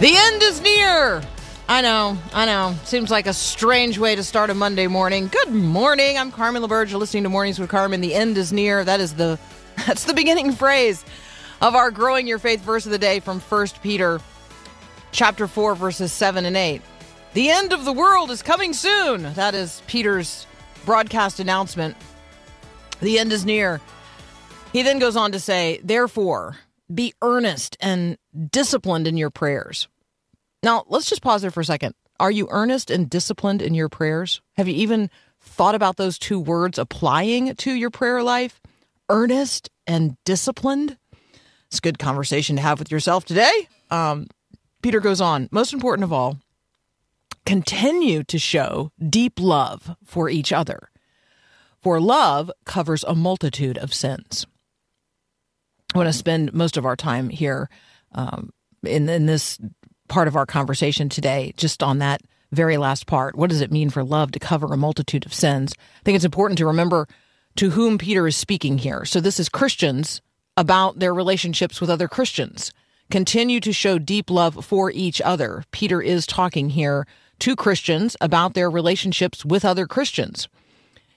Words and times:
The 0.00 0.16
end 0.16 0.42
is 0.42 0.62
near. 0.62 1.22
I 1.68 1.82
know, 1.82 2.16
I 2.32 2.46
know. 2.46 2.74
Seems 2.84 3.10
like 3.10 3.26
a 3.26 3.34
strange 3.34 3.98
way 3.98 4.16
to 4.16 4.24
start 4.24 4.48
a 4.48 4.54
Monday 4.54 4.86
morning. 4.86 5.28
Good 5.28 5.52
morning. 5.52 6.16
I'm 6.16 6.32
Carmen 6.32 6.62
LaBerge. 6.62 6.88
You're 6.88 6.98
listening 6.98 7.24
to 7.24 7.28
Mornings 7.28 7.58
with 7.58 7.68
Carmen. 7.68 8.00
The 8.00 8.14
end 8.14 8.38
is 8.38 8.50
near. 8.50 8.82
That 8.82 9.00
is 9.00 9.16
the 9.16 9.38
that's 9.86 10.04
the 10.04 10.14
beginning 10.14 10.52
phrase 10.52 11.04
of 11.60 11.74
our 11.74 11.90
growing 11.90 12.26
your 12.26 12.38
faith 12.38 12.62
verse 12.62 12.86
of 12.86 12.92
the 12.92 12.98
day 12.98 13.20
from 13.20 13.40
1 13.40 13.66
Peter 13.82 14.22
chapter 15.12 15.46
4 15.46 15.74
verses 15.74 16.10
7 16.12 16.46
and 16.46 16.56
8. 16.56 16.80
The 17.34 17.50
end 17.50 17.74
of 17.74 17.84
the 17.84 17.92
world 17.92 18.30
is 18.30 18.42
coming 18.42 18.72
soon. 18.72 19.34
That 19.34 19.54
is 19.54 19.82
Peter's 19.86 20.46
broadcast 20.86 21.40
announcement. 21.40 21.94
The 23.02 23.18
end 23.18 23.34
is 23.34 23.44
near. 23.44 23.82
He 24.72 24.82
then 24.82 24.98
goes 24.98 25.14
on 25.14 25.32
to 25.32 25.38
say, 25.38 25.78
"Therefore, 25.84 26.56
be 26.92 27.14
earnest 27.22 27.76
and 27.80 28.18
disciplined 28.50 29.06
in 29.06 29.16
your 29.16 29.30
prayers." 29.30 29.86
Now, 30.62 30.84
let's 30.88 31.08
just 31.08 31.22
pause 31.22 31.42
there 31.42 31.50
for 31.50 31.60
a 31.60 31.64
second. 31.64 31.94
Are 32.18 32.30
you 32.30 32.48
earnest 32.50 32.90
and 32.90 33.08
disciplined 33.08 33.62
in 33.62 33.74
your 33.74 33.88
prayers? 33.88 34.42
Have 34.56 34.68
you 34.68 34.74
even 34.74 35.08
thought 35.40 35.74
about 35.74 35.96
those 35.96 36.18
two 36.18 36.38
words 36.38 36.78
applying 36.78 37.54
to 37.56 37.72
your 37.72 37.90
prayer 37.90 38.22
life? 38.22 38.60
Earnest 39.08 39.70
and 39.86 40.16
disciplined? 40.24 40.98
It's 41.68 41.78
a 41.78 41.80
good 41.80 41.98
conversation 41.98 42.56
to 42.56 42.62
have 42.62 42.78
with 42.78 42.90
yourself 42.90 43.24
today. 43.24 43.68
Um, 43.90 44.26
Peter 44.82 45.00
goes 45.00 45.20
on, 45.20 45.48
most 45.50 45.72
important 45.72 46.04
of 46.04 46.12
all, 46.12 46.38
continue 47.46 48.22
to 48.24 48.38
show 48.38 48.92
deep 49.08 49.40
love 49.40 49.96
for 50.04 50.28
each 50.28 50.52
other. 50.52 50.90
For 51.82 52.00
love 52.00 52.50
covers 52.66 53.04
a 53.04 53.14
multitude 53.14 53.78
of 53.78 53.94
sins. 53.94 54.46
I 55.94 55.98
want 55.98 56.08
to 56.08 56.12
spend 56.12 56.52
most 56.52 56.76
of 56.76 56.84
our 56.84 56.96
time 56.96 57.30
here 57.30 57.70
um, 58.12 58.50
in, 58.84 59.08
in 59.08 59.26
this 59.26 59.58
part 60.10 60.28
of 60.28 60.36
our 60.36 60.44
conversation 60.44 61.08
today, 61.08 61.54
just 61.56 61.82
on 61.82 61.98
that 61.98 62.20
very 62.52 62.76
last 62.76 63.06
part. 63.06 63.36
What 63.36 63.48
does 63.48 63.62
it 63.62 63.72
mean 63.72 63.88
for 63.88 64.04
love 64.04 64.32
to 64.32 64.38
cover 64.38 64.66
a 64.66 64.76
multitude 64.76 65.24
of 65.24 65.32
sins? 65.32 65.72
I 65.78 66.02
think 66.04 66.16
it's 66.16 66.24
important 66.24 66.58
to 66.58 66.66
remember 66.66 67.08
to 67.56 67.70
whom 67.70 67.96
Peter 67.96 68.26
is 68.26 68.36
speaking 68.36 68.78
here. 68.78 69.04
So 69.04 69.20
this 69.20 69.40
is 69.40 69.48
Christians 69.48 70.20
about 70.56 70.98
their 70.98 71.14
relationships 71.14 71.80
with 71.80 71.88
other 71.88 72.08
Christians. 72.08 72.72
Continue 73.10 73.60
to 73.60 73.72
show 73.72 73.98
deep 73.98 74.30
love 74.30 74.64
for 74.64 74.90
each 74.90 75.20
other. 75.20 75.64
Peter 75.72 76.02
is 76.02 76.26
talking 76.26 76.70
here 76.70 77.06
to 77.40 77.56
Christians 77.56 78.16
about 78.20 78.54
their 78.54 78.70
relationships 78.70 79.44
with 79.44 79.64
other 79.64 79.86
Christians. 79.86 80.48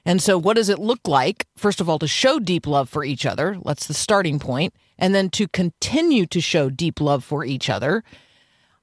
And 0.05 0.21
so, 0.21 0.37
what 0.37 0.55
does 0.55 0.69
it 0.69 0.79
look 0.79 1.07
like, 1.07 1.47
first 1.55 1.79
of 1.79 1.87
all, 1.87 1.99
to 1.99 2.07
show 2.07 2.39
deep 2.39 2.67
love 2.67 2.89
for 2.89 3.03
each 3.05 3.25
other? 3.25 3.57
That's 3.63 3.87
the 3.87 3.93
starting 3.93 4.39
point. 4.39 4.73
And 4.97 5.15
then 5.15 5.29
to 5.31 5.47
continue 5.47 6.25
to 6.27 6.41
show 6.41 6.69
deep 6.69 6.99
love 6.99 7.23
for 7.23 7.45
each 7.45 7.69
other. 7.69 8.03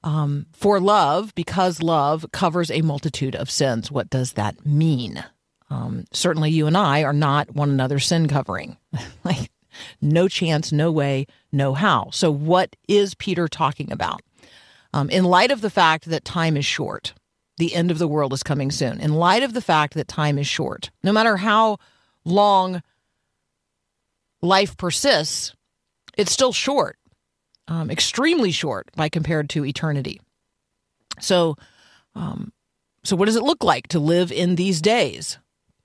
Um, 0.03 0.47
for 0.51 0.79
love, 0.79 1.33
because 1.35 1.83
love 1.83 2.25
covers 2.31 2.71
a 2.71 2.81
multitude 2.81 3.35
of 3.35 3.51
sins. 3.51 3.91
What 3.91 4.09
does 4.09 4.33
that 4.33 4.65
mean? 4.65 5.23
Um, 5.69 6.05
certainly, 6.11 6.49
you 6.49 6.67
and 6.67 6.75
I 6.75 7.03
are 7.03 7.13
not 7.13 7.55
one 7.55 7.69
another's 7.69 8.05
sin 8.05 8.27
covering. 8.27 8.77
like, 9.23 9.51
no 10.01 10.27
chance, 10.27 10.71
no 10.71 10.91
way, 10.91 11.27
no 11.51 11.73
how. 11.73 12.09
So, 12.11 12.31
what 12.31 12.75
is 12.87 13.15
Peter 13.15 13.47
talking 13.47 13.91
about? 13.91 14.21
Um, 14.93 15.09
in 15.09 15.23
light 15.23 15.51
of 15.51 15.61
the 15.61 15.69
fact 15.69 16.05
that 16.05 16.25
time 16.25 16.57
is 16.57 16.65
short, 16.65 17.13
the 17.57 17.75
end 17.75 17.91
of 17.91 17.99
the 17.99 18.07
world 18.07 18.33
is 18.33 18.43
coming 18.43 18.71
soon. 18.71 18.99
In 18.99 19.13
light 19.13 19.43
of 19.43 19.53
the 19.53 19.61
fact 19.61 19.93
that 19.93 20.07
time 20.07 20.37
is 20.37 20.47
short, 20.47 20.89
no 21.03 21.13
matter 21.13 21.37
how 21.37 21.77
long 22.25 22.81
life 24.41 24.75
persists, 24.75 25.55
it's 26.17 26.31
still 26.31 26.51
short 26.51 26.97
um, 27.67 27.89
extremely 27.89 28.51
short 28.51 28.89
by 28.95 29.09
compared 29.09 29.49
to 29.51 29.65
eternity. 29.65 30.19
So, 31.19 31.55
um, 32.15 32.51
so 33.03 33.15
what 33.15 33.25
does 33.25 33.35
it 33.35 33.43
look 33.43 33.63
like 33.63 33.87
to 33.89 33.99
live 33.99 34.31
in 34.31 34.55
these 34.55 34.81
days? 34.81 35.37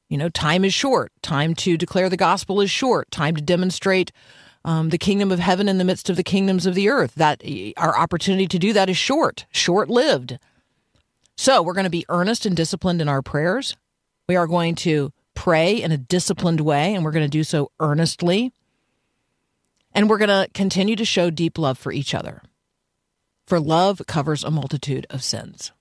You 0.09 0.19
know, 0.19 0.29
time 0.29 0.65
is 0.65 0.75
short. 0.75 1.13
Time 1.23 1.55
to 1.57 1.77
declare 1.77 2.09
the 2.09 2.17
gospel 2.17 2.61
is 2.61 2.71
short. 2.71 3.11
Time 3.11 3.35
to 3.37 3.43
demonstrate 3.43 4.13
um, 4.65 4.91
the 4.91 4.99
kingdom 4.99 5.33
of 5.33 5.39
heaven 5.39 5.69
in 5.69 5.79
the 5.79 5.85
midst 5.85 6.11
of 6.11 6.17
the 6.17 6.23
kingdoms 6.23 6.67
of 6.67 6.75
the 6.75 6.89
earth. 6.89 7.15
That 7.17 7.43
our 7.77 7.97
opportunity 7.97 8.47
to 8.49 8.59
do 8.59 8.73
that 8.73 8.89
is 8.89 8.97
short, 8.97 9.47
short 9.51 9.89
lived. 9.89 10.39
So 11.37 11.63
we're 11.63 11.75
going 11.75 11.85
to 11.85 11.91
be 11.91 12.07
earnest 12.09 12.47
and 12.47 12.57
disciplined 12.57 13.03
in 13.03 13.09
our 13.09 13.23
prayers. 13.23 13.77
We 14.29 14.37
are 14.37 14.47
going 14.47 14.75
to 14.77 15.13
pray 15.35 15.81
in 15.83 15.93
a 15.93 15.99
disciplined 15.99 16.61
way, 16.61 16.95
and 16.95 17.05
we're 17.05 17.13
going 17.13 17.25
to 17.25 17.29
do 17.29 17.45
so 17.45 17.71
earnestly. 17.79 18.53
And 19.97 20.11
we're 20.11 20.19
going 20.19 20.29
to 20.29 20.47
continue 20.53 20.95
to 20.95 21.07
show 21.07 21.31
deep 21.31 21.57
love 21.57 21.79
for 21.79 21.91
each 21.91 22.15
other. 22.15 22.43
For 23.47 23.59
love 23.59 24.03
covers 24.07 24.45
a 24.45 24.51
multitude 24.51 25.07
of 25.09 25.25
sins. 25.25 25.73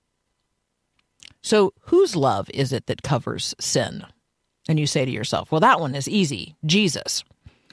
So, 1.42 1.74
whose 1.80 2.16
love 2.16 2.48
is 2.54 2.72
it 2.72 2.86
that 2.86 3.02
covers 3.02 3.54
sin? 3.60 4.06
And 4.68 4.80
you 4.80 4.86
say 4.86 5.04
to 5.04 5.10
yourself, 5.10 5.52
well, 5.52 5.60
that 5.60 5.80
one 5.80 5.94
is 5.94 6.08
easy 6.08 6.56
Jesus. 6.64 7.24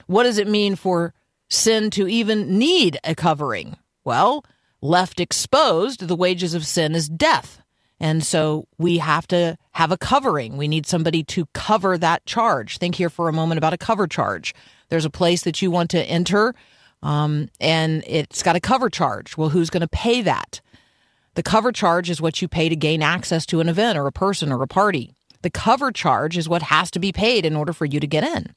What 0.06 0.24
does 0.24 0.38
it 0.38 0.50
mean 0.50 0.76
for 0.76 1.14
sin 1.50 1.90
to 1.92 2.10
even 2.10 2.60
need 2.60 3.00
a 3.06 3.16
covering? 3.16 3.78
Well, 4.04 4.44
left 4.82 5.22
exposed, 5.22 6.08
the 6.08 6.16
wages 6.16 6.54
of 6.54 6.66
sin 6.66 6.94
is 6.94 7.08
death. 7.08 7.62
And 8.02 8.22
so 8.22 8.68
we 8.78 8.98
have 8.98 9.28
to 9.28 9.58
have 9.72 9.94
a 9.94 9.98
covering. 9.98 10.58
We 10.58 10.68
need 10.68 10.86
somebody 10.86 11.24
to 11.24 11.46
cover 11.54 11.98
that 11.98 12.26
charge. 12.26 12.80
Think 12.80 12.96
here 12.96 13.10
for 13.10 13.30
a 13.30 13.34
moment 13.34 13.60
about 13.60 13.74
a 13.74 13.78
cover 13.78 14.08
charge. 14.08 14.54
There's 14.94 15.06
a 15.06 15.10
place 15.10 15.42
that 15.42 15.60
you 15.60 15.72
want 15.72 15.90
to 15.90 16.04
enter, 16.04 16.54
um, 17.02 17.50
and 17.60 18.04
it's 18.06 18.44
got 18.44 18.56
a 18.56 18.60
cover 18.60 18.92
charge. 18.92 19.36
Well, 19.36 19.50
who's 19.50 19.72
going 19.72 19.82
to 19.82 19.88
pay 19.88 20.22
that? 20.22 20.62
The 21.34 21.42
cover 21.42 21.72
charge 21.72 22.12
is 22.12 22.22
what 22.22 22.44
you 22.44 22.48
pay 22.48 22.70
to 22.70 22.76
gain 22.76 23.02
access 23.02 23.48
to 23.48 23.60
an 23.60 23.70
event 23.70 23.98
or 23.98 24.06
a 24.06 24.12
person 24.12 24.52
or 24.52 24.62
a 24.62 24.68
party. 24.68 25.16
The 25.42 25.50
cover 25.50 25.92
charge 25.92 26.38
is 26.38 26.48
what 26.48 26.62
has 26.62 26.92
to 26.92 27.00
be 27.00 27.12
paid 27.12 27.44
in 27.44 27.56
order 27.56 27.74
for 27.74 27.86
you 27.86 28.00
to 28.00 28.06
get 28.06 28.24
in. 28.24 28.54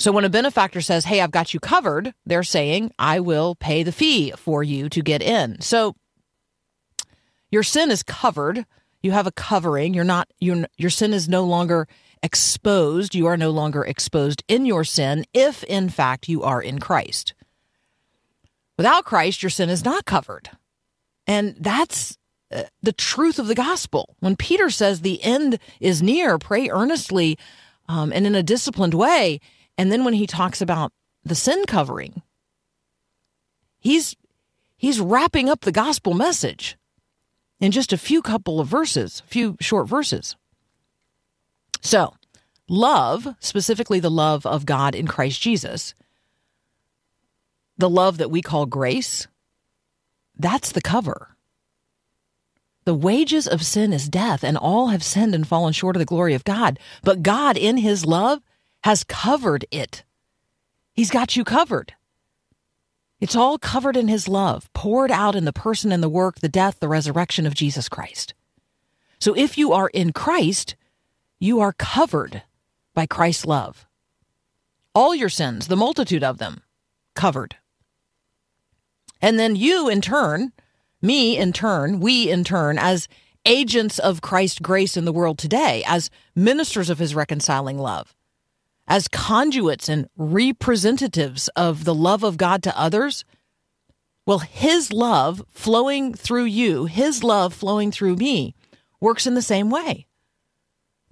So 0.00 0.10
when 0.10 0.24
a 0.24 0.28
benefactor 0.28 0.80
says, 0.80 1.04
Hey, 1.04 1.20
I've 1.20 1.30
got 1.30 1.54
you 1.54 1.60
covered, 1.60 2.12
they're 2.26 2.42
saying, 2.42 2.90
I 2.98 3.20
will 3.20 3.54
pay 3.54 3.84
the 3.84 3.92
fee 3.92 4.32
for 4.32 4.64
you 4.64 4.88
to 4.88 5.00
get 5.00 5.22
in. 5.22 5.60
So 5.60 5.94
your 7.52 7.62
sin 7.62 7.92
is 7.92 8.02
covered. 8.02 8.66
You 9.00 9.12
have 9.12 9.28
a 9.28 9.32
covering. 9.32 9.94
You're 9.94 10.02
not, 10.02 10.26
your 10.40 10.66
your 10.76 10.90
sin 10.90 11.14
is 11.14 11.28
no 11.28 11.44
longer 11.44 11.86
exposed. 12.24 13.14
You 13.14 13.26
are 13.26 13.36
no 13.36 13.50
longer 13.50 13.84
exposed 13.84 14.42
in 14.48 14.64
your 14.64 14.82
sin 14.82 15.26
if, 15.34 15.62
in 15.64 15.90
fact, 15.90 16.28
you 16.28 16.42
are 16.42 16.60
in 16.60 16.80
Christ. 16.80 17.34
Without 18.78 19.04
Christ, 19.04 19.42
your 19.42 19.50
sin 19.50 19.68
is 19.68 19.84
not 19.84 20.06
covered. 20.06 20.50
And 21.26 21.54
that's 21.60 22.16
uh, 22.50 22.64
the 22.82 22.94
truth 22.94 23.38
of 23.38 23.46
the 23.46 23.54
gospel. 23.54 24.16
When 24.20 24.36
Peter 24.36 24.70
says 24.70 25.00
the 25.00 25.22
end 25.22 25.58
is 25.80 26.02
near, 26.02 26.38
pray 26.38 26.70
earnestly 26.70 27.38
um, 27.88 28.10
and 28.12 28.26
in 28.26 28.34
a 28.34 28.42
disciplined 28.42 28.94
way. 28.94 29.38
And 29.76 29.92
then 29.92 30.02
when 30.04 30.14
he 30.14 30.26
talks 30.26 30.62
about 30.62 30.92
the 31.24 31.34
sin 31.34 31.64
covering, 31.66 32.22
he's 33.78 34.16
he's 34.76 34.98
wrapping 34.98 35.48
up 35.48 35.60
the 35.60 35.72
gospel 35.72 36.14
message 36.14 36.76
in 37.60 37.70
just 37.70 37.92
a 37.92 37.98
few 37.98 38.22
couple 38.22 38.60
of 38.60 38.68
verses, 38.68 39.22
a 39.24 39.28
few 39.28 39.56
short 39.60 39.88
verses. 39.88 40.36
So, 41.84 42.14
love, 42.66 43.36
specifically 43.38 44.00
the 44.00 44.10
love 44.10 44.44
of 44.44 44.66
God 44.66 44.96
in 44.96 45.06
Christ 45.06 45.40
Jesus, 45.40 45.94
the 47.78 47.90
love 47.90 48.18
that 48.18 48.30
we 48.30 48.42
call 48.42 48.66
grace, 48.66 49.28
that's 50.36 50.72
the 50.72 50.82
cover. 50.82 51.36
The 52.84 52.94
wages 52.94 53.46
of 53.46 53.64
sin 53.64 53.92
is 53.92 54.08
death, 54.08 54.42
and 54.42 54.56
all 54.56 54.88
have 54.88 55.04
sinned 55.04 55.34
and 55.34 55.46
fallen 55.46 55.72
short 55.72 55.94
of 55.94 56.00
the 56.00 56.06
glory 56.06 56.34
of 56.34 56.44
God. 56.44 56.78
But 57.02 57.22
God, 57.22 57.56
in 57.56 57.76
His 57.76 58.04
love, 58.04 58.40
has 58.82 59.04
covered 59.04 59.64
it. 59.70 60.02
He's 60.92 61.10
got 61.10 61.36
you 61.36 61.44
covered. 61.44 61.94
It's 63.20 63.36
all 63.36 63.58
covered 63.58 63.96
in 63.96 64.08
his 64.08 64.28
love, 64.28 64.70
poured 64.74 65.10
out 65.10 65.34
in 65.34 65.46
the 65.46 65.52
person 65.52 65.92
and 65.92 66.02
the 66.02 66.08
work, 66.10 66.40
the 66.40 66.48
death, 66.48 66.78
the 66.80 66.88
resurrection 66.88 67.46
of 67.46 67.54
Jesus 67.54 67.88
Christ. 67.88 68.34
So 69.18 69.34
if 69.34 69.56
you 69.56 69.72
are 69.72 69.88
in 69.88 70.12
Christ, 70.12 70.76
you 71.44 71.60
are 71.60 71.74
covered 71.74 72.42
by 72.94 73.04
Christ's 73.04 73.44
love. 73.44 73.86
All 74.94 75.14
your 75.14 75.28
sins, 75.28 75.68
the 75.68 75.76
multitude 75.76 76.24
of 76.24 76.38
them, 76.38 76.62
covered. 77.14 77.56
And 79.20 79.38
then 79.38 79.54
you, 79.54 79.86
in 79.88 80.00
turn, 80.00 80.52
me 81.02 81.36
in 81.36 81.52
turn, 81.52 82.00
we 82.00 82.30
in 82.30 82.44
turn, 82.44 82.78
as 82.78 83.08
agents 83.44 83.98
of 83.98 84.22
Christ's 84.22 84.58
grace 84.58 84.96
in 84.96 85.04
the 85.04 85.12
world 85.12 85.36
today, 85.36 85.84
as 85.86 86.08
ministers 86.34 86.88
of 86.88 86.98
his 86.98 87.14
reconciling 87.14 87.78
love, 87.78 88.14
as 88.88 89.06
conduits 89.06 89.86
and 89.86 90.08
representatives 90.16 91.48
of 91.48 91.84
the 91.84 91.94
love 91.94 92.22
of 92.22 92.38
God 92.38 92.62
to 92.62 92.78
others, 92.78 93.22
well, 94.24 94.38
his 94.38 94.94
love 94.94 95.42
flowing 95.50 96.14
through 96.14 96.44
you, 96.44 96.86
his 96.86 97.22
love 97.22 97.52
flowing 97.52 97.92
through 97.92 98.16
me, 98.16 98.54
works 98.98 99.26
in 99.26 99.34
the 99.34 99.42
same 99.42 99.68
way. 99.68 100.06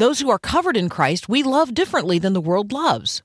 Those 0.02 0.18
who 0.18 0.30
are 0.30 0.38
covered 0.40 0.76
in 0.76 0.88
Christ, 0.88 1.28
we 1.28 1.44
love 1.44 1.74
differently 1.74 2.18
than 2.18 2.32
the 2.32 2.40
world 2.40 2.72
loves. 2.72 3.22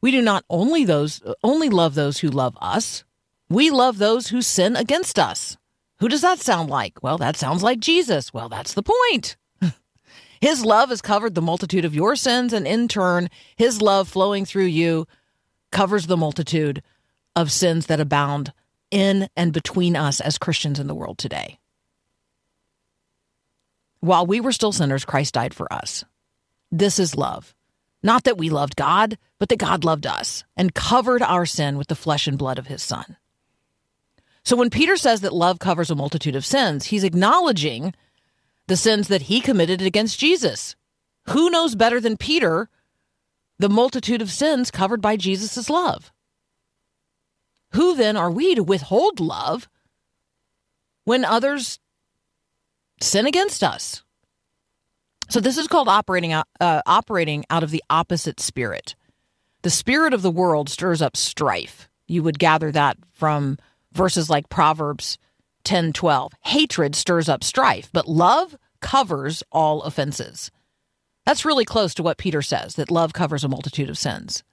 We 0.00 0.10
do 0.10 0.22
not 0.22 0.46
only 0.48 0.86
those 0.86 1.20
only 1.44 1.68
love 1.68 1.94
those 1.94 2.20
who 2.20 2.28
love 2.28 2.56
us, 2.58 3.04
we 3.50 3.68
love 3.68 3.98
those 3.98 4.28
who 4.28 4.40
sin 4.40 4.76
against 4.76 5.18
us. 5.18 5.58
Who 5.98 6.08
does 6.08 6.22
that 6.22 6.38
sound 6.38 6.70
like? 6.70 7.02
Well, 7.02 7.18
that 7.18 7.36
sounds 7.36 7.62
like 7.62 7.80
Jesus. 7.80 8.32
Well, 8.32 8.48
that's 8.48 8.72
the 8.72 8.82
point. 8.82 9.36
his 10.40 10.64
love 10.64 10.88
has 10.88 11.02
covered 11.02 11.34
the 11.34 11.42
multitude 11.42 11.84
of 11.84 11.94
your 11.94 12.16
sins, 12.16 12.54
and 12.54 12.66
in 12.66 12.88
turn, 12.88 13.28
his 13.56 13.82
love 13.82 14.08
flowing 14.08 14.46
through 14.46 14.72
you 14.72 15.06
covers 15.70 16.06
the 16.06 16.16
multitude 16.16 16.82
of 17.34 17.52
sins 17.52 17.88
that 17.88 18.00
abound 18.00 18.54
in 18.90 19.28
and 19.36 19.52
between 19.52 19.96
us 19.96 20.18
as 20.18 20.38
Christians 20.38 20.80
in 20.80 20.86
the 20.86 20.94
world 20.94 21.18
today. 21.18 21.58
While 24.06 24.26
we 24.26 24.40
were 24.40 24.52
still 24.52 24.70
sinners, 24.70 25.04
Christ 25.04 25.34
died 25.34 25.52
for 25.52 25.72
us. 25.72 26.04
This 26.70 27.00
is 27.00 27.16
love. 27.16 27.56
Not 28.04 28.22
that 28.22 28.38
we 28.38 28.50
loved 28.50 28.76
God, 28.76 29.18
but 29.40 29.48
that 29.48 29.58
God 29.58 29.82
loved 29.82 30.06
us 30.06 30.44
and 30.56 30.72
covered 30.72 31.22
our 31.22 31.44
sin 31.44 31.76
with 31.76 31.88
the 31.88 31.96
flesh 31.96 32.28
and 32.28 32.38
blood 32.38 32.56
of 32.56 32.68
his 32.68 32.84
Son. 32.84 33.16
So 34.44 34.54
when 34.54 34.70
Peter 34.70 34.96
says 34.96 35.22
that 35.22 35.32
love 35.32 35.58
covers 35.58 35.90
a 35.90 35.96
multitude 35.96 36.36
of 36.36 36.46
sins, 36.46 36.84
he's 36.84 37.02
acknowledging 37.02 37.94
the 38.68 38.76
sins 38.76 39.08
that 39.08 39.22
he 39.22 39.40
committed 39.40 39.82
against 39.82 40.20
Jesus. 40.20 40.76
Who 41.30 41.50
knows 41.50 41.74
better 41.74 42.00
than 42.00 42.16
Peter 42.16 42.68
the 43.58 43.68
multitude 43.68 44.22
of 44.22 44.30
sins 44.30 44.70
covered 44.70 45.02
by 45.02 45.16
Jesus' 45.16 45.68
love? 45.68 46.12
Who 47.72 47.96
then 47.96 48.16
are 48.16 48.30
we 48.30 48.54
to 48.54 48.62
withhold 48.62 49.18
love 49.18 49.68
when 51.04 51.24
others 51.24 51.80
sin 53.00 53.26
against 53.26 53.62
us? 53.62 54.02
So 55.28 55.40
this 55.40 55.58
is 55.58 55.66
called 55.66 55.88
operating 55.88 56.32
out, 56.32 56.46
uh, 56.60 56.82
operating 56.86 57.44
out 57.50 57.62
of 57.62 57.70
the 57.70 57.82
opposite 57.90 58.40
spirit. 58.40 58.94
The 59.62 59.70
spirit 59.70 60.14
of 60.14 60.22
the 60.22 60.30
world 60.30 60.68
stirs 60.68 61.02
up 61.02 61.16
strife. 61.16 61.88
You 62.06 62.22
would 62.22 62.38
gather 62.38 62.70
that 62.70 62.96
from 63.12 63.58
verses 63.92 64.30
like 64.30 64.48
Proverbs 64.48 65.18
10 65.64 65.92
12. 65.92 66.32
Hatred 66.44 66.94
stirs 66.94 67.28
up 67.28 67.42
strife, 67.42 67.90
but 67.92 68.06
love 68.06 68.56
covers 68.80 69.42
all 69.50 69.82
offenses. 69.82 70.52
That's 71.24 71.44
really 71.44 71.64
close 71.64 71.92
to 71.94 72.04
what 72.04 72.18
Peter 72.18 72.40
says 72.40 72.76
that 72.76 72.90
love 72.90 73.12
covers 73.12 73.42
a 73.42 73.48
multitude 73.48 73.90
of 73.90 73.98
sins. 73.98 74.44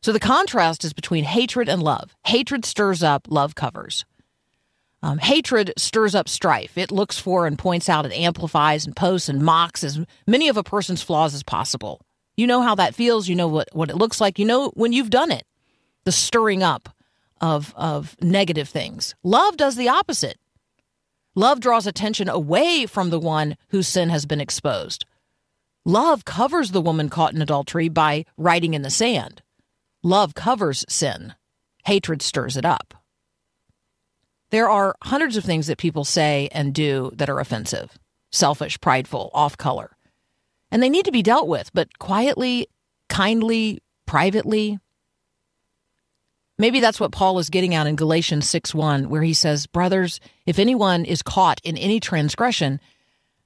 So 0.00 0.12
the 0.12 0.20
contrast 0.20 0.84
is 0.84 0.94
between 0.94 1.24
hatred 1.24 1.68
and 1.68 1.82
love. 1.82 2.16
Hatred 2.24 2.64
stirs 2.64 3.02
up, 3.02 3.26
love 3.28 3.54
covers. 3.54 4.06
Um, 5.06 5.18
hatred 5.18 5.72
stirs 5.78 6.16
up 6.16 6.28
strife. 6.28 6.76
It 6.76 6.90
looks 6.90 7.16
for 7.16 7.46
and 7.46 7.56
points 7.56 7.88
out 7.88 8.04
and 8.04 8.12
amplifies 8.12 8.84
and 8.84 8.96
posts 8.96 9.28
and 9.28 9.40
mocks 9.40 9.84
as 9.84 10.00
many 10.26 10.48
of 10.48 10.56
a 10.56 10.64
person's 10.64 11.00
flaws 11.00 11.32
as 11.32 11.44
possible. 11.44 12.00
You 12.36 12.48
know 12.48 12.60
how 12.60 12.74
that 12.74 12.92
feels. 12.92 13.28
You 13.28 13.36
know 13.36 13.46
what, 13.46 13.68
what 13.72 13.88
it 13.88 13.94
looks 13.94 14.20
like. 14.20 14.36
You 14.36 14.44
know 14.44 14.70
when 14.70 14.92
you've 14.92 15.10
done 15.10 15.30
it. 15.30 15.44
The 16.06 16.10
stirring 16.10 16.64
up 16.64 16.88
of, 17.40 17.72
of 17.76 18.16
negative 18.20 18.68
things. 18.68 19.14
Love 19.22 19.56
does 19.56 19.76
the 19.76 19.88
opposite. 19.88 20.38
Love 21.36 21.60
draws 21.60 21.86
attention 21.86 22.28
away 22.28 22.84
from 22.84 23.10
the 23.10 23.20
one 23.20 23.56
whose 23.68 23.86
sin 23.86 24.08
has 24.08 24.26
been 24.26 24.40
exposed. 24.40 25.04
Love 25.84 26.24
covers 26.24 26.72
the 26.72 26.80
woman 26.80 27.10
caught 27.10 27.32
in 27.32 27.40
adultery 27.40 27.88
by 27.88 28.24
writing 28.36 28.74
in 28.74 28.82
the 28.82 28.90
sand. 28.90 29.40
Love 30.02 30.34
covers 30.34 30.84
sin. 30.88 31.34
Hatred 31.84 32.22
stirs 32.22 32.56
it 32.56 32.64
up. 32.64 32.92
There 34.50 34.70
are 34.70 34.94
hundreds 35.02 35.36
of 35.36 35.44
things 35.44 35.66
that 35.66 35.78
people 35.78 36.04
say 36.04 36.48
and 36.52 36.74
do 36.74 37.10
that 37.14 37.28
are 37.28 37.40
offensive, 37.40 37.98
selfish, 38.30 38.80
prideful, 38.80 39.30
off 39.34 39.56
color. 39.56 39.96
And 40.70 40.82
they 40.82 40.88
need 40.88 41.04
to 41.04 41.12
be 41.12 41.22
dealt 41.22 41.48
with, 41.48 41.72
but 41.72 41.98
quietly, 41.98 42.68
kindly, 43.08 43.82
privately. 44.06 44.78
Maybe 46.58 46.80
that's 46.80 47.00
what 47.00 47.12
Paul 47.12 47.38
is 47.38 47.50
getting 47.50 47.74
at 47.74 47.86
in 47.86 47.96
Galatians 47.96 48.48
6 48.48 48.74
1, 48.74 49.08
where 49.08 49.22
he 49.22 49.34
says, 49.34 49.66
Brothers, 49.66 50.20
if 50.46 50.58
anyone 50.58 51.04
is 51.04 51.22
caught 51.22 51.60
in 51.64 51.76
any 51.76 52.00
transgression, 52.00 52.80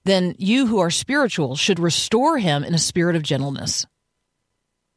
then 0.04 0.34
you 0.38 0.66
who 0.66 0.78
are 0.78 0.90
spiritual 0.90 1.56
should 1.56 1.78
restore 1.78 2.38
him 2.38 2.62
in 2.62 2.74
a 2.74 2.78
spirit 2.78 3.16
of 3.16 3.22
gentleness. 3.22 3.86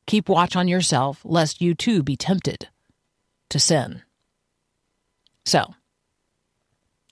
Keep 0.05 0.29
watch 0.29 0.55
on 0.55 0.67
yourself, 0.67 1.21
lest 1.23 1.61
you 1.61 1.73
too 1.73 2.03
be 2.03 2.15
tempted 2.15 2.67
to 3.49 3.59
sin. 3.59 4.01
So, 5.45 5.73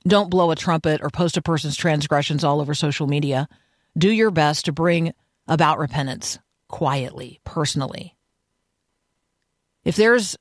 don't 0.08 0.30
blow 0.30 0.52
a 0.52 0.56
trumpet 0.56 1.02
or 1.02 1.10
post 1.10 1.38
a 1.38 1.42
person's 1.42 1.76
transgressions 1.76 2.44
all 2.44 2.60
over 2.60 2.74
social 2.74 3.08
media. 3.08 3.48
Do 3.98 4.10
your 4.10 4.32
best 4.32 4.66
to 4.66 4.72
bring 4.72 5.14
about 5.48 5.80
repentance 5.80 6.40
quietly, 6.68 7.40
personally. 7.44 8.16
If 9.84 9.96
there's 9.96 10.38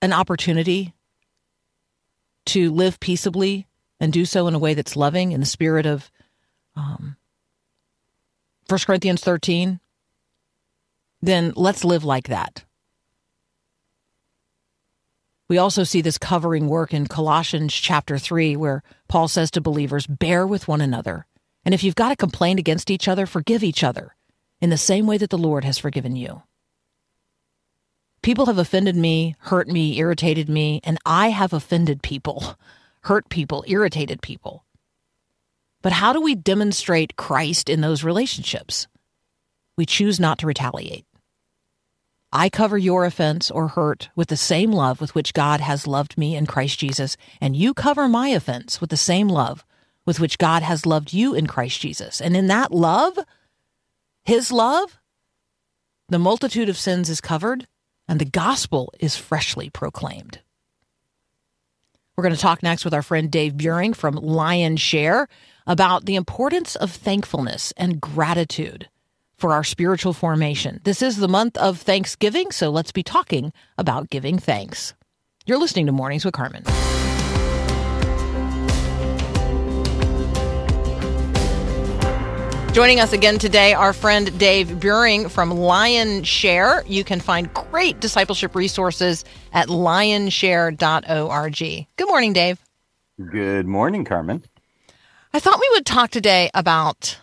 an 0.00 0.12
opportunity 0.12 0.94
to 2.46 2.70
live 2.70 3.00
peaceably 3.00 3.66
and 4.00 4.12
do 4.12 4.24
so 4.24 4.46
in 4.46 4.54
a 4.54 4.58
way 4.58 4.74
that's 4.74 4.96
loving 4.96 5.32
in 5.32 5.40
the 5.40 5.46
spirit 5.46 5.86
of 5.86 6.10
um, 6.76 7.16
1 8.68 8.80
Corinthians 8.86 9.20
13, 9.20 9.80
then 11.22 11.52
let's 11.56 11.84
live 11.84 12.04
like 12.04 12.28
that. 12.28 12.64
We 15.54 15.58
also 15.58 15.84
see 15.84 16.00
this 16.00 16.18
covering 16.18 16.66
work 16.66 16.92
in 16.92 17.06
Colossians 17.06 17.72
chapter 17.72 18.18
3, 18.18 18.56
where 18.56 18.82
Paul 19.06 19.28
says 19.28 19.52
to 19.52 19.60
believers, 19.60 20.04
Bear 20.04 20.48
with 20.48 20.66
one 20.66 20.80
another. 20.80 21.26
And 21.64 21.72
if 21.72 21.84
you've 21.84 21.94
got 21.94 22.10
a 22.10 22.16
complaint 22.16 22.58
against 22.58 22.90
each 22.90 23.06
other, 23.06 23.24
forgive 23.24 23.62
each 23.62 23.84
other 23.84 24.16
in 24.60 24.70
the 24.70 24.76
same 24.76 25.06
way 25.06 25.16
that 25.16 25.30
the 25.30 25.38
Lord 25.38 25.62
has 25.62 25.78
forgiven 25.78 26.16
you. 26.16 26.42
People 28.20 28.46
have 28.46 28.58
offended 28.58 28.96
me, 28.96 29.36
hurt 29.38 29.68
me, 29.68 29.96
irritated 29.96 30.48
me, 30.48 30.80
and 30.82 30.98
I 31.06 31.28
have 31.28 31.52
offended 31.52 32.02
people, 32.02 32.56
hurt 33.02 33.28
people, 33.28 33.64
irritated 33.68 34.22
people. 34.22 34.64
But 35.82 35.92
how 35.92 36.12
do 36.12 36.20
we 36.20 36.34
demonstrate 36.34 37.14
Christ 37.14 37.68
in 37.68 37.80
those 37.80 38.02
relationships? 38.02 38.88
We 39.76 39.86
choose 39.86 40.18
not 40.18 40.40
to 40.40 40.48
retaliate. 40.48 41.06
I 42.36 42.48
cover 42.48 42.76
your 42.76 43.04
offense 43.04 43.48
or 43.48 43.68
hurt 43.68 44.10
with 44.16 44.26
the 44.26 44.36
same 44.36 44.72
love 44.72 45.00
with 45.00 45.14
which 45.14 45.34
God 45.34 45.60
has 45.60 45.86
loved 45.86 46.18
me 46.18 46.34
in 46.34 46.46
Christ 46.46 46.80
Jesus, 46.80 47.16
and 47.40 47.54
you 47.54 47.72
cover 47.72 48.08
my 48.08 48.28
offense 48.28 48.80
with 48.80 48.90
the 48.90 48.96
same 48.96 49.28
love 49.28 49.64
with 50.04 50.18
which 50.18 50.36
God 50.36 50.62
has 50.62 50.84
loved 50.84 51.12
you 51.12 51.32
in 51.34 51.46
Christ 51.46 51.80
Jesus. 51.80 52.20
And 52.20 52.36
in 52.36 52.48
that 52.48 52.72
love, 52.72 53.16
His 54.24 54.50
love, 54.50 54.98
the 56.08 56.18
multitude 56.18 56.68
of 56.68 56.76
sins 56.76 57.08
is 57.08 57.20
covered, 57.20 57.68
and 58.08 58.20
the 58.20 58.24
gospel 58.24 58.92
is 58.98 59.16
freshly 59.16 59.70
proclaimed. 59.70 60.40
We're 62.16 62.24
going 62.24 62.34
to 62.34 62.40
talk 62.40 62.64
next 62.64 62.84
with 62.84 62.94
our 62.94 63.02
friend 63.02 63.30
Dave 63.30 63.54
Buehring 63.54 63.94
from 63.94 64.16
Lionshare 64.16 65.26
about 65.68 66.04
the 66.04 66.16
importance 66.16 66.74
of 66.74 66.90
thankfulness 66.90 67.72
and 67.76 68.00
gratitude 68.00 68.88
for 69.36 69.52
our 69.52 69.64
spiritual 69.64 70.12
formation. 70.12 70.80
This 70.84 71.02
is 71.02 71.16
the 71.16 71.28
month 71.28 71.56
of 71.56 71.78
Thanksgiving, 71.78 72.50
so 72.50 72.70
let's 72.70 72.92
be 72.92 73.02
talking 73.02 73.52
about 73.78 74.10
giving 74.10 74.38
thanks. 74.38 74.94
You're 75.46 75.58
listening 75.58 75.86
to 75.86 75.92
Mornings 75.92 76.24
with 76.24 76.34
Carmen. 76.34 76.64
Joining 82.74 82.98
us 82.98 83.12
again 83.12 83.38
today, 83.38 83.72
our 83.72 83.92
friend 83.92 84.36
Dave 84.36 84.66
Buehring 84.66 85.30
from 85.30 85.50
Lionshare. 85.50 86.82
You 86.88 87.04
can 87.04 87.20
find 87.20 87.54
great 87.54 88.00
discipleship 88.00 88.56
resources 88.56 89.24
at 89.52 89.68
lionshare.org. 89.68 90.76
Good 91.96 92.08
morning, 92.08 92.32
Dave. 92.32 92.58
Good 93.30 93.68
morning, 93.68 94.04
Carmen. 94.04 94.42
I 95.32 95.38
thought 95.38 95.60
we 95.60 95.70
would 95.74 95.86
talk 95.86 96.10
today 96.10 96.50
about 96.52 97.20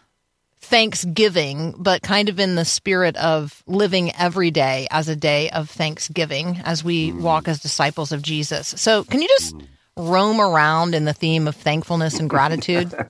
Thanksgiving, 0.72 1.76
but 1.78 2.02
kind 2.02 2.30
of 2.30 2.40
in 2.40 2.56
the 2.56 2.64
spirit 2.64 3.18
of 3.18 3.62
living 3.68 4.16
every 4.16 4.52
day 4.52 4.88
as 4.90 5.10
a 5.10 5.18
day 5.18 5.50
of 5.50 5.70
Thanksgiving 5.70 6.62
as 6.64 6.82
we 6.82 7.12
mm. 7.12 7.20
walk 7.20 7.50
as 7.50 7.60
disciples 7.60 8.14
of 8.14 8.22
Jesus. 8.22 8.70
So, 8.78 9.04
can 9.04 9.22
you 9.22 9.28
just 9.28 9.54
mm. 9.54 9.68
roam 9.98 10.40
around 10.40 10.96
in 10.96 11.04
the 11.04 11.14
theme 11.14 11.46
of 11.46 11.58
thankfulness 11.58 12.20
and 12.20 12.30
gratitude? 12.30 12.94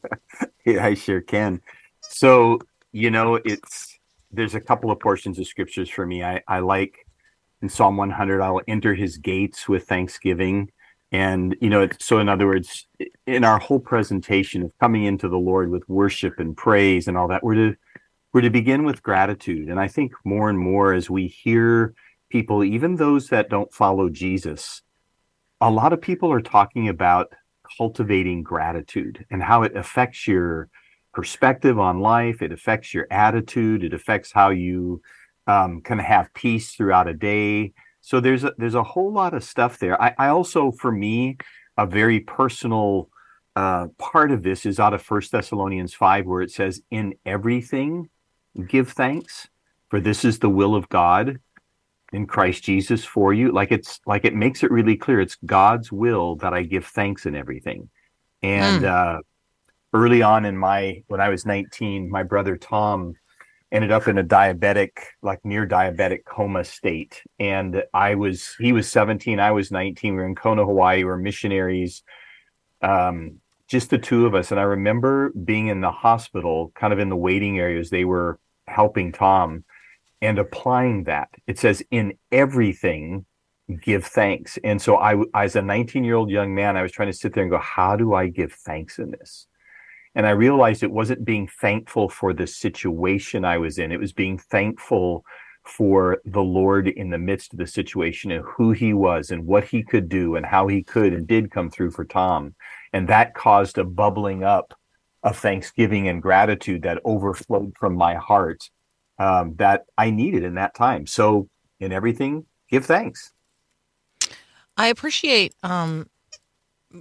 Yeah, 0.63 0.86
I 0.86 0.94
sure 0.94 1.22
can. 1.22 1.60
So, 2.01 2.60
you 2.91 3.10
know, 3.10 3.39
it's 3.44 3.98
there's 4.32 4.53
a 4.53 4.62
couple 4.62 4.91
of 4.91 5.00
portions 5.00 5.39
of 5.39 5.48
scriptures 5.48 5.89
for 5.89 6.06
me. 6.06 6.24
I, 6.24 6.41
I 6.48 6.60
like 6.60 7.08
in 7.63 7.70
Psalm 7.70 7.98
100, 7.98 8.41
I'll 8.41 8.62
enter 8.68 8.94
his 8.94 9.18
gates 9.18 9.68
with 9.68 9.88
thanksgiving. 9.88 10.72
And, 11.12 11.58
you 11.60 11.70
know, 11.70 11.89
so 12.00 12.20
in 12.20 12.30
other 12.30 12.48
words, 12.48 12.88
in 13.27 13.44
our 13.44 13.60
whole 13.60 13.80
presentation 13.80 14.63
of 14.63 14.72
coming 14.80 15.03
into 15.03 15.27
the 15.27 15.38
Lord 15.38 15.70
with 15.70 15.88
worship 15.89 16.39
and 16.39 16.56
praise 16.56 17.08
and 17.08 17.18
all 17.18 17.27
that, 17.27 17.44
we're 17.44 17.56
to, 17.56 17.75
we're 18.34 18.41
to 18.41 18.50
begin 18.50 18.86
with 18.86 19.03
gratitude. 19.03 19.68
And 19.68 19.80
I 19.80 19.89
think 19.89 20.13
more 20.24 20.50
and 20.50 20.58
more 20.58 20.94
as 20.94 21.10
we 21.10 21.27
hear 21.27 21.94
people, 22.30 22.63
even 22.63 22.96
those 22.96 23.27
that 23.27 23.50
don't 23.50 23.74
follow 23.74 24.10
Jesus, 24.10 24.82
a 25.60 25.70
lot 25.70 25.91
of 25.91 26.01
people 26.01 26.32
are 26.32 26.41
talking 26.41 26.88
about 26.88 27.34
cultivating 27.77 28.41
gratitude 28.41 29.25
and 29.30 29.44
how 29.44 29.63
it 29.63 29.75
affects 29.75 30.27
your 30.27 30.70
perspective 31.13 31.77
on 31.77 32.00
life. 32.00 32.41
It 32.41 32.51
affects 32.51 32.94
your 32.94 33.08
attitude. 33.12 33.84
It 33.84 33.94
affects 33.94 34.32
how 34.32 34.50
you 34.50 35.01
um, 35.46 35.82
can 35.82 36.00
have 36.00 36.34
peace 36.34 36.74
throughout 36.74 37.08
a 37.08 37.13
day. 37.13 37.74
So 38.01 38.20
there's 38.20 38.43
a, 38.43 38.53
there's 38.58 38.75
a 38.75 38.84
whole 38.84 39.12
lot 39.12 39.34
of 39.34 39.43
stuff 39.43 39.77
there. 39.79 40.01
I, 40.01 40.13
I 40.17 40.27
also, 40.27 40.72
for 40.72 40.91
me, 40.91 41.38
a 41.77 41.86
very 41.86 42.20
personal 42.20 43.10
uh, 43.55 43.88
part 43.98 44.31
of 44.31 44.43
this 44.43 44.65
is 44.65 44.79
out 44.79 44.93
of 44.93 45.01
First 45.01 45.31
Thessalonians 45.31 45.93
five, 45.93 46.25
where 46.25 46.41
it 46.41 46.51
says, 46.51 46.81
"In 46.89 47.15
everything, 47.25 48.10
give 48.67 48.89
thanks, 48.91 49.50
for 49.89 50.00
this 50.00 50.25
is 50.25 50.39
the 50.39 50.50
will 50.50 50.75
of 50.75 50.89
God 50.89 51.39
in 52.13 52.25
Christ 52.25 52.63
Jesus 52.63 53.05
for 53.05 53.34
you. 53.34 53.51
Like 53.51 53.72
it's 53.72 54.00
like 54.05 54.25
it 54.25 54.34
makes 54.34 54.63
it 54.63 54.72
really 54.72 54.98
clear. 54.98 55.22
It's 55.22 55.38
God's 55.46 55.91
will 55.91 56.36
that 56.38 56.53
I 56.53 56.63
give 56.63 56.86
thanks 56.86 57.25
in 57.25 57.36
everything. 57.36 57.89
And 58.43 58.86
uh, 58.86 59.20
early 59.93 60.22
on 60.22 60.46
in 60.46 60.58
my 60.58 61.03
when 61.08 61.22
I 61.22 61.29
was 61.29 61.46
19, 61.46 62.10
my 62.10 62.24
brother 62.24 62.58
Tom 62.58 63.15
ended 63.71 63.91
up 63.91 64.07
in 64.07 64.17
a 64.17 64.23
diabetic, 64.23 64.91
like 65.21 65.43
near 65.45 65.67
diabetic 65.67 66.25
coma 66.25 66.63
state. 66.63 67.23
And 67.39 67.83
I 67.93 68.15
was 68.15 68.55
he 68.59 68.73
was 68.73 68.89
17, 68.89 69.39
I 69.39 69.51
was 69.51 69.71
19. 69.71 70.13
We 70.13 70.19
were 70.19 70.25
in 70.25 70.35
Kona, 70.35 70.65
Hawaii. 70.65 70.97
We 70.99 71.05
were 71.05 71.17
missionaries. 71.17 72.03
Um, 72.81 73.39
just 73.67 73.89
the 73.89 73.97
two 73.97 74.25
of 74.25 74.35
us. 74.35 74.51
And 74.51 74.59
I 74.59 74.63
remember 74.63 75.29
being 75.31 75.67
in 75.67 75.79
the 75.79 75.91
hospital, 75.91 76.73
kind 76.75 76.91
of 76.91 76.99
in 76.99 77.07
the 77.07 77.15
waiting 77.15 77.57
areas. 77.57 77.89
They 77.89 78.03
were 78.03 78.37
helping 78.67 79.13
Tom 79.13 79.63
and 80.21 80.37
applying 80.37 81.05
that. 81.05 81.29
It 81.47 81.57
says, 81.57 81.81
in 81.89 82.17
everything, 82.31 83.25
give 83.81 84.05
thanks. 84.05 84.59
And 84.63 84.81
so 84.81 84.97
I, 84.97 85.15
as 85.33 85.55
a 85.55 85.61
19 85.61 86.03
year 86.03 86.15
old 86.15 86.29
young 86.29 86.53
man, 86.53 86.75
I 86.75 86.81
was 86.81 86.91
trying 86.91 87.11
to 87.11 87.17
sit 87.17 87.33
there 87.33 87.43
and 87.43 87.51
go, 87.51 87.59
how 87.59 87.95
do 87.95 88.13
I 88.13 88.27
give 88.27 88.53
thanks 88.53 88.99
in 88.99 89.11
this? 89.11 89.47
And 90.15 90.25
I 90.25 90.32
realized 90.32 90.84
it 90.84 90.91
wasn't 90.91 91.24
being 91.24 91.48
thankful 91.48 92.10
for 92.10 92.34
the 92.34 92.48
situation 92.48 93.46
I 93.46 93.58
was 93.58 93.77
in. 93.77 93.91
It 93.91 94.00
was 94.00 94.13
being 94.13 94.38
thankful 94.38 95.24
for 95.63 96.20
the 96.25 96.41
Lord 96.41 96.88
in 96.88 97.12
the 97.12 97.18
midst 97.18 97.53
of 97.53 97.60
the 97.60 97.68
situation 97.68 98.32
and 98.32 98.44
who 98.44 98.72
he 98.72 98.94
was 98.94 99.30
and 99.30 99.46
what 99.46 99.63
he 99.63 99.84
could 99.84 100.10
do 100.10 100.36
and 100.36 100.46
how 100.46 100.68
he 100.68 100.84
could 100.84 101.13
and 101.13 101.27
did 101.27 101.51
come 101.51 101.70
through 101.70 101.91
for 101.91 102.03
Tom. 102.03 102.56
And 102.94 103.08
that 103.08 103.36
caused 103.36 103.77
a 103.77 103.84
bubbling 103.84 104.44
up 104.44 104.74
of 105.24 105.38
thanksgiving 105.38 106.08
and 106.08 106.22
gratitude 106.22 106.82
that 106.82 107.00
overflowed 107.06 107.74
from 107.77 107.96
my 107.96 108.15
heart 108.15 108.70
um, 109.20 109.56
that 109.58 109.86
I 109.98 110.10
needed 110.10 110.44
in 110.44 110.56
that 110.56 110.74
time. 110.74 111.06
So, 111.06 111.48
in 111.80 111.91
everything, 111.91 112.46
give 112.70 112.86
thanks. 112.86 113.32
I 114.77 114.88
appreciate, 114.88 115.53
um, 115.62 116.10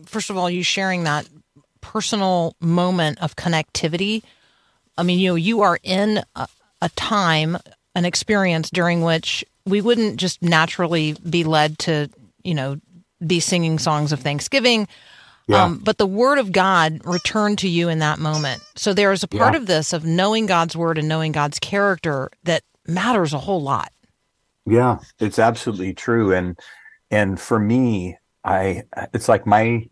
first 0.05 0.29
of 0.29 0.37
all, 0.37 0.51
you 0.51 0.63
sharing 0.63 1.05
that 1.05 1.29
personal 1.81 2.55
moment 2.61 3.19
of 3.21 3.37
connectivity. 3.37 4.23
I 4.99 5.03
mean, 5.03 5.19
you 5.19 5.31
know, 5.31 5.35
you 5.37 5.63
are 5.63 5.79
in 5.83 6.23
a, 6.37 6.49
a 6.83 6.89
time, 6.91 7.59
an 7.95 8.05
experience 8.05 8.71
during 8.71 9.03
which 9.03 9.45
we 9.65 9.81
wouldn't 9.81 10.17
just 10.17 10.43
naturally 10.43 11.15
be 11.29 11.45
led 11.45 11.79
to, 11.81 12.09
you 12.45 12.55
know, 12.55 12.81
be 13.27 13.41
singing 13.41 13.79
songs 13.79 14.13
of 14.13 14.21
Thanksgiving. 14.21 14.89
Yeah. 15.47 15.65
Um, 15.65 15.79
but 15.79 15.99
the 15.99 16.07
word 16.07 16.39
of 16.39 16.53
God 16.53 17.01
returned 17.05 17.59
to 17.59 17.69
you 17.69 17.89
in 17.89 17.99
that 17.99 18.19
moment. 18.19 18.63
So 18.77 18.95
there 18.95 19.13
is 19.13 19.23
a 19.23 19.29
part 19.29 19.55
Yeah. 19.55 19.61
of 19.61 19.67
this 19.67 19.93
of 19.93 20.05
knowing 20.05 20.47
God's 20.47 20.77
word 20.77 20.97
and 20.97 21.09
knowing 21.09 21.33
God's 21.33 21.59
character 21.59 22.31
that 22.45 22.63
matters 22.87 23.33
a 23.35 23.39
whole 23.39 23.61
lot. 23.63 23.93
Yeah, 24.67 24.99
it's 25.19 25.39
absolutely 25.39 25.95
true. 25.95 26.33
And 26.33 26.59
and 27.11 27.41
for 27.41 27.59
me, 27.59 28.17
I 28.45 28.85
it's 29.13 29.29
like 29.29 29.47
my 29.47 29.89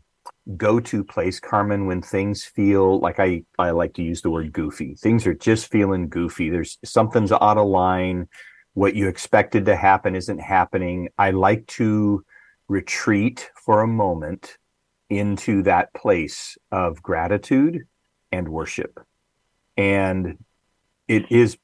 go-to 0.57 1.05
place, 1.05 1.41
Carmen, 1.41 1.87
when 1.87 2.03
things 2.03 2.45
feel 2.45 3.01
like 3.01 3.21
I 3.21 3.43
I 3.59 3.71
like 3.71 3.95
to 3.95 4.03
use 4.03 4.23
the 4.23 4.31
word 4.31 4.53
goofy. 4.53 4.95
Things 4.95 5.27
are 5.27 5.35
just 5.35 5.71
feeling 5.71 6.09
goofy. 6.09 6.51
There's 6.51 6.79
something's 6.85 7.33
out 7.33 7.59
of 7.59 7.67
line. 7.67 8.29
What 8.75 8.95
you 8.95 9.09
expected 9.09 9.67
to 9.67 9.77
happen 9.77 10.15
isn't 10.15 10.39
happening. 10.39 11.09
I 11.19 11.33
like 11.33 11.67
to 11.69 12.25
retreat 12.69 13.51
for 13.65 13.83
a 13.83 13.89
moment 13.89 14.57
into 15.11 15.63
that 15.63 15.93
place 15.95 16.57
of 16.71 17.03
gratitude 17.03 17.85
and 18.31 18.49
worship. 18.49 19.01
And 19.77 20.39
it 21.09 21.31
is 21.31 21.59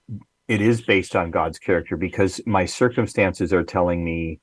it 0.48 0.60
is 0.60 0.82
based 0.82 1.16
on 1.16 1.30
God's 1.30 1.58
character 1.58 1.96
because 1.96 2.40
my 2.46 2.66
circumstances 2.66 3.52
are 3.52 3.64
telling 3.64 4.04
me, 4.04 4.40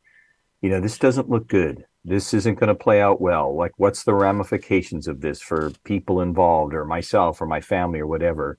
you 0.62 0.70
know, 0.70 0.80
this 0.80 0.98
doesn't 0.98 1.30
look 1.30 1.48
good. 1.48 1.86
This 2.04 2.34
isn't 2.34 2.60
going 2.60 2.70
to 2.70 2.76
play 2.76 3.02
out 3.02 3.22
well. 3.22 3.56
Like, 3.56 3.74
what's 3.78 4.04
the 4.04 4.14
ramifications 4.14 5.08
of 5.08 5.22
this 5.22 5.42
for 5.42 5.72
people 5.84 6.22
involved 6.22 6.74
or 6.74 6.86
myself 6.86 7.42
or 7.42 7.46
my 7.46 7.62
family 7.62 8.00
or 8.00 8.08
whatever? 8.08 8.58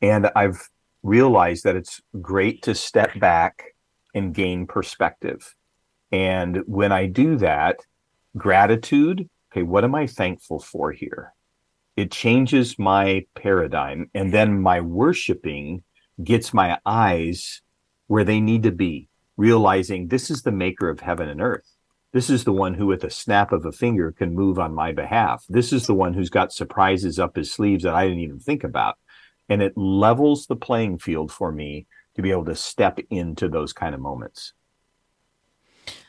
And 0.00 0.30
I've 0.36 0.68
realized 1.02 1.64
that 1.64 1.76
it's 1.76 2.00
great 2.20 2.62
to 2.62 2.74
step 2.74 3.18
back 3.18 3.74
and 4.14 4.34
gain 4.34 4.66
perspective. 4.66 5.54
And 6.12 6.62
when 6.66 6.92
I 6.92 7.06
do 7.06 7.36
that, 7.38 7.80
gratitude, 8.36 9.28
okay, 9.52 9.62
what 9.62 9.84
am 9.84 9.94
I 9.94 10.06
thankful 10.06 10.60
for 10.60 10.92
here? 10.92 11.34
It 11.96 12.12
changes 12.12 12.78
my 12.78 13.26
paradigm. 13.34 14.08
And 14.14 14.32
then 14.32 14.62
my 14.62 14.80
worshiping 14.80 15.82
gets 16.22 16.54
my 16.54 16.78
eyes 16.86 17.60
where 18.06 18.24
they 18.24 18.40
need 18.40 18.62
to 18.62 18.72
be, 18.72 19.08
realizing 19.36 20.08
this 20.08 20.30
is 20.30 20.42
the 20.42 20.52
maker 20.52 20.88
of 20.88 21.00
heaven 21.00 21.28
and 21.28 21.40
earth. 21.40 21.68
This 22.12 22.30
is 22.30 22.44
the 22.44 22.52
one 22.52 22.74
who, 22.74 22.86
with 22.86 23.04
a 23.04 23.10
snap 23.10 23.52
of 23.52 23.66
a 23.66 23.72
finger, 23.72 24.12
can 24.12 24.34
move 24.34 24.58
on 24.58 24.74
my 24.74 24.92
behalf. 24.92 25.44
This 25.48 25.72
is 25.72 25.86
the 25.86 25.94
one 25.94 26.14
who's 26.14 26.30
got 26.30 26.52
surprises 26.52 27.18
up 27.18 27.36
his 27.36 27.52
sleeves 27.52 27.84
that 27.84 27.94
I 27.94 28.04
didn't 28.04 28.20
even 28.20 28.40
think 28.40 28.64
about. 28.64 28.96
And 29.48 29.62
it 29.62 29.76
levels 29.76 30.46
the 30.46 30.56
playing 30.56 30.98
field 30.98 31.30
for 31.30 31.52
me 31.52 31.86
to 32.16 32.22
be 32.22 32.30
able 32.30 32.46
to 32.46 32.54
step 32.54 32.98
into 33.10 33.48
those 33.48 33.72
kind 33.72 33.94
of 33.94 34.00
moments. 34.00 34.52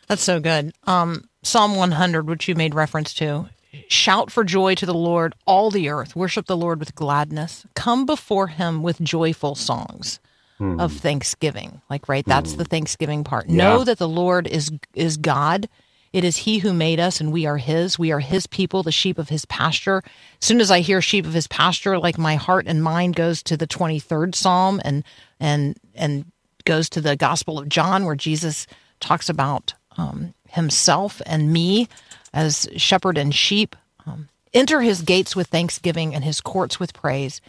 That's 0.08 0.24
so 0.24 0.40
good. 0.40 0.74
Um, 0.86 1.30
Psalm 1.44 1.76
100, 1.76 2.28
which 2.28 2.48
you 2.48 2.56
made 2.56 2.74
reference 2.74 3.14
to. 3.16 3.50
Shout 3.88 4.32
for 4.32 4.44
joy 4.44 4.74
to 4.76 4.86
the 4.86 4.94
Lord, 4.94 5.36
all 5.46 5.70
the 5.70 5.90
earth. 5.90 6.16
Worship 6.16 6.48
the 6.48 6.58
Lord 6.58 6.80
with 6.80 6.96
gladness. 6.96 7.66
Come 7.76 8.06
before 8.06 8.48
him 8.48 8.82
with 8.82 9.00
joyful 9.02 9.54
songs 9.56 10.20
of 10.60 10.92
thanksgiving. 10.92 11.82
Like, 11.90 12.10
right? 12.10 12.26
That's 12.26 12.54
the 12.54 12.66
thanksgiving 12.66 13.24
part. 13.24 13.48
Know 13.48 13.84
that 13.86 13.98
the 13.98 14.10
Lord 14.10 14.48
is 14.48 14.72
is 14.94 15.16
God. 15.18 15.70
It 16.12 16.24
is 16.24 16.38
he 16.38 16.60
who 16.60 16.74
made 16.74 17.00
us 17.00 17.22
and 17.22 17.32
we 17.32 17.46
are 17.46 17.58
his. 17.58 18.00
We 18.00 18.12
are 18.12 18.20
his 18.20 18.48
people, 18.48 18.84
the 18.84 18.92
sheep 18.92 19.18
of 19.18 19.30
his 19.30 19.46
pasture. 19.46 20.04
As 20.42 20.48
soon 20.48 20.60
as 20.60 20.72
I 20.72 20.80
hear 20.80 21.02
sheep 21.02 21.26
of 21.26 21.34
his 21.34 21.48
pasture, 21.48 22.00
like 22.00 22.18
my 22.18 22.36
heart 22.36 22.66
and 22.68 22.84
mind 22.84 23.16
goes 23.16 23.44
to 23.44 23.56
the 23.58 23.68
23rd 23.68 24.36
Psalm 24.36 24.82
and 24.84 25.04
and 25.40 25.78
and 25.96 26.26
goes 26.66 26.90
to 26.90 27.02
the 27.02 27.16
Gospel 27.16 27.60
of 27.60 27.70
John 27.70 28.06
where 28.06 28.16
Jesus 28.16 28.68
talks 29.00 29.30
about 29.30 29.74
um, 29.98 30.34
himself 30.48 31.22
and 31.26 31.54
me 31.54 31.88
as 32.34 32.68
shepherd 32.76 33.18
and 33.18 33.34
sheep. 33.34 33.76
Um, 34.06 34.30
enter 34.54 34.82
his 34.82 35.02
gates 35.02 35.36
with 35.36 35.48
thanksgiving 35.48 36.16
and 36.16 36.24
his 36.24 36.42
courts 36.42 36.80
with 36.80 36.94
praise. 36.94 37.42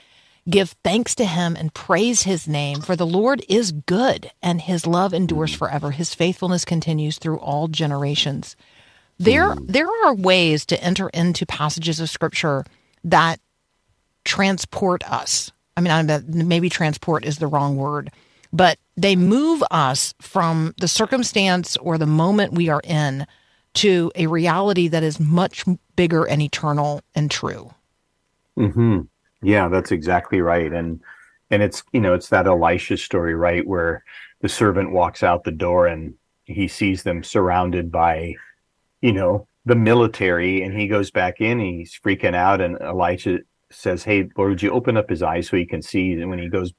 Give 0.50 0.74
thanks 0.82 1.14
to 1.16 1.24
him 1.24 1.54
and 1.54 1.72
praise 1.72 2.22
his 2.22 2.48
name, 2.48 2.80
for 2.80 2.96
the 2.96 3.06
Lord 3.06 3.44
is 3.48 3.70
good 3.70 4.32
and 4.42 4.60
his 4.60 4.86
love 4.86 5.14
endures 5.14 5.54
forever. 5.54 5.92
His 5.92 6.12
faithfulness 6.14 6.64
continues 6.64 7.18
through 7.18 7.38
all 7.38 7.68
generations. 7.68 8.56
There, 9.18 9.54
there 9.62 9.88
are 10.04 10.14
ways 10.14 10.66
to 10.66 10.82
enter 10.82 11.08
into 11.10 11.46
passages 11.46 12.00
of 12.00 12.10
scripture 12.10 12.64
that 13.04 13.38
transport 14.24 15.04
us. 15.08 15.52
I 15.76 15.82
mean, 15.82 16.48
maybe 16.48 16.68
transport 16.68 17.24
is 17.24 17.38
the 17.38 17.46
wrong 17.46 17.76
word, 17.76 18.10
but 18.52 18.78
they 18.96 19.16
move 19.16 19.62
us 19.70 20.14
from 20.20 20.74
the 20.78 20.88
circumstance 20.88 21.76
or 21.76 21.96
the 21.96 22.06
moment 22.06 22.54
we 22.54 22.68
are 22.68 22.82
in 22.82 23.26
to 23.74 24.10
a 24.16 24.26
reality 24.26 24.88
that 24.88 25.02
is 25.02 25.20
much 25.20 25.64
bigger 25.94 26.24
and 26.24 26.42
eternal 26.42 27.02
and 27.14 27.30
true. 27.30 27.70
hmm 28.56 29.02
Yeah, 29.42 29.68
that's 29.68 29.92
exactly 29.92 30.40
right. 30.40 30.72
And 30.72 31.00
and 31.50 31.62
it's 31.62 31.82
you 31.92 32.00
know 32.00 32.14
it's 32.14 32.28
that 32.28 32.46
elisha 32.46 32.96
story 32.96 33.34
right 33.34 33.66
where 33.66 34.04
the 34.40 34.48
servant 34.48 34.92
walks 34.92 35.22
out 35.22 35.44
the 35.44 35.50
door 35.50 35.86
and 35.86 36.14
he 36.44 36.68
sees 36.68 37.02
them 37.02 37.22
surrounded 37.22 37.90
by 37.90 38.34
you 39.00 39.12
know 39.12 39.46
the 39.66 39.74
military. 39.74 40.62
And 40.62 40.78
he 40.78 40.88
goes 40.88 41.10
back 41.10 41.40
in 41.40 41.58
he's 41.58 41.98
freaking 41.98 42.34
out. 42.34 42.60
And 42.60 42.80
elisha 42.80 43.40
says 43.70 44.04
hey 44.04 44.28
lord 44.36 44.50
would 44.50 44.62
you 44.62 44.70
open 44.70 44.96
up 44.96 45.08
his 45.08 45.22
eyes 45.22 45.48
so 45.48 45.56
he 45.56 45.66
can 45.66 45.82
see? 45.82 46.12
And 46.12 46.30
when 46.30 46.38
he 46.38 46.48
goes 46.48 46.72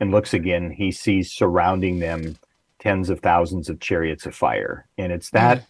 and 0.00 0.10
looks 0.10 0.34
again 0.34 0.70
he 0.70 0.92
sees 0.92 1.32
surrounding 1.32 1.98
them 2.00 2.36
tens 2.78 3.10
of 3.10 3.20
thousands 3.20 3.68
of 3.68 3.80
chariots 3.80 4.26
of 4.26 4.34
fire. 4.34 4.86
And 4.98 5.12
it's 5.12 5.30
that 5.30 5.58
mm. 5.58 5.66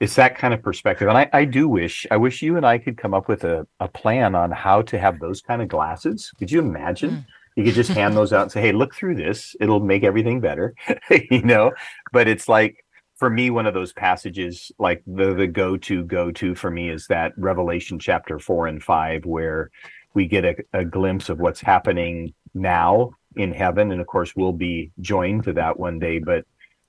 It's 0.00 0.14
that 0.14 0.36
kind 0.36 0.54
of 0.54 0.62
perspective 0.62 1.08
and 1.08 1.18
I, 1.18 1.28
I 1.32 1.44
do 1.44 1.68
wish 1.68 2.06
i 2.10 2.16
wish 2.16 2.42
you 2.42 2.56
and 2.56 2.66
i 2.66 2.78
could 2.78 2.96
come 2.96 3.14
up 3.14 3.28
with 3.28 3.44
a, 3.44 3.66
a 3.80 3.88
plan 3.88 4.34
on 4.34 4.50
how 4.50 4.82
to 4.82 4.98
have 4.98 5.18
those 5.18 5.40
kind 5.40 5.62
of 5.62 5.68
glasses. 5.68 6.32
Could 6.38 6.50
you 6.50 6.60
imagine? 6.60 7.10
Mm. 7.10 7.26
You 7.56 7.64
could 7.64 7.74
just 7.74 7.90
hand 7.90 8.16
those 8.16 8.32
out 8.32 8.42
and 8.42 8.52
say 8.52 8.60
hey 8.60 8.72
look 8.72 8.94
through 8.94 9.16
this. 9.16 9.56
It'll 9.60 9.80
make 9.80 10.04
everything 10.04 10.40
better 10.40 10.74
you 11.30 11.42
know? 11.42 11.72
But 12.12 12.28
it's 12.28 12.48
like 12.48 12.84
for 13.16 13.28
me 13.28 13.50
one 13.50 13.66
of 13.66 13.74
those 13.74 13.92
passages 13.92 14.70
like 14.78 15.02
the 15.06 15.34
the 15.34 15.46
go 15.46 15.76
to 15.76 16.04
go 16.04 16.30
to 16.30 16.54
for 16.54 16.70
me 16.70 16.88
is 16.88 17.06
that 17.08 17.32
revelation 17.36 17.98
chapter 17.98 18.38
4 18.38 18.68
and 18.68 18.82
5 18.82 19.26
where 19.26 19.70
we 20.14 20.26
get 20.26 20.44
a, 20.44 20.56
a 20.72 20.84
glimpse 20.84 21.28
of 21.28 21.40
what's 21.40 21.60
happening 21.60 22.32
now 22.54 23.10
in 23.36 23.52
heaven 23.52 23.90
and 23.90 24.00
of 24.00 24.06
course 24.06 24.34
we'll 24.36 24.52
be 24.52 24.92
joined 25.00 25.42
to 25.44 25.52
that 25.52 25.78
one 25.78 25.98
day 25.98 26.20
but 26.20 26.44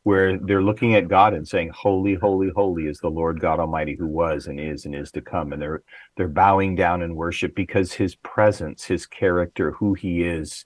where 0.09 0.39
they're 0.39 0.63
looking 0.63 0.95
at 0.95 1.07
God 1.07 1.35
and 1.35 1.47
saying, 1.47 1.69
"Holy, 1.69 2.15
holy, 2.15 2.49
holy 2.55 2.87
is 2.87 2.99
the 2.99 3.11
Lord 3.11 3.39
God 3.39 3.59
Almighty, 3.59 3.95
who 3.95 4.07
was 4.07 4.47
and 4.47 4.59
is 4.59 4.85
and 4.85 4.95
is 4.95 5.11
to 5.11 5.21
come." 5.21 5.53
And 5.53 5.61
they're 5.61 5.83
they're 6.17 6.27
bowing 6.27 6.75
down 6.75 7.03
in 7.03 7.15
worship 7.15 7.53
because 7.53 7.93
His 7.93 8.15
presence, 8.15 8.85
His 8.85 9.05
character, 9.05 9.71
who 9.73 9.93
He 9.93 10.23
is, 10.23 10.65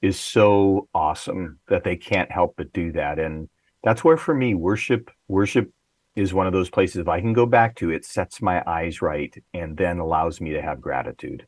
is 0.00 0.16
so 0.18 0.88
awesome 0.94 1.58
that 1.68 1.82
they 1.82 1.96
can't 1.96 2.30
help 2.30 2.54
but 2.56 2.72
do 2.72 2.92
that. 2.92 3.18
And 3.18 3.48
that's 3.82 4.04
where, 4.04 4.16
for 4.16 4.34
me, 4.34 4.54
worship 4.54 5.10
worship 5.26 5.72
is 6.14 6.32
one 6.32 6.46
of 6.46 6.52
those 6.52 6.70
places. 6.70 6.98
If 6.98 7.08
I 7.08 7.20
can 7.20 7.32
go 7.32 7.46
back 7.46 7.74
to, 7.76 7.90
it 7.90 8.04
sets 8.04 8.40
my 8.40 8.62
eyes 8.64 9.02
right 9.02 9.34
and 9.54 9.76
then 9.76 9.98
allows 9.98 10.40
me 10.40 10.52
to 10.52 10.62
have 10.62 10.80
gratitude. 10.80 11.46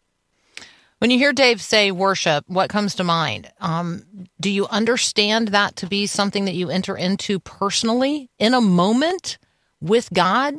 When 0.99 1.11
you 1.11 1.19
hear 1.19 1.35
Dave 1.35 1.61
say 1.61 1.91
worship, 1.91 2.45
what 2.49 2.71
comes 2.71 2.95
to 2.95 3.05
mind? 3.05 3.53
Um, 3.61 4.05
do 4.41 4.49
you 4.49 4.67
understand 4.69 5.49
that 5.49 5.77
to 5.77 5.87
be 5.87 6.07
something 6.07 6.47
that 6.47 6.55
you 6.55 6.71
enter 6.71 6.97
into 6.97 7.39
personally 7.39 8.31
in 8.39 8.55
a 8.55 8.63
moment 8.63 9.37
with 9.81 10.09
God? 10.15 10.55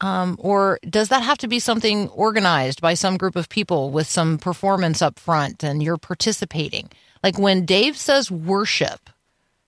Um, 0.00 0.36
or 0.40 0.80
does 0.88 1.08
that 1.10 1.22
have 1.22 1.38
to 1.38 1.48
be 1.48 1.60
something 1.60 2.08
organized 2.08 2.80
by 2.80 2.94
some 2.94 3.16
group 3.16 3.36
of 3.36 3.48
people 3.48 3.90
with 3.90 4.08
some 4.08 4.38
performance 4.38 5.00
up 5.02 5.20
front 5.20 5.62
and 5.62 5.80
you're 5.80 5.98
participating? 5.98 6.90
Like 7.22 7.38
when 7.38 7.64
Dave 7.64 7.96
says 7.96 8.28
worship, 8.28 9.08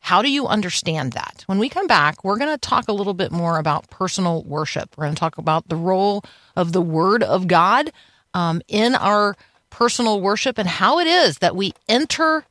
how 0.00 0.20
do 0.20 0.30
you 0.30 0.48
understand 0.48 1.12
that? 1.12 1.44
When 1.46 1.58
we 1.60 1.68
come 1.68 1.86
back, 1.86 2.24
we're 2.24 2.38
going 2.38 2.52
to 2.52 2.58
talk 2.58 2.88
a 2.88 2.92
little 2.92 3.14
bit 3.14 3.30
more 3.30 3.58
about 3.58 3.88
personal 3.88 4.42
worship. 4.42 4.96
We're 4.96 5.04
going 5.04 5.14
to 5.14 5.20
talk 5.20 5.38
about 5.38 5.68
the 5.68 5.76
role 5.76 6.24
of 6.56 6.72
the 6.72 6.82
Word 6.82 7.22
of 7.22 7.46
God 7.46 7.92
um, 8.34 8.60
in 8.68 8.94
our 8.94 9.36
personal 9.70 10.20
worship 10.20 10.58
and 10.58 10.68
how 10.68 10.98
it 10.98 11.06
is 11.06 11.38
that 11.38 11.56
we 11.56 11.72
enter 11.88 12.44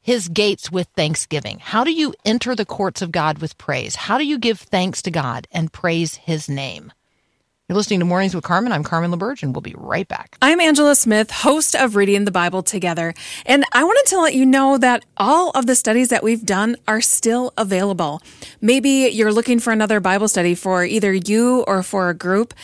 his 0.00 0.28
gates 0.28 0.72
with 0.72 0.88
thanksgiving. 0.96 1.58
How 1.60 1.84
do 1.84 1.92
you 1.92 2.14
enter 2.24 2.54
the 2.54 2.64
courts 2.64 3.02
of 3.02 3.12
God 3.12 3.38
with 3.38 3.58
praise? 3.58 3.94
How 3.94 4.18
do 4.18 4.26
you 4.26 4.38
give 4.38 4.58
thanks 4.58 5.02
to 5.02 5.10
God 5.10 5.46
and 5.52 5.72
praise 5.72 6.14
his 6.14 6.48
name? 6.48 6.92
You're 7.70 7.76
listening 7.76 8.00
to 8.00 8.04
Mornings 8.04 8.34
with 8.34 8.42
Carmen. 8.42 8.72
I'm 8.72 8.82
Carmen 8.82 9.12
LaBerge, 9.12 9.44
and 9.44 9.54
we'll 9.54 9.60
be 9.60 9.76
right 9.78 10.08
back. 10.08 10.36
I'm 10.42 10.58
Angela 10.58 10.96
Smith, 10.96 11.30
host 11.30 11.76
of 11.76 11.94
Reading 11.94 12.24
the 12.24 12.32
Bible 12.32 12.64
Together. 12.64 13.14
And 13.46 13.62
I 13.72 13.84
wanted 13.84 14.10
to 14.10 14.20
let 14.20 14.34
you 14.34 14.44
know 14.44 14.76
that 14.78 15.04
all 15.16 15.50
of 15.50 15.66
the 15.66 15.76
studies 15.76 16.08
that 16.08 16.24
we've 16.24 16.44
done 16.44 16.74
are 16.88 17.00
still 17.00 17.52
available. 17.56 18.22
Maybe 18.60 19.10
you're 19.12 19.32
looking 19.32 19.60
for 19.60 19.72
another 19.72 20.00
Bible 20.00 20.26
study 20.26 20.56
for 20.56 20.84
either 20.84 21.12
you 21.12 21.62
or 21.68 21.84
for 21.84 22.08
a 22.08 22.14
group. 22.14 22.54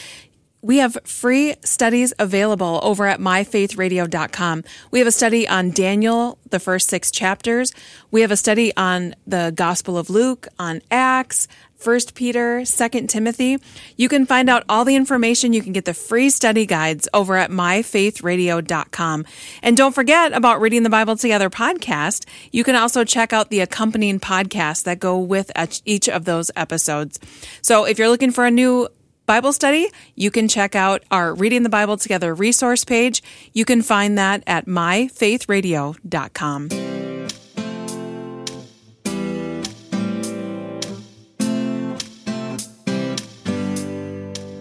We 0.66 0.78
have 0.78 0.98
free 1.04 1.54
studies 1.62 2.12
available 2.18 2.80
over 2.82 3.06
at 3.06 3.20
myfaithradio.com. 3.20 4.64
We 4.90 4.98
have 4.98 5.06
a 5.06 5.12
study 5.12 5.46
on 5.46 5.70
Daniel, 5.70 6.38
the 6.50 6.58
first 6.58 6.88
six 6.88 7.12
chapters. 7.12 7.72
We 8.10 8.22
have 8.22 8.32
a 8.32 8.36
study 8.36 8.76
on 8.76 9.14
the 9.28 9.52
Gospel 9.54 9.96
of 9.96 10.10
Luke, 10.10 10.48
on 10.58 10.82
Acts, 10.90 11.46
1 11.82 12.00
Peter, 12.14 12.64
2 12.64 12.88
Timothy. 13.06 13.58
You 13.96 14.08
can 14.08 14.26
find 14.26 14.48
out 14.48 14.64
all 14.68 14.84
the 14.84 14.96
information. 14.96 15.52
You 15.52 15.62
can 15.62 15.72
get 15.72 15.84
the 15.84 15.94
free 15.94 16.30
study 16.30 16.66
guides 16.66 17.08
over 17.14 17.36
at 17.36 17.50
myfaithradio.com. 17.50 19.24
And 19.62 19.76
don't 19.76 19.94
forget 19.94 20.32
about 20.32 20.60
Reading 20.60 20.82
the 20.82 20.90
Bible 20.90 21.16
Together 21.16 21.48
podcast. 21.48 22.26
You 22.50 22.64
can 22.64 22.74
also 22.74 23.04
check 23.04 23.32
out 23.32 23.50
the 23.50 23.60
accompanying 23.60 24.18
podcasts 24.18 24.82
that 24.82 24.98
go 24.98 25.16
with 25.16 25.52
each 25.84 26.08
of 26.08 26.24
those 26.24 26.50
episodes. 26.56 27.20
So 27.62 27.84
if 27.84 28.00
you're 28.00 28.08
looking 28.08 28.32
for 28.32 28.46
a 28.46 28.50
new 28.50 28.88
Bible 29.26 29.52
study, 29.52 29.90
you 30.14 30.30
can 30.30 30.46
check 30.46 30.76
out 30.76 31.02
our 31.10 31.34
Reading 31.34 31.64
the 31.64 31.68
Bible 31.68 31.96
Together 31.96 32.32
resource 32.32 32.84
page. 32.84 33.24
You 33.52 33.64
can 33.64 33.82
find 33.82 34.16
that 34.16 34.44
at 34.46 34.66
myfaithradio.com. 34.66 36.68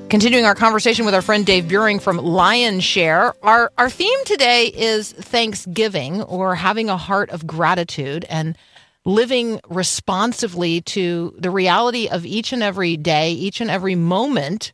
Continuing 0.09 0.45
our 0.45 0.55
conversation 0.55 1.05
with 1.05 1.13
our 1.13 1.21
friend 1.21 1.45
Dave 1.45 1.65
Buehring 1.65 2.01
from 2.01 2.17
Lionshare, 2.17 3.33
our 3.43 3.71
our 3.77 3.89
theme 3.89 4.25
today 4.25 4.67
is 4.67 5.11
Thanksgiving 5.11 6.23
or 6.23 6.55
having 6.55 6.89
a 6.89 6.97
heart 6.97 7.29
of 7.31 7.45
gratitude 7.45 8.25
and 8.29 8.57
living 9.05 9.61
responsively 9.69 10.81
to 10.81 11.33
the 11.37 11.51
reality 11.51 12.07
of 12.07 12.25
each 12.25 12.51
and 12.51 12.63
every 12.63 12.97
day, 12.97 13.31
each 13.31 13.61
and 13.61 13.69
every 13.69 13.95
moment, 13.95 14.73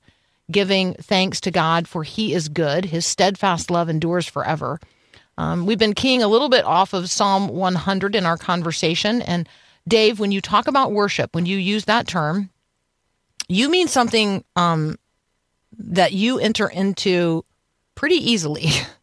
giving 0.49 0.93
thanks 0.95 1.41
to 1.41 1.51
God 1.51 1.87
for 1.87 2.03
He 2.03 2.33
is 2.33 2.49
good. 2.49 2.85
His 2.85 3.05
steadfast 3.05 3.69
love 3.69 3.89
endures 3.89 4.25
forever. 4.25 4.79
Um, 5.37 5.65
we've 5.65 5.79
been 5.79 5.93
keying 5.93 6.23
a 6.23 6.27
little 6.27 6.49
bit 6.49 6.65
off 6.65 6.93
of 6.93 7.09
Psalm 7.09 7.49
100 7.49 8.15
in 8.15 8.25
our 8.25 8.37
conversation. 8.37 9.21
And 9.21 9.47
Dave, 9.87 10.19
when 10.19 10.31
you 10.31 10.41
talk 10.41 10.67
about 10.67 10.91
worship, 10.91 11.33
when 11.35 11.45
you 11.45 11.57
use 11.57 11.85
that 11.85 12.07
term, 12.07 12.49
you 13.47 13.69
mean 13.69 13.87
something 13.87 14.43
um, 14.55 14.97
that 15.77 16.13
you 16.13 16.39
enter 16.39 16.67
into 16.67 17.43
pretty 17.95 18.15
easily. 18.15 18.67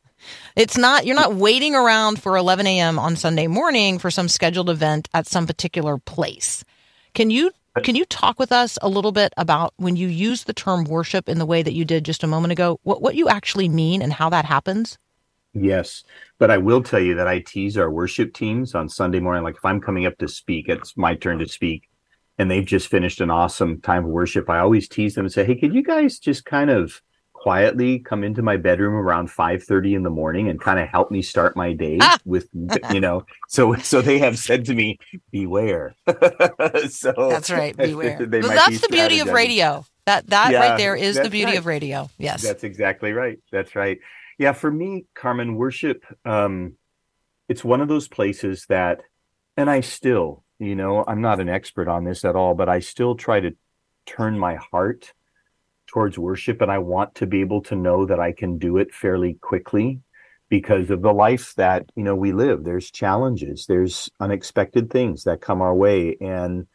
It's 0.58 0.76
not, 0.76 1.06
you're 1.06 1.14
not 1.14 1.36
waiting 1.36 1.76
around 1.76 2.20
for 2.20 2.36
11 2.36 2.66
a.m. 2.66 2.98
on 2.98 3.14
Sunday 3.14 3.46
morning 3.46 4.00
for 4.00 4.10
some 4.10 4.26
scheduled 4.26 4.68
event 4.68 5.08
at 5.14 5.28
some 5.28 5.46
particular 5.46 5.98
place. 5.98 6.64
Can 7.14 7.30
you 7.30 7.52
can 7.84 7.94
you 7.94 8.04
talk 8.06 8.40
with 8.40 8.50
us 8.50 8.76
a 8.82 8.88
little 8.88 9.12
bit 9.12 9.32
about 9.36 9.72
when 9.76 9.94
you 9.94 10.08
use 10.08 10.42
the 10.42 10.52
term 10.52 10.82
worship 10.82 11.28
in 11.28 11.38
the 11.38 11.46
way 11.46 11.62
that 11.62 11.74
you 11.74 11.84
did 11.84 12.04
just 12.04 12.24
a 12.24 12.26
moment 12.26 12.50
ago, 12.50 12.80
what, 12.82 13.00
what 13.00 13.14
you 13.14 13.28
actually 13.28 13.68
mean 13.68 14.02
and 14.02 14.12
how 14.12 14.28
that 14.30 14.44
happens? 14.44 14.98
Yes, 15.54 16.02
but 16.38 16.50
I 16.50 16.58
will 16.58 16.82
tell 16.82 16.98
you 16.98 17.14
that 17.14 17.28
I 17.28 17.38
tease 17.38 17.78
our 17.78 17.88
worship 17.88 18.34
teams 18.34 18.74
on 18.74 18.88
Sunday 18.88 19.20
morning. 19.20 19.44
Like 19.44 19.54
if 19.54 19.64
I'm 19.64 19.80
coming 19.80 20.06
up 20.06 20.18
to 20.18 20.26
speak, 20.26 20.68
it's 20.68 20.96
my 20.96 21.14
turn 21.14 21.38
to 21.38 21.46
speak, 21.46 21.88
and 22.36 22.50
they've 22.50 22.66
just 22.66 22.88
finished 22.88 23.20
an 23.20 23.30
awesome 23.30 23.80
time 23.80 24.06
of 24.06 24.10
worship. 24.10 24.50
I 24.50 24.58
always 24.58 24.88
tease 24.88 25.14
them 25.14 25.26
and 25.26 25.32
say, 25.32 25.44
"Hey, 25.44 25.54
could 25.54 25.72
you 25.72 25.84
guys 25.84 26.18
just 26.18 26.44
kind 26.44 26.70
of 26.70 27.00
quietly 27.40 28.00
come 28.00 28.24
into 28.24 28.42
my 28.42 28.56
bedroom 28.56 28.94
around 28.94 29.28
5:30 29.28 29.94
in 29.94 30.02
the 30.02 30.10
morning 30.10 30.48
and 30.48 30.60
kind 30.60 30.80
of 30.80 30.88
help 30.88 31.10
me 31.10 31.22
start 31.22 31.56
my 31.56 31.72
day 31.72 31.98
ah! 32.00 32.18
with 32.24 32.48
you 32.92 33.00
know 33.00 33.24
so 33.48 33.74
so 33.76 34.00
they 34.02 34.18
have 34.18 34.38
said 34.38 34.64
to 34.66 34.74
me 34.74 34.98
beware. 35.30 35.94
So 36.88 37.12
that's 37.12 37.50
right 37.50 37.76
beware. 37.76 38.18
well, 38.30 38.42
that's 38.42 38.80
the 38.80 38.88
beauty 38.90 39.20
of 39.20 39.28
radio. 39.28 39.84
That 40.06 40.26
that 40.28 40.52
yeah, 40.52 40.60
right 40.60 40.78
there 40.78 40.96
is 40.96 41.16
the 41.16 41.30
beauty 41.30 41.52
right. 41.52 41.58
of 41.58 41.66
radio. 41.66 42.10
Yes. 42.18 42.42
That's 42.42 42.64
exactly 42.64 43.12
right. 43.12 43.38
That's 43.52 43.74
right. 43.76 43.98
Yeah 44.38 44.52
for 44.52 44.70
me 44.70 45.06
carmen 45.14 45.56
worship 45.56 46.04
um 46.24 46.74
it's 47.48 47.64
one 47.64 47.80
of 47.80 47.88
those 47.88 48.08
places 48.08 48.66
that 48.68 49.02
and 49.56 49.68
i 49.68 49.80
still 49.80 50.44
you 50.58 50.76
know 50.76 51.04
i'm 51.06 51.20
not 51.20 51.40
an 51.40 51.48
expert 51.48 51.88
on 51.88 52.04
this 52.04 52.24
at 52.24 52.36
all 52.36 52.54
but 52.54 52.68
i 52.68 52.78
still 52.78 53.14
try 53.16 53.40
to 53.40 53.56
turn 54.06 54.38
my 54.38 54.54
heart 54.54 55.12
towards 55.88 56.18
worship 56.18 56.60
and 56.60 56.70
I 56.70 56.78
want 56.78 57.14
to 57.16 57.26
be 57.26 57.40
able 57.40 57.62
to 57.62 57.74
know 57.74 58.06
that 58.06 58.20
I 58.20 58.32
can 58.32 58.58
do 58.58 58.76
it 58.76 58.94
fairly 58.94 59.34
quickly 59.40 60.00
because 60.48 60.90
of 60.90 61.02
the 61.02 61.12
life 61.12 61.54
that 61.56 61.90
you 61.96 62.04
know 62.04 62.14
we 62.14 62.32
live. 62.32 62.64
There's 62.64 62.90
challenges 62.90 63.66
there's 63.66 64.08
unexpected 64.20 64.90
things 64.90 65.24
that 65.24 65.40
come 65.40 65.60
our 65.60 65.74
way 65.74 66.16
and 66.20 66.66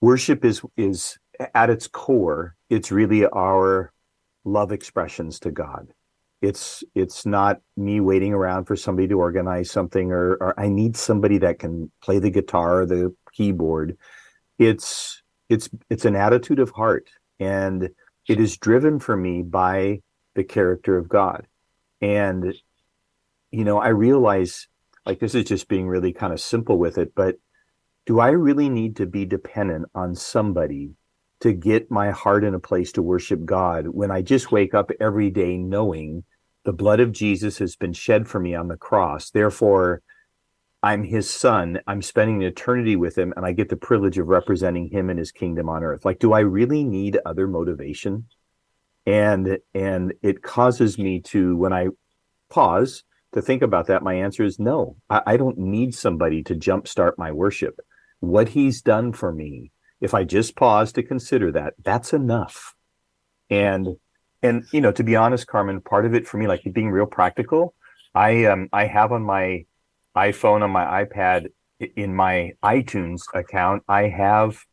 worship 0.00 0.44
is 0.44 0.62
is 0.76 1.18
at 1.54 1.70
its 1.70 1.88
core 1.88 2.54
it's 2.70 2.92
really 2.92 3.26
our 3.26 3.92
love 4.44 4.72
expressions 4.72 5.40
to 5.40 5.50
God. 5.50 5.88
It's 6.40 6.84
it's 6.94 7.26
not 7.26 7.60
me 7.76 8.00
waiting 8.00 8.32
around 8.32 8.66
for 8.66 8.76
somebody 8.76 9.08
to 9.08 9.14
organize 9.14 9.70
something 9.70 10.12
or, 10.12 10.34
or 10.34 10.60
I 10.60 10.68
need 10.68 10.96
somebody 10.96 11.38
that 11.38 11.58
can 11.58 11.90
play 12.00 12.20
the 12.20 12.30
guitar 12.30 12.82
or 12.82 12.86
the 12.86 13.14
keyboard. 13.32 13.96
It's 14.58 15.22
it's 15.48 15.68
it's 15.90 16.04
an 16.04 16.14
attitude 16.14 16.60
of 16.60 16.70
heart 16.70 17.08
and 17.40 17.90
it 18.28 18.38
is 18.38 18.58
driven 18.58 19.00
for 19.00 19.16
me 19.16 19.42
by 19.42 20.00
the 20.34 20.44
character 20.44 20.96
of 20.96 21.08
God. 21.08 21.46
And, 22.00 22.54
you 23.50 23.64
know, 23.64 23.78
I 23.78 23.88
realize 23.88 24.68
like 25.06 25.18
this 25.20 25.34
is 25.34 25.44
just 25.44 25.68
being 25.68 25.88
really 25.88 26.12
kind 26.12 26.34
of 26.34 26.40
simple 26.40 26.78
with 26.78 26.98
it, 26.98 27.14
but 27.14 27.36
do 28.04 28.20
I 28.20 28.28
really 28.28 28.68
need 28.68 28.96
to 28.96 29.06
be 29.06 29.24
dependent 29.24 29.86
on 29.94 30.14
somebody 30.14 30.90
to 31.40 31.52
get 31.52 31.90
my 31.90 32.10
heart 32.10 32.44
in 32.44 32.54
a 32.54 32.60
place 32.60 32.92
to 32.92 33.02
worship 33.02 33.44
God 33.44 33.88
when 33.88 34.10
I 34.10 34.22
just 34.22 34.52
wake 34.52 34.74
up 34.74 34.90
every 35.00 35.30
day 35.30 35.56
knowing 35.56 36.24
the 36.64 36.72
blood 36.72 37.00
of 37.00 37.12
Jesus 37.12 37.58
has 37.58 37.74
been 37.74 37.92
shed 37.94 38.28
for 38.28 38.38
me 38.38 38.54
on 38.54 38.68
the 38.68 38.76
cross? 38.76 39.30
Therefore, 39.30 40.02
I'm 40.82 41.02
his 41.02 41.28
son. 41.28 41.80
I'm 41.86 42.02
spending 42.02 42.42
eternity 42.42 42.94
with 42.94 43.18
him, 43.18 43.32
and 43.36 43.44
I 43.44 43.52
get 43.52 43.68
the 43.68 43.76
privilege 43.76 44.18
of 44.18 44.28
representing 44.28 44.88
him 44.88 45.10
and 45.10 45.18
his 45.18 45.32
kingdom 45.32 45.68
on 45.68 45.82
earth. 45.82 46.04
Like, 46.04 46.20
do 46.20 46.32
I 46.32 46.40
really 46.40 46.84
need 46.84 47.18
other 47.26 47.48
motivation? 47.48 48.26
And 49.04 49.58
and 49.74 50.14
it 50.22 50.42
causes 50.42 50.98
me 50.98 51.20
to, 51.22 51.56
when 51.56 51.72
I 51.72 51.88
pause 52.48 53.02
to 53.32 53.42
think 53.42 53.62
about 53.62 53.86
that, 53.88 54.02
my 54.02 54.14
answer 54.14 54.44
is 54.44 54.58
no. 54.58 54.96
I, 55.10 55.22
I 55.26 55.36
don't 55.36 55.58
need 55.58 55.94
somebody 55.94 56.42
to 56.44 56.54
jumpstart 56.54 57.12
my 57.18 57.32
worship. 57.32 57.80
What 58.20 58.50
he's 58.50 58.80
done 58.80 59.12
for 59.12 59.32
me, 59.32 59.72
if 60.00 60.14
I 60.14 60.24
just 60.24 60.56
pause 60.56 60.92
to 60.92 61.02
consider 61.02 61.50
that, 61.52 61.74
that's 61.82 62.12
enough. 62.12 62.74
And 63.50 63.96
and 64.42 64.64
you 64.72 64.80
know, 64.80 64.92
to 64.92 65.02
be 65.02 65.16
honest, 65.16 65.48
Carmen, 65.48 65.80
part 65.80 66.06
of 66.06 66.14
it 66.14 66.28
for 66.28 66.36
me, 66.36 66.46
like 66.46 66.62
being 66.72 66.90
real 66.90 67.06
practical, 67.06 67.74
I 68.14 68.44
um 68.44 68.68
I 68.72 68.86
have 68.86 69.10
on 69.10 69.22
my 69.22 69.64
iPhone 70.16 70.62
on 70.62 70.70
my 70.70 71.04
iPad 71.04 71.48
in 71.96 72.14
my 72.14 72.52
iTunes 72.62 73.22
account, 73.34 73.82
I 73.88 74.08
have 74.08 74.64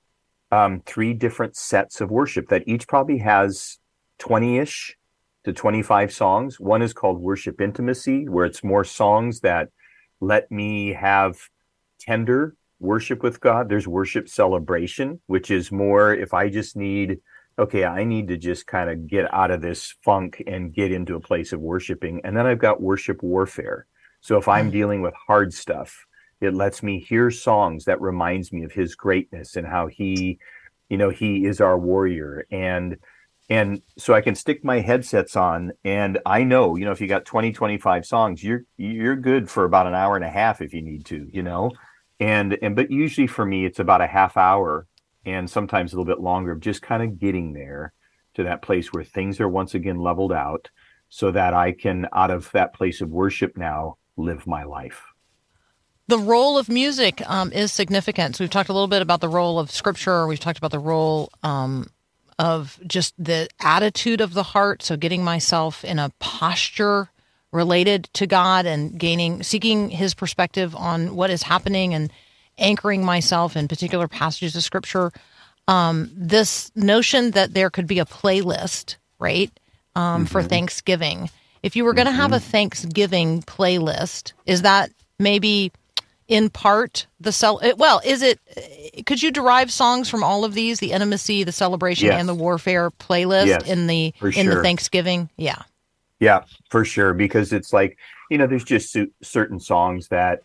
um, 0.52 0.82
three 0.86 1.14
different 1.14 1.56
sets 1.56 2.02
of 2.02 2.10
worship 2.10 2.50
that 2.50 2.64
each 2.68 2.88
probably 2.88 3.20
has 3.20 3.80
20 4.20 4.58
ish 4.58 4.96
to 5.44 5.54
25 5.54 6.12
songs. 6.12 6.60
One 6.60 6.82
is 6.82 6.94
called 6.94 7.20
Worship 7.20 7.62
Intimacy, 7.62 8.28
where 8.28 8.46
it's 8.46 8.64
more 8.64 8.84
songs 8.84 9.42
that 9.42 9.70
let 10.20 10.52
me 10.52 10.94
have 10.94 11.38
tender 12.00 12.56
worship 12.80 13.24
with 13.24 13.40
God. 13.40 13.70
There's 13.70 13.88
Worship 13.88 14.28
Celebration, 14.28 15.22
which 15.28 15.52
is 15.52 15.72
more 15.72 16.14
if 16.14 16.34
I 16.34 16.50
just 16.50 16.76
need, 16.76 17.20
okay, 17.60 17.86
I 17.86 18.04
need 18.04 18.28
to 18.30 18.38
just 18.38 18.66
kind 18.68 18.90
of 18.90 19.08
get 19.08 19.32
out 19.34 19.52
of 19.52 19.62
this 19.62 19.96
funk 20.04 20.44
and 20.48 20.74
get 20.74 20.92
into 20.92 21.16
a 21.16 21.22
place 21.22 21.54
of 21.54 21.60
worshiping. 21.60 22.22
And 22.24 22.36
then 22.36 22.48
I've 22.48 22.60
got 22.60 22.82
Worship 22.82 23.22
Warfare 23.22 23.88
so 24.26 24.38
if 24.40 24.48
I'm 24.48 24.72
dealing 24.72 25.04
with 25.04 25.14
hard 25.14 25.54
stuff, 25.54 26.08
it 26.42 26.56
lets 26.56 26.82
me 26.82 27.00
hear 27.00 27.30
songs 27.30 27.86
that 27.86 28.02
reminds 28.02 28.52
me 28.52 28.64
of 28.64 28.72
his 28.72 28.96
greatness 28.96 29.56
and 29.56 29.68
how 29.68 29.86
he, 29.86 30.40
you 30.90 30.98
know, 30.98 31.12
he 31.12 31.46
is 31.46 31.62
our 31.62 31.78
warrior. 31.78 32.48
And 32.50 32.98
and 33.52 33.84
so 34.00 34.16
I 34.16 34.22
can 34.22 34.34
stick 34.34 34.66
my 34.66 34.80
headsets 34.80 35.36
on 35.36 35.74
and 35.84 36.18
I 36.26 36.44
know, 36.44 36.76
you 36.76 36.86
know, 36.86 36.92
if 36.92 37.00
you 37.02 37.08
got 37.08 37.26
20, 37.26 37.52
25 37.52 38.04
songs, 38.04 38.44
you're 38.44 38.64
you're 38.78 39.16
good 39.16 39.48
for 39.48 39.64
about 39.64 39.86
an 39.86 39.94
hour 39.94 40.16
and 40.16 40.26
a 40.26 40.30
half 40.30 40.60
if 40.60 40.74
you 40.74 40.82
need 40.82 41.06
to, 41.06 41.28
you 41.32 41.44
know. 41.44 41.70
And 42.20 42.58
and 42.64 42.76
but 42.76 42.90
usually 42.90 43.28
for 43.28 43.46
me 43.46 43.64
it's 43.64 43.80
about 43.80 44.02
a 44.02 44.08
half 44.08 44.38
hour 44.38 44.88
and 45.24 45.48
sometimes 45.48 45.94
a 45.94 45.98
little 45.98 46.12
bit 46.12 46.24
longer 46.24 46.52
of 46.52 46.62
just 46.62 46.82
kind 46.82 47.04
of 47.04 47.20
getting 47.20 47.54
there 47.54 47.94
to 48.34 48.44
that 48.46 48.64
place 48.64 48.92
where 48.92 49.04
things 49.04 49.40
are 49.40 49.48
once 49.48 49.76
again 49.76 50.00
leveled 50.00 50.34
out 50.34 50.72
so 51.10 51.30
that 51.30 51.54
I 51.54 51.74
can 51.74 52.08
out 52.12 52.32
of 52.32 52.50
that 52.54 52.74
place 52.74 53.02
of 53.02 53.10
worship 53.10 53.56
now 53.56 53.98
live 54.18 54.48
my 54.48 54.64
life. 54.64 55.02
The 56.08 56.20
role 56.20 56.58
of 56.58 56.70
music 56.70 57.28
um, 57.28 57.52
is 57.52 57.72
significant. 57.72 58.36
So 58.36 58.44
we've 58.44 58.52
talked 58.52 58.70
a 58.70 58.74
little 58.74 58.88
bit 58.88 59.02
about 59.02 59.22
the 59.22 59.30
role 59.30 59.58
of 59.58 59.72
scripture. 59.72 60.28
We've 60.28 60.40
talked 60.40 60.60
about 60.60 60.72
the 60.72 60.80
role 60.80 61.32
um, 61.42 61.90
of 62.38 62.80
just 62.86 63.16
the 63.18 63.48
attitude 63.60 64.22
of 64.22 64.34
the 64.34 64.44
heart. 64.44 64.84
So 64.84 64.98
getting 64.98 65.24
myself 65.24 65.84
in 65.84 65.98
a 65.98 66.12
posture 66.20 67.10
related 67.52 68.10
to 68.14 68.28
God 68.28 68.68
and 68.68 69.00
gaining, 69.00 69.42
seeking 69.42 69.90
His 69.90 70.14
perspective 70.14 70.76
on 70.76 71.16
what 71.16 71.32
is 71.32 71.42
happening 71.42 71.94
and 71.94 72.12
anchoring 72.58 73.04
myself 73.04 73.58
in 73.58 73.68
particular 73.68 74.08
passages 74.08 74.56
of 74.56 74.64
scripture. 74.64 75.12
Um, 75.68 76.12
this 76.16 76.72
notion 76.76 77.32
that 77.32 77.56
there 77.56 77.72
could 77.72 77.88
be 77.88 77.98
a 77.98 78.06
playlist, 78.06 78.98
right, 79.18 79.52
um, 79.96 80.04
mm-hmm. 80.04 80.26
for 80.26 80.44
Thanksgiving 80.44 81.30
if 81.66 81.76
you 81.76 81.84
were 81.84 81.94
going 81.94 82.06
to 82.06 82.12
mm-hmm. 82.12 82.22
have 82.22 82.32
a 82.32 82.36
mm-hmm. 82.36 82.52
Thanksgiving 82.52 83.42
playlist, 83.42 84.34
is 84.46 84.62
that 84.62 84.92
maybe 85.18 85.72
in 86.28 86.52
part 86.52 87.08
the 87.20 87.32
cel? 87.32 87.60
Well, 87.78 88.02
is 88.06 88.22
it? 88.22 88.40
Could 89.08 89.24
you 89.24 89.32
derive 89.32 89.72
songs 89.72 90.08
from 90.08 90.24
all 90.24 90.46
of 90.46 90.54
these? 90.54 90.80
The 90.80 90.92
intimacy, 90.92 91.44
the 91.44 91.52
celebration, 91.52 92.08
yes. 92.10 92.20
and 92.20 92.30
the 92.30 92.36
warfare 92.36 92.92
playlist 92.92 93.48
yes, 93.48 93.68
in 93.68 93.88
the 93.88 94.14
in 94.22 94.32
sure. 94.32 94.56
the 94.56 94.62
Thanksgiving? 94.62 95.28
Yeah, 95.38 95.64
yeah, 96.20 96.44
for 96.70 96.86
sure. 96.86 97.16
Because 97.16 97.52
it's 97.52 97.74
like 97.74 97.98
you 98.30 98.38
know, 98.38 98.46
there's 98.46 98.64
just 98.64 98.96
certain 99.24 99.60
songs 99.60 100.10
that 100.10 100.44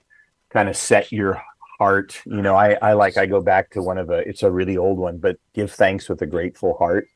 kind 0.49 0.71
of 0.71 0.77
set 0.77 1.13
your 1.13 1.43
heart. 1.79 2.19
You 2.25 2.41
know, 2.41 2.57
I 2.57 2.79
I 2.81 2.95
like 2.95 3.19
I 3.19 3.27
go 3.27 3.43
back 3.43 3.69
to 3.73 3.83
one 3.83 3.99
of 3.99 4.09
a. 4.09 4.27
It's 4.27 4.43
a 4.43 4.51
really 4.51 4.79
old 4.79 4.97
one, 4.97 5.19
but 5.19 5.37
give 5.53 5.71
thanks 5.71 6.09
with 6.09 6.23
a 6.23 6.27
grateful 6.27 6.79
heart. 6.79 7.09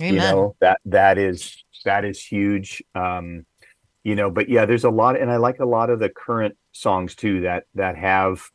Amen. 0.00 0.14
You 0.14 0.20
know 0.20 0.56
that 0.60 0.80
that 0.84 1.18
is 1.18 1.64
that 1.84 2.04
is 2.04 2.24
huge. 2.24 2.82
Um, 2.94 3.44
you 4.04 4.14
know, 4.14 4.30
but 4.30 4.48
yeah, 4.48 4.64
there's 4.64 4.84
a 4.84 4.90
lot, 4.90 5.20
and 5.20 5.30
I 5.30 5.36
like 5.36 5.58
a 5.60 5.66
lot 5.66 5.90
of 5.90 5.98
the 5.98 6.08
current 6.08 6.56
songs 6.72 7.14
too 7.14 7.42
that 7.42 7.64
that 7.74 7.96
have 7.96 8.50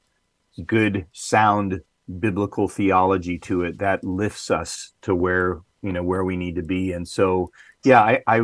good 0.65 1.06
sound 1.12 1.82
biblical 2.19 2.67
theology 2.67 3.39
to 3.39 3.63
it 3.63 3.79
that 3.79 4.03
lifts 4.03 4.51
us 4.51 4.93
to 5.01 5.15
where 5.15 5.62
you 5.82 5.91
know 5.91 6.03
where 6.03 6.23
we 6.23 6.38
need 6.38 6.56
to 6.56 6.63
be. 6.63 6.91
And 6.91 7.08
so, 7.08 7.51
yeah, 7.84 8.01
I, 8.01 8.21
I 8.27 8.41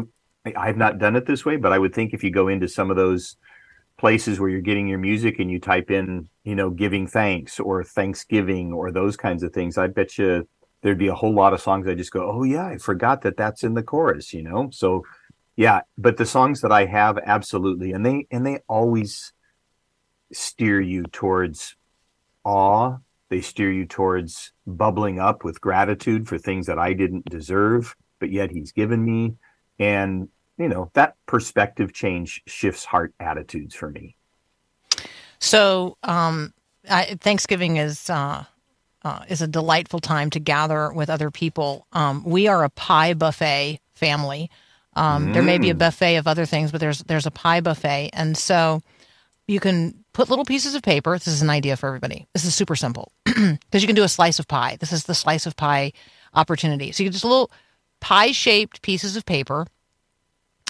I've 0.55 0.77
not 0.77 0.99
done 0.99 1.15
it 1.15 1.25
this 1.25 1.45
way, 1.45 1.57
but 1.57 1.73
I 1.73 1.79
would 1.79 1.93
think 1.93 2.13
if 2.13 2.23
you 2.23 2.31
go 2.31 2.47
into 2.47 2.67
some 2.67 2.89
of 2.89 2.97
those 2.97 3.37
places 3.97 4.39
where 4.39 4.49
you're 4.49 4.61
getting 4.61 4.87
your 4.87 4.99
music 4.99 5.39
and 5.39 5.51
you 5.51 5.59
type 5.59 5.91
in, 5.91 6.29
you 6.43 6.55
know, 6.55 6.69
giving 6.69 7.05
thanks 7.05 7.59
or 7.59 7.83
Thanksgiving 7.83 8.71
or 8.71 8.91
those 8.91 9.17
kinds 9.17 9.43
of 9.43 9.53
things, 9.53 9.77
I 9.77 9.87
bet 9.87 10.17
you 10.17 10.47
there'd 10.81 10.97
be 10.97 11.07
a 11.07 11.15
whole 11.15 11.33
lot 11.33 11.53
of 11.53 11.61
songs 11.61 11.87
I 11.87 11.95
just 11.95 12.13
go, 12.13 12.29
oh 12.29 12.43
yeah, 12.43 12.65
I 12.67 12.77
forgot 12.77 13.21
that 13.23 13.35
that's 13.35 13.63
in 13.63 13.73
the 13.73 13.83
chorus, 13.83 14.33
you 14.33 14.41
know. 14.41 14.69
So 14.71 15.03
yeah, 15.59 15.81
but 15.97 16.15
the 16.15 16.25
songs 16.25 16.61
that 16.61 16.71
I 16.71 16.85
have 16.85 17.17
absolutely, 17.17 17.91
and 17.91 18.05
they 18.05 18.25
and 18.31 18.45
they 18.45 18.59
always 18.69 19.33
steer 20.31 20.79
you 20.79 21.03
towards 21.03 21.75
awe. 22.45 22.99
They 23.27 23.41
steer 23.41 23.69
you 23.69 23.85
towards 23.85 24.53
bubbling 24.65 25.19
up 25.19 25.43
with 25.43 25.59
gratitude 25.59 26.29
for 26.29 26.37
things 26.37 26.67
that 26.67 26.79
I 26.79 26.93
didn't 26.93 27.25
deserve, 27.25 27.93
but 28.19 28.31
yet 28.31 28.51
He's 28.51 28.71
given 28.71 29.03
me, 29.03 29.35
and 29.79 30.29
you 30.57 30.69
know 30.69 30.91
that 30.93 31.15
perspective 31.25 31.91
change 31.91 32.41
shifts 32.47 32.85
heart 32.85 33.13
attitudes 33.19 33.75
for 33.75 33.89
me. 33.89 34.15
So, 35.39 35.97
um, 36.03 36.53
I, 36.89 37.17
Thanksgiving 37.19 37.75
is 37.75 38.09
uh, 38.09 38.45
uh, 39.03 39.25
is 39.27 39.41
a 39.41 39.47
delightful 39.47 39.99
time 39.99 40.29
to 40.29 40.39
gather 40.39 40.93
with 40.93 41.09
other 41.09 41.31
people. 41.31 41.85
Um, 41.91 42.23
we 42.23 42.47
are 42.47 42.63
a 42.63 42.69
pie 42.69 43.13
buffet 43.13 43.81
family. 43.93 44.49
Um, 44.95 45.27
mm. 45.27 45.33
There 45.33 45.43
may 45.43 45.57
be 45.57 45.69
a 45.69 45.75
mm. 45.75 45.79
buffet 45.79 46.17
of 46.17 46.27
other 46.27 46.45
things, 46.45 46.71
but 46.71 46.81
there's 46.81 46.99
there's 47.03 47.25
a 47.25 47.31
pie 47.31 47.61
buffet, 47.61 48.09
and 48.13 48.37
so 48.37 48.81
you 49.47 49.59
can 49.59 50.03
put 50.13 50.29
little 50.29 50.45
pieces 50.45 50.75
of 50.75 50.81
paper. 50.81 51.13
This 51.13 51.27
is 51.27 51.41
an 51.41 51.49
idea 51.49 51.77
for 51.77 51.87
everybody. 51.87 52.27
This 52.33 52.45
is 52.45 52.55
super 52.55 52.75
simple 52.75 53.11
because 53.25 53.81
you 53.81 53.87
can 53.87 53.95
do 53.95 54.03
a 54.03 54.09
slice 54.09 54.39
of 54.39 54.47
pie. 54.47 54.77
This 54.79 54.91
is 54.91 55.05
the 55.05 55.15
slice 55.15 55.45
of 55.45 55.55
pie 55.55 55.93
opportunity. 56.33 56.91
So 56.91 57.03
you 57.03 57.09
just 57.09 57.23
little 57.23 57.51
pie 57.99 58.31
shaped 58.31 58.81
pieces 58.81 59.15
of 59.15 59.25
paper, 59.25 59.67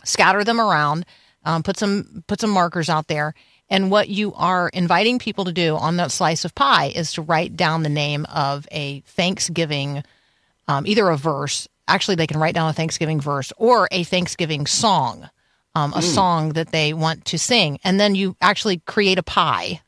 scatter 0.04 0.44
them 0.44 0.60
around, 0.60 1.06
um, 1.44 1.64
put 1.64 1.78
some 1.78 2.24
put 2.28 2.42
some 2.42 2.52
markers 2.52 2.90
out 2.90 3.08
there, 3.08 3.34
and 3.70 3.92
what 3.92 4.10
you 4.10 4.34
are 4.34 4.70
inviting 4.70 5.20
people 5.20 5.46
to 5.46 5.52
do 5.52 5.76
on 5.76 5.98
that 5.98 6.12
slice 6.12 6.44
of 6.44 6.56
pie 6.56 6.92
is 6.96 7.14
to 7.14 7.22
write 7.22 7.56
down 7.56 7.84
the 7.84 7.90
name 7.90 8.26
of 8.26 8.68
a 8.72 9.02
Thanksgiving, 9.02 10.04
um, 10.68 10.86
either 10.88 11.08
a 11.10 11.18
verse. 11.18 11.68
Actually, 11.89 12.15
they 12.15 12.28
can 12.28 12.39
write 12.39 12.54
down 12.54 12.69
a 12.69 12.73
Thanksgiving 12.73 13.19
verse 13.19 13.52
or 13.58 13.88
a 13.91 14.04
Thanksgiving 14.04 14.65
song, 14.65 15.30
um, 15.75 15.91
a 15.93 15.97
mm. 15.97 16.04
song 16.04 16.49
that 16.49 16.71
they 16.71 16.93
want 16.93 17.25
to 17.25 17.39
sing. 17.39 17.80
And 17.84 17.99
then 17.99 18.15
you 18.15 18.36
actually 18.41 18.78
create 18.86 19.17
a 19.17 19.23
pie, 19.23 19.82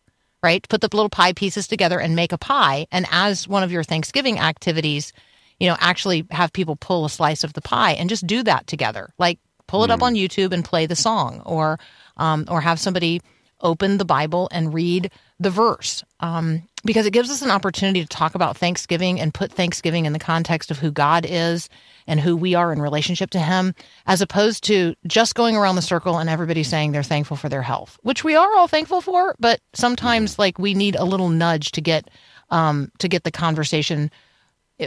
right? 0.44 0.68
Put 0.68 0.82
the 0.82 0.90
little 0.92 1.10
pie 1.10 1.34
pieces 1.34 1.68
together 1.68 2.00
and 2.00 2.16
make 2.16 2.32
a 2.32 2.38
pie. 2.38 2.88
And 2.92 3.06
as 3.12 3.48
one 3.48 3.64
of 3.64 3.72
your 3.72 3.84
Thanksgiving 3.84 4.40
activities, 4.40 5.14
you 5.60 5.68
know, 5.70 5.78
actually 5.80 6.26
have 6.32 6.52
people 6.52 6.76
pull 6.76 7.06
a 7.06 7.10
slice 7.10 7.44
of 7.44 7.54
the 7.54 7.62
pie 7.62 7.92
and 7.94 8.10
just 8.10 8.26
do 8.26 8.42
that 8.44 8.66
together. 8.68 9.14
Like 9.20 9.40
pull 9.68 9.84
it 9.84 9.90
mm. 9.90 9.94
up 9.94 10.02
on 10.02 10.16
YouTube 10.16 10.54
and 10.54 10.66
play 10.66 10.88
the 10.88 10.96
song 10.96 11.42
or, 11.46 11.80
um, 12.18 12.46
or 12.50 12.62
have 12.62 12.80
somebody 12.80 13.22
open 13.62 13.98
the 13.98 14.06
Bible 14.06 14.50
and 14.52 14.74
read 14.74 15.12
the 15.40 15.52
verse 15.52 16.04
um, 16.20 16.64
because 16.84 17.06
it 17.06 17.12
gives 17.12 17.30
us 17.30 17.42
an 17.42 17.52
opportunity 17.52 18.02
to 18.02 18.08
talk 18.08 18.36
about 18.36 18.58
Thanksgiving 18.58 19.20
and 19.20 19.34
put 19.34 19.52
Thanksgiving 19.52 20.06
in 20.06 20.14
the 20.14 20.20
context 20.20 20.72
of 20.72 20.80
who 20.80 20.92
God 20.92 21.26
is 21.28 21.70
and 22.08 22.20
who 22.20 22.36
we 22.36 22.56
are 22.56 22.74
in 22.74 22.82
relationship 22.82 23.30
to 23.32 23.40
Him, 23.40 23.76
as 24.08 24.22
opposed 24.22 24.64
to 24.66 24.96
just 25.06 25.36
going 25.36 25.56
around 25.56 25.76
the 25.76 25.82
circle 25.82 26.18
and 26.18 26.30
everybody 26.30 26.64
saying 26.64 26.92
they're 26.92 27.04
thankful 27.04 27.38
for 27.38 27.50
their 27.50 27.62
health, 27.62 28.00
which 28.04 28.24
we 28.24 28.36
are 28.36 28.56
all 28.56 28.68
thankful 28.68 29.02
for, 29.02 29.36
but 29.40 29.62
sometimes 29.74 30.40
like 30.40 30.58
we 30.58 30.74
need 30.74 30.96
a 30.96 31.06
little 31.06 31.30
nudge 31.30 31.72
to 31.72 31.82
get 31.82 32.10
um, 32.50 32.92
to 33.00 33.08
get 33.08 33.24
the 33.24 33.32
conversation 33.32 34.12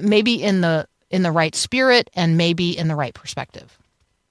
maybe 0.02 0.42
in 0.42 0.60
the 0.60 0.86
in 1.10 1.22
the 1.22 1.32
right 1.32 1.54
spirit 1.54 2.10
and 2.14 2.36
maybe 2.36 2.76
in 2.76 2.88
the 2.88 2.96
right 2.96 3.14
perspective. 3.14 3.78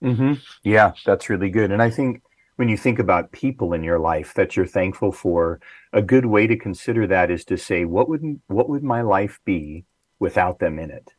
Mm-hmm. 0.04 0.34
Yeah, 0.64 0.92
that's 1.06 1.30
really 1.30 1.50
good, 1.50 1.72
and 1.72 1.82
I 1.82 1.90
think 1.90 2.22
when 2.56 2.70
you 2.70 2.78
think 2.78 3.00
about 3.00 3.32
people 3.32 3.74
in 3.74 3.84
your 3.84 4.00
life 4.00 4.34
that 4.36 4.56
you're 4.56 4.66
thankful 4.68 5.12
for, 5.12 5.60
a 5.92 6.02
good 6.02 6.26
way 6.26 6.48
to 6.48 6.58
consider 6.58 7.08
that 7.08 7.32
is 7.32 7.46
to 7.46 7.58
say, 7.58 7.86
what 7.86 8.10
would 8.10 8.42
what 8.48 8.70
would 8.70 8.84
my 8.84 9.02
life 9.02 9.40
be 9.46 9.86
without 10.20 10.60
them 10.60 10.80
in 10.80 10.92
it? 10.92 11.12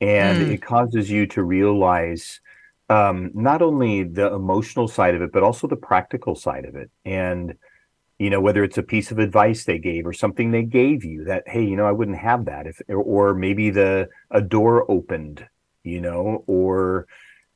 And 0.00 0.42
Mm. 0.42 0.52
it 0.54 0.62
causes 0.62 1.10
you 1.10 1.26
to 1.28 1.42
realize 1.42 2.40
um, 2.88 3.30
not 3.34 3.62
only 3.62 4.04
the 4.04 4.32
emotional 4.32 4.86
side 4.88 5.14
of 5.14 5.22
it, 5.22 5.32
but 5.32 5.42
also 5.42 5.66
the 5.66 5.76
practical 5.76 6.34
side 6.34 6.64
of 6.66 6.76
it. 6.76 6.90
And 7.04 7.54
you 8.18 8.30
know 8.30 8.40
whether 8.40 8.64
it's 8.64 8.78
a 8.78 8.82
piece 8.82 9.10
of 9.10 9.18
advice 9.18 9.64
they 9.64 9.78
gave 9.78 10.06
or 10.06 10.12
something 10.12 10.50
they 10.50 10.62
gave 10.62 11.04
you 11.04 11.24
that 11.24 11.42
hey 11.48 11.64
you 11.64 11.76
know 11.76 11.86
i 11.86 11.92
wouldn't 11.92 12.18
have 12.18 12.46
that 12.46 12.66
if 12.66 12.80
or 12.88 13.34
maybe 13.34 13.70
the 13.70 14.08
a 14.30 14.40
door 14.40 14.90
opened 14.90 15.46
you 15.84 16.00
know 16.00 16.44
or 16.46 17.06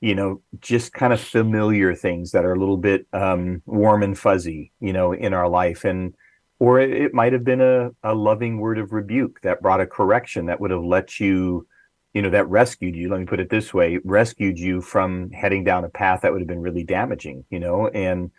you 0.01 0.15
know 0.15 0.41
just 0.61 0.93
kind 0.93 1.13
of 1.13 1.21
familiar 1.21 1.95
things 1.95 2.33
that 2.33 2.45
are 2.45 2.53
a 2.53 2.59
little 2.59 2.77
bit 2.77 3.07
um 3.13 3.63
warm 3.67 4.03
and 4.03 4.19
fuzzy 4.19 4.73
you 4.81 4.93
know 4.93 5.13
in 5.13 5.33
our 5.35 5.49
life 5.49 5.85
and 5.85 6.15
or 6.59 6.79
it, 6.79 7.15
might 7.15 7.33
have 7.33 7.45
been 7.45 7.63
a, 7.63 7.91
a 8.03 8.15
loving 8.15 8.59
word 8.59 8.79
of 8.79 8.93
rebuke 8.93 9.41
that 9.41 9.63
brought 9.63 9.81
a 9.81 9.87
correction 9.87 10.47
that 10.47 10.61
would 10.61 10.71
have 10.71 10.85
let 10.85 11.21
you 11.21 11.67
you 12.15 12.23
know 12.23 12.31
that 12.31 12.49
rescued 12.49 12.97
you 12.97 13.09
let 13.09 13.21
me 13.21 13.27
put 13.27 13.41
it 13.41 13.51
this 13.51 13.73
way 13.75 13.99
rescued 14.05 14.59
you 14.59 14.81
from 14.81 15.31
heading 15.31 15.65
down 15.65 15.85
a 15.85 15.89
path 15.89 16.23
that 16.23 16.33
would 16.33 16.41
have 16.41 16.49
been 16.49 16.61
really 16.61 16.85
damaging 16.85 17.45
you 17.51 17.61
know 17.61 17.89
and 17.89 18.31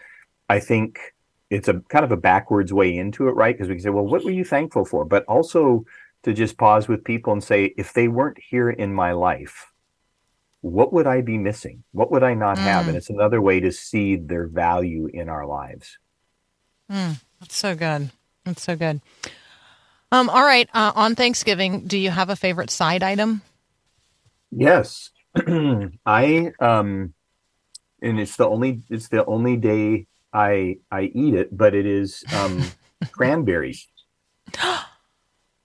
i 0.50 0.60
think 0.60 1.00
it's 1.52 1.68
a 1.68 1.82
kind 1.90 2.06
of 2.06 2.12
a 2.12 2.18
backwards 2.18 2.72
way 2.72 2.98
into 2.98 3.28
it, 3.28 3.34
right? 3.34 3.54
Because 3.54 3.68
we 3.68 3.76
can 3.76 3.84
say, 3.84 3.90
well, 3.90 4.08
what 4.08 4.24
were 4.24 4.32
you 4.32 4.46
thankful 4.46 4.86
for? 4.86 5.04
But 5.04 5.26
also 5.26 5.84
to 6.24 6.34
just 6.34 6.58
pause 6.58 6.88
with 6.88 7.04
people 7.04 7.34
and 7.34 7.44
say, 7.44 7.74
if 7.78 7.94
they 7.94 8.08
weren't 8.08 8.38
here 8.50 8.70
in 8.70 8.94
my 8.94 9.12
life, 9.12 9.71
what 10.62 10.94
would 10.94 11.08
I 11.08 11.22
be 11.22 11.38
missing? 11.38 11.84
What 11.92 12.12
would 12.12 12.24
I 12.24 12.34
not 12.34 12.58
have? 12.58 12.88
And 12.88 12.96
it's 12.96 13.10
another 13.10 13.42
way 13.42 13.60
to 13.60 13.72
see 13.72 14.16
their 14.16 14.48
value 14.48 15.08
in 15.12 15.28
our 15.28 15.46
lives. 15.46 15.98
That's 16.90 17.56
so 17.56 17.76
good. 17.76 18.12
That's 18.46 18.62
so 18.62 18.76
good. 18.76 19.02
Um, 20.12 20.30
all 20.30 20.44
right. 20.44 20.70
Uh, 20.74 20.92
on 20.96 21.16
Thanksgiving, 21.16 21.88
do 21.88 21.98
you 21.98 22.10
have 22.12 22.30
a 22.30 22.36
favorite 22.36 22.70
side 22.70 23.02
item? 23.02 23.42
Yes. 24.52 25.10
I 26.06 26.52
um 26.60 27.14
and 28.02 28.20
it's 28.20 28.36
the 28.36 28.48
only 28.48 28.84
it's 28.90 29.08
the 29.08 29.26
only 29.26 29.56
day 29.56 30.08
I 30.34 30.78
I 30.92 31.04
eat 31.04 31.34
it, 31.34 31.56
but 31.56 31.74
it 31.74 31.86
is 31.86 32.24
um 32.36 32.64
cranberries. 33.12 33.88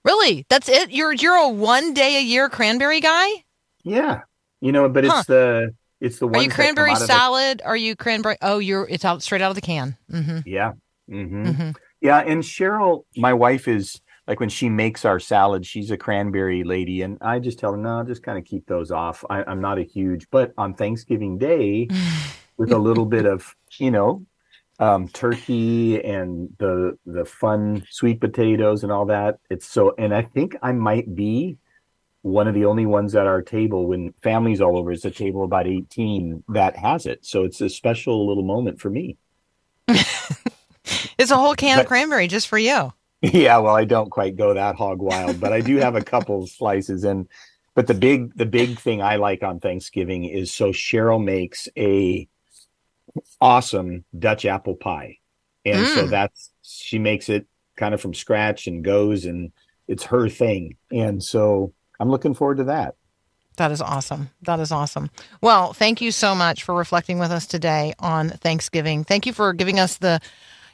Really? 0.03 0.45
That's 0.47 0.69
it? 0.69 0.91
You're 0.91 1.11
you're 1.11 1.35
a 1.35 1.49
one 1.49 1.93
day 1.93 2.15
a 2.17 2.21
year 2.21 2.47
cranberry 2.47 3.01
guy? 3.01 3.27
Yeah. 3.83 4.21
You 4.61 4.71
know, 4.71 4.89
but 4.89 5.05
it's 5.05 5.25
the 5.25 5.75
it's 5.99 6.19
the 6.19 6.27
Are 6.27 6.41
you 6.41 6.49
cranberry 6.49 6.95
salad? 6.95 7.61
Are 7.63 7.77
you 7.77 7.95
cranberry? 7.95 8.37
Oh, 8.41 8.59
you're 8.59 8.87
it's 8.89 9.05
out 9.05 9.21
straight 9.23 9.41
out 9.41 9.49
of 9.49 9.55
the 9.55 9.61
can. 9.61 9.97
hmm 10.09 10.39
Yeah. 10.45 10.73
hmm 11.09 11.45
Mhm. 11.45 11.75
Yeah. 12.01 12.19
And 12.19 12.43
Cheryl, 12.43 13.03
my 13.15 13.33
wife 13.33 13.67
is 13.67 13.99
like 14.27 14.39
when 14.39 14.49
she 14.49 14.69
makes 14.69 15.05
our 15.05 15.19
salad, 15.19 15.65
she's 15.65 15.89
a 15.89 15.97
cranberry 15.97 16.63
lady. 16.63 17.01
And 17.01 17.17
I 17.21 17.39
just 17.39 17.59
tell 17.59 17.71
her, 17.71 17.77
no, 17.77 18.03
just 18.03 18.23
kind 18.23 18.37
of 18.37 18.43
keep 18.45 18.67
those 18.67 18.91
off. 18.91 19.23
I, 19.29 19.43
I'm 19.43 19.61
not 19.61 19.79
a 19.79 19.83
huge, 19.83 20.27
but 20.29 20.53
on 20.57 20.73
Thanksgiving 20.73 21.37
Day, 21.37 21.87
with 22.57 22.71
a 22.71 22.77
little 22.77 23.05
bit 23.05 23.25
of, 23.25 23.55
you 23.77 23.91
know, 23.91 24.25
um, 24.79 25.07
turkey 25.07 26.03
and 26.03 26.49
the 26.59 26.97
the 27.05 27.25
fun 27.25 27.83
sweet 27.89 28.19
potatoes 28.21 28.83
and 28.83 28.91
all 28.91 29.05
that. 29.05 29.37
It's 29.49 29.65
so, 29.65 29.95
and 29.97 30.13
I 30.13 30.21
think 30.23 30.55
I 30.61 30.71
might 30.71 31.15
be 31.15 31.57
one 32.27 32.47
of 32.47 32.53
the 32.55 32.65
only 32.65 32.85
ones 32.85 33.15
at 33.15 33.27
our 33.27 33.41
table 33.41 33.87
when 33.87 34.13
families 34.23 34.61
all 34.61 34.77
over. 34.77 34.91
is 34.91 35.05
a 35.05 35.11
table 35.11 35.43
about 35.43 35.67
18 35.67 36.43
that 36.49 36.77
has 36.77 37.05
it. 37.05 37.25
So 37.25 37.43
it's 37.43 37.61
a 37.61 37.69
special 37.69 38.27
little 38.27 38.43
moment 38.43 38.79
for 38.81 38.89
me. 38.89 39.17
It's 41.17 41.31
a 41.31 41.37
whole 41.37 41.55
can 41.55 41.79
of 41.79 41.85
cranberry 41.85 42.27
just 42.27 42.47
for 42.47 42.57
you. 42.57 42.93
Yeah, 43.21 43.57
well, 43.57 43.75
I 43.75 43.85
don't 43.85 44.11
quite 44.11 44.35
go 44.35 44.53
that 44.53 44.75
hog 44.75 44.99
wild, 45.01 45.39
but 45.39 45.51
I 45.51 45.61
do 45.61 45.77
have 45.77 45.95
a 45.95 46.03
couple 46.03 46.45
slices 46.47 47.03
and 47.03 47.27
but 47.73 47.87
the 47.87 47.95
big 47.95 48.35
the 48.35 48.45
big 48.45 48.79
thing 48.79 49.01
I 49.01 49.15
like 49.15 49.43
on 49.43 49.59
Thanksgiving 49.59 50.23
is 50.25 50.53
so 50.53 50.71
Cheryl 50.71 51.23
makes 51.23 51.67
a 51.77 52.27
awesome 53.41 54.05
Dutch 54.17 54.45
apple 54.45 54.75
pie. 54.75 55.17
And 55.65 55.87
so 55.87 56.05
Mm. 56.05 56.09
that's 56.09 56.51
she 56.61 56.99
makes 56.99 57.29
it 57.29 57.47
kind 57.75 57.93
of 57.93 58.01
from 58.01 58.13
scratch 58.13 58.67
and 58.67 58.83
goes 58.83 59.25
and 59.25 59.51
it's 59.87 60.05
her 60.05 60.29
thing. 60.29 60.77
And 60.91 61.23
so 61.23 61.73
I'm 61.99 62.09
looking 62.09 62.33
forward 62.33 62.57
to 62.57 62.65
that. 62.65 62.95
That 63.57 63.71
is 63.71 63.81
awesome. 63.81 64.29
That 64.43 64.59
is 64.59 64.71
awesome. 64.71 65.09
Well, 65.41 65.73
thank 65.73 65.99
you 65.99 66.11
so 66.11 66.35
much 66.35 66.63
for 66.63 66.75
reflecting 66.75 67.17
with 67.17 67.31
us 67.31 67.47
today 67.47 67.93
on 67.99 68.29
Thanksgiving. 68.29 69.03
Thank 69.03 69.25
you 69.25 69.33
for 69.33 69.51
giving 69.53 69.79
us 69.79 69.97
the 69.97 70.19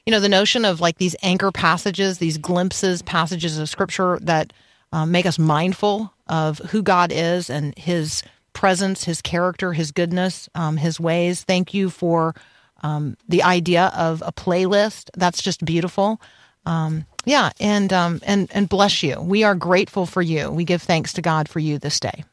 you 0.05 0.11
know 0.11 0.19
the 0.19 0.29
notion 0.29 0.65
of 0.65 0.81
like 0.81 0.97
these 0.97 1.15
anchor 1.23 1.51
passages, 1.51 2.17
these 2.17 2.37
glimpses, 2.37 3.01
passages 3.01 3.57
of 3.57 3.69
scripture 3.69 4.19
that 4.21 4.51
um, 4.91 5.11
make 5.11 5.25
us 5.25 5.39
mindful 5.39 6.13
of 6.27 6.59
who 6.59 6.83
God 6.83 7.11
is 7.13 7.49
and 7.49 7.77
His 7.77 8.21
presence, 8.51 9.05
His 9.05 9.21
character, 9.21 9.71
His 9.71 9.91
goodness, 9.91 10.49
um, 10.53 10.75
His 10.75 10.99
ways. 10.99 11.43
Thank 11.43 11.73
you 11.73 11.89
for 11.89 12.35
um, 12.83 13.15
the 13.29 13.43
idea 13.43 13.93
of 13.95 14.21
a 14.25 14.33
playlist. 14.33 15.09
That's 15.15 15.41
just 15.41 15.63
beautiful. 15.63 16.21
Um, 16.65 17.05
yeah, 17.25 17.51
and 17.59 17.91
um, 17.93 18.19
and 18.23 18.49
and 18.53 18.67
bless 18.67 19.03
you. 19.03 19.21
We 19.21 19.43
are 19.43 19.55
grateful 19.55 20.05
for 20.05 20.21
you. 20.21 20.51
We 20.51 20.65
give 20.65 20.81
thanks 20.81 21.13
to 21.13 21.21
God 21.21 21.47
for 21.47 21.59
you 21.59 21.79
this 21.79 21.99
day. 21.99 22.25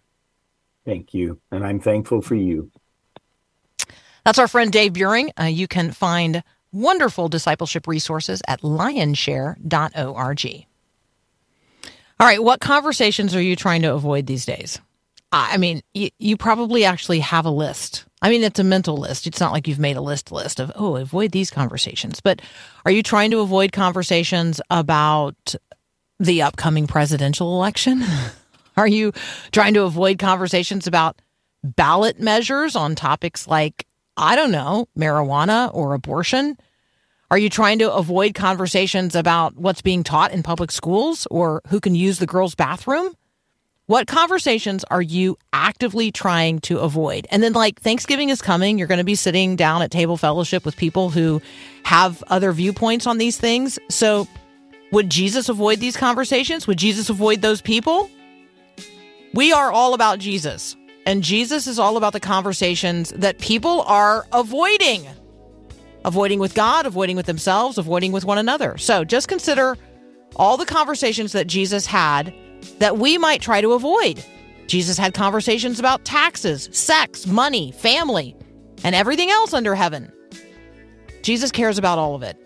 Thank 0.85 1.15
you. 1.15 1.41
And 1.51 1.65
I'm 1.65 1.81
thankful 1.81 2.23
for 2.23 2.35
you. 2.35 2.71
That's 4.25 4.39
our 4.39 4.49
friend 4.49 4.73
Dave 4.73 4.93
Buehring. 4.93 5.31
Uh, 5.39 5.45
you 5.45 5.69
can 5.69 5.93
find 5.93 6.43
wonderful 6.73 7.29
discipleship 7.29 7.87
resources 7.87 8.43
at 8.47 8.63
lionshare.org. 8.63 10.67
All 12.21 12.27
right, 12.27 12.43
what 12.43 12.61
conversations 12.61 13.35
are 13.35 13.41
you 13.41 13.57
trying 13.57 13.83
to 13.83 13.95
avoid 13.95 14.27
these 14.27 14.45
days? 14.45 14.79
I 15.33 15.59
mean, 15.59 15.83
you, 15.95 16.11
you 16.19 16.37
probably 16.37 16.85
actually 16.85 17.21
have 17.21 17.47
a 17.47 17.51
list. 17.51 18.05
I 18.21 18.31
mean, 18.31 18.43
it's 18.43 18.59
a 18.59 18.65
mental 18.65 18.97
list. 18.97 19.27
It's 19.27 19.41
not 19.41 19.53
like 19.53 19.69
you've 19.69 19.79
made 19.79 19.97
a 19.97 20.01
list 20.01 20.33
list 20.33 20.59
of, 20.59 20.73
oh, 20.75 20.97
avoid 20.97 21.31
these 21.31 21.51
conversations. 21.51 22.21
But 22.21 22.43
are 22.85 22.91
you 22.91 23.03
trying 23.03 23.31
to 23.31 23.41
avoid 23.41 23.73
conversations 23.73 24.61
about 24.71 25.55
the 26.19 26.43
upcoming 26.43 26.87
presidential 26.87 27.55
election? 27.55 28.05
Are 28.77 28.87
you 28.87 29.13
trying 29.53 29.75
to 29.75 29.83
avoid 29.83 30.19
conversations 30.19 30.87
about 30.87 31.21
ballot 31.63 32.21
measures 32.21 32.77
on 32.77 32.95
topics 32.95 33.47
like, 33.47 33.87
I 34.17 34.37
don't 34.37 34.53
know, 34.53 34.87
marijuana 34.97 35.71
or 35.75 35.93
abortion? 35.93 36.57
Are 37.31 37.39
you 37.39 37.51
trying 37.51 37.79
to 37.81 37.93
avoid 37.93 38.35
conversations 38.35 39.15
about 39.15 39.57
what's 39.57 39.83
being 39.83 40.03
taught 40.03 40.33
in 40.33 40.43
public 40.43 40.71
schools 40.71 41.27
or 41.31 41.61
who 41.69 41.81
can 41.81 41.95
use 41.95 42.19
the 42.19 42.27
girls' 42.27 42.55
bathroom? 42.55 43.13
What 43.91 44.07
conversations 44.07 44.85
are 44.85 45.03
you 45.03 45.37
actively 45.53 46.13
trying 46.13 46.61
to 46.61 46.79
avoid? 46.79 47.27
And 47.33 47.43
then, 47.43 47.55
like, 47.55 47.81
Thanksgiving 47.81 48.29
is 48.29 48.41
coming. 48.41 48.79
You're 48.79 48.87
going 48.87 48.99
to 48.99 49.05
be 49.05 49.17
sitting 49.17 49.57
down 49.57 49.83
at 49.83 49.91
table 49.91 50.17
fellowship 50.17 50.65
with 50.65 50.77
people 50.77 51.11
who 51.11 51.43
have 51.83 52.23
other 52.29 52.53
viewpoints 52.53 53.09
on 53.09 53.19
these 53.19 53.37
things. 53.37 53.81
So, 53.89 54.29
would 54.93 55.11
Jesus 55.11 55.49
avoid 55.49 55.81
these 55.81 55.97
conversations? 55.97 56.69
Would 56.69 56.79
Jesus 56.79 57.11
avoid 57.11 57.43
those 57.43 57.61
people? 57.61 58.09
We 59.35 59.53
are 59.53 59.73
all 59.73 59.93
about 59.93 60.21
Jesus, 60.21 60.77
and 61.05 61.25
Jesus 61.25 61.67
is 61.67 61.81
all 61.81 61.97
about 61.97 62.13
the 62.13 62.21
conversations 62.21 63.11
that 63.17 63.39
people 63.41 63.83
are 63.89 64.25
avoiding. 64.33 65.05
Avoiding 66.05 66.39
with 66.39 66.55
God, 66.55 66.87
avoiding 66.87 67.17
with 67.17 67.27
themselves, 67.27 67.77
avoiding 67.77 68.13
with 68.13 68.25
one 68.25 68.39
another. 68.39 68.79
So 68.79 69.03
just 69.03 69.27
consider 69.27 69.77
all 70.37 70.57
the 70.57 70.65
conversations 70.65 71.33
that 71.33 71.49
Jesus 71.49 71.87
had 71.87 72.33
that 72.79 72.99
we 72.99 73.19
might 73.19 73.41
try 73.41 73.61
to 73.61 73.73
avoid. 73.73 74.25
Jesus 74.67 74.97
had 74.97 75.15
conversations 75.15 75.79
about 75.79 76.05
taxes, 76.05 76.69
sex, 76.73 77.27
money, 77.27 77.73
family, 77.73 78.37
and 78.85 78.95
everything 78.95 79.31
else 79.31 79.53
under 79.53 79.75
heaven. 79.75 80.13
Jesus 81.23 81.51
cares 81.51 81.77
about 81.77 81.99
all 81.99 82.15
of 82.15 82.23
it. 82.23 82.37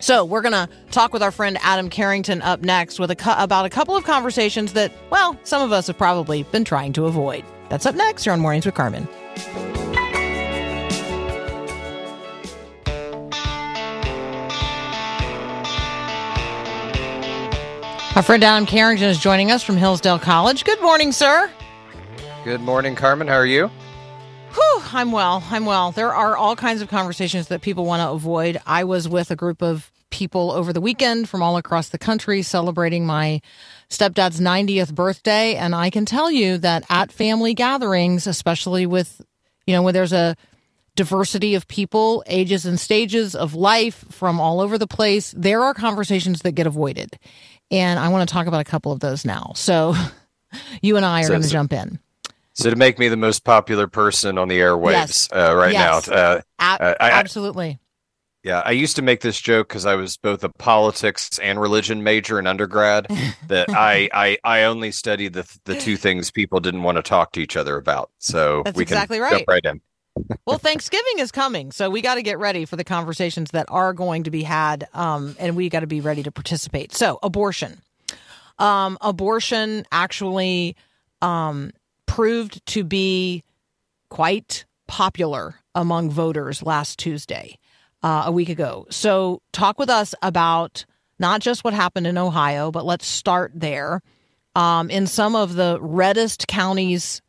So 0.00 0.24
we're 0.24 0.42
going 0.42 0.52
to 0.52 0.68
talk 0.90 1.12
with 1.12 1.22
our 1.22 1.30
friend 1.30 1.56
Adam 1.62 1.88
Carrington 1.88 2.42
up 2.42 2.60
next 2.60 2.98
with 2.98 3.10
a 3.10 3.16
cu- 3.16 3.30
about 3.36 3.64
a 3.64 3.70
couple 3.70 3.96
of 3.96 4.04
conversations 4.04 4.72
that, 4.72 4.92
well, 5.10 5.38
some 5.44 5.62
of 5.62 5.72
us 5.72 5.86
have 5.86 5.96
probably 5.96 6.42
been 6.44 6.64
trying 6.64 6.92
to 6.94 7.06
avoid. 7.06 7.44
That's 7.70 7.86
up 7.86 7.94
next 7.94 8.24
here 8.24 8.32
on 8.32 8.40
Mornings 8.40 8.66
with 8.66 8.74
Carmen. 8.74 9.08
Our 18.14 18.22
friend 18.22 18.44
Adam 18.44 18.64
Carrington 18.64 19.08
is 19.08 19.18
joining 19.18 19.50
us 19.50 19.64
from 19.64 19.76
Hillsdale 19.76 20.20
College. 20.20 20.62
Good 20.64 20.80
morning, 20.80 21.10
sir. 21.10 21.50
Good 22.44 22.60
morning, 22.60 22.94
Carmen. 22.94 23.26
How 23.26 23.34
are 23.34 23.44
you? 23.44 23.68
Whew, 24.52 24.82
I'm 24.92 25.10
well. 25.10 25.42
I'm 25.50 25.66
well. 25.66 25.90
There 25.90 26.14
are 26.14 26.36
all 26.36 26.54
kinds 26.54 26.80
of 26.80 26.86
conversations 26.86 27.48
that 27.48 27.60
people 27.60 27.84
want 27.84 28.02
to 28.02 28.10
avoid. 28.10 28.60
I 28.66 28.84
was 28.84 29.08
with 29.08 29.32
a 29.32 29.36
group 29.36 29.62
of 29.62 29.90
people 30.10 30.52
over 30.52 30.72
the 30.72 30.80
weekend 30.80 31.28
from 31.28 31.42
all 31.42 31.56
across 31.56 31.88
the 31.88 31.98
country 31.98 32.42
celebrating 32.42 33.04
my 33.04 33.40
stepdad's 33.90 34.38
90th 34.38 34.94
birthday. 34.94 35.56
And 35.56 35.74
I 35.74 35.90
can 35.90 36.06
tell 36.06 36.30
you 36.30 36.56
that 36.58 36.84
at 36.88 37.10
family 37.10 37.52
gatherings, 37.52 38.28
especially 38.28 38.86
with, 38.86 39.22
you 39.66 39.74
know, 39.74 39.82
when 39.82 39.92
there's 39.92 40.12
a 40.12 40.36
diversity 40.96 41.56
of 41.56 41.66
people, 41.66 42.22
ages 42.28 42.64
and 42.64 42.78
stages 42.78 43.34
of 43.34 43.54
life 43.54 44.04
from 44.10 44.40
all 44.40 44.60
over 44.60 44.78
the 44.78 44.86
place. 44.86 45.34
There 45.36 45.62
are 45.64 45.74
conversations 45.74 46.42
that 46.42 46.52
get 46.52 46.68
avoided. 46.68 47.18
And 47.70 47.98
I 47.98 48.08
want 48.08 48.28
to 48.28 48.32
talk 48.32 48.46
about 48.46 48.60
a 48.60 48.64
couple 48.64 48.92
of 48.92 49.00
those 49.00 49.24
now. 49.24 49.52
So 49.56 49.94
you 50.82 50.96
and 50.96 51.04
I 51.04 51.20
are 51.20 51.24
So- 51.24 51.28
going 51.30 51.42
to 51.42 51.48
so- 51.48 51.52
jump 51.52 51.72
in. 51.72 51.98
So 52.56 52.70
to 52.70 52.76
make 52.76 53.00
me 53.00 53.08
the 53.08 53.16
most 53.16 53.42
popular 53.42 53.88
person 53.88 54.38
on 54.38 54.46
the 54.46 54.60
airwaves 54.60 54.92
Yes. 54.92 55.28
uh, 55.32 55.56
right 55.56 55.72
Yes. 55.72 56.06
now, 56.06 56.14
uh, 56.14 56.40
A- 56.60 56.62
Uh, 56.62 56.94
I- 57.00 57.10
absolutely. 57.10 57.80
yeah, 58.44 58.62
I 58.64 58.70
used 58.70 58.94
to 58.94 59.02
make 59.02 59.22
this 59.22 59.40
joke 59.40 59.66
because 59.66 59.86
I 59.86 59.96
was 59.96 60.16
both 60.16 60.44
a 60.44 60.48
politics 60.50 61.40
and 61.40 61.60
religion 61.60 62.04
major 62.04 62.38
in 62.38 62.46
undergrad. 62.46 63.08
that 63.48 63.70
I, 63.70 64.08
I 64.14 64.38
I 64.44 64.62
only 64.64 64.92
studied 64.92 65.32
the 65.32 65.52
the 65.64 65.74
two 65.80 65.96
things 65.96 66.30
people 66.30 66.60
didn't 66.60 66.84
want 66.84 66.94
to 66.96 67.02
talk 67.02 67.32
to 67.32 67.40
each 67.40 67.56
other 67.56 67.76
about. 67.76 68.10
So 68.20 68.62
That's 68.64 68.76
we 68.76 68.84
can 68.84 68.98
exactly 68.98 69.18
jump 69.18 69.32
right. 69.32 69.44
right 69.48 69.64
in. 69.64 69.80
Well, 70.46 70.58
Thanksgiving 70.58 71.18
is 71.18 71.32
coming, 71.32 71.72
so 71.72 71.90
we 71.90 72.00
got 72.00 72.14
to 72.14 72.22
get 72.22 72.38
ready 72.38 72.66
for 72.66 72.76
the 72.76 72.84
conversations 72.84 73.50
that 73.50 73.66
are 73.68 73.92
going 73.92 74.24
to 74.24 74.30
be 74.30 74.42
had, 74.44 74.86
um, 74.94 75.34
and 75.40 75.56
we 75.56 75.68
got 75.68 75.80
to 75.80 75.86
be 75.86 76.00
ready 76.00 76.22
to 76.22 76.30
participate. 76.30 76.94
So, 76.94 77.18
abortion, 77.22 77.80
um, 78.58 78.96
abortion 79.00 79.84
actually 79.90 80.76
um, 81.20 81.72
proved 82.06 82.64
to 82.66 82.84
be 82.84 83.42
quite 84.08 84.64
popular 84.86 85.56
among 85.74 86.10
voters 86.10 86.62
last 86.62 86.98
Tuesday, 86.98 87.58
uh, 88.04 88.24
a 88.26 88.32
week 88.32 88.48
ago. 88.48 88.86
So, 88.90 89.42
talk 89.52 89.80
with 89.80 89.90
us 89.90 90.14
about 90.22 90.84
not 91.18 91.40
just 91.40 91.64
what 91.64 91.74
happened 91.74 92.06
in 92.06 92.18
Ohio, 92.18 92.70
but 92.70 92.84
let's 92.84 93.06
start 93.06 93.50
there. 93.54 94.00
Um, 94.54 94.90
in 94.90 95.08
some 95.08 95.34
of 95.34 95.54
the 95.54 95.78
reddest 95.80 96.46
counties 96.46 97.20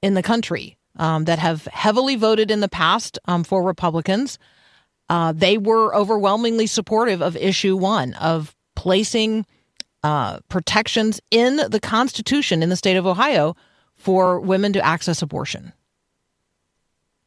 in 0.00 0.14
the 0.14 0.22
country 0.22 0.78
um, 0.96 1.24
that 1.24 1.38
have 1.38 1.64
heavily 1.66 2.16
voted 2.16 2.50
in 2.50 2.60
the 2.60 2.68
past 2.68 3.18
um, 3.26 3.44
for 3.44 3.62
Republicans. 3.62 4.38
Uh, 5.08 5.32
they 5.32 5.58
were 5.58 5.94
overwhelmingly 5.94 6.66
supportive 6.66 7.20
of 7.20 7.36
issue 7.36 7.76
one 7.76 8.14
of 8.14 8.54
placing 8.76 9.44
uh, 10.02 10.38
protections 10.48 11.20
in 11.30 11.60
the 11.68 11.80
Constitution 11.80 12.62
in 12.62 12.68
the 12.68 12.76
state 12.76 12.96
of 12.96 13.06
Ohio 13.06 13.56
for 13.96 14.40
women 14.40 14.72
to 14.72 14.84
access 14.84 15.20
abortion. 15.20 15.72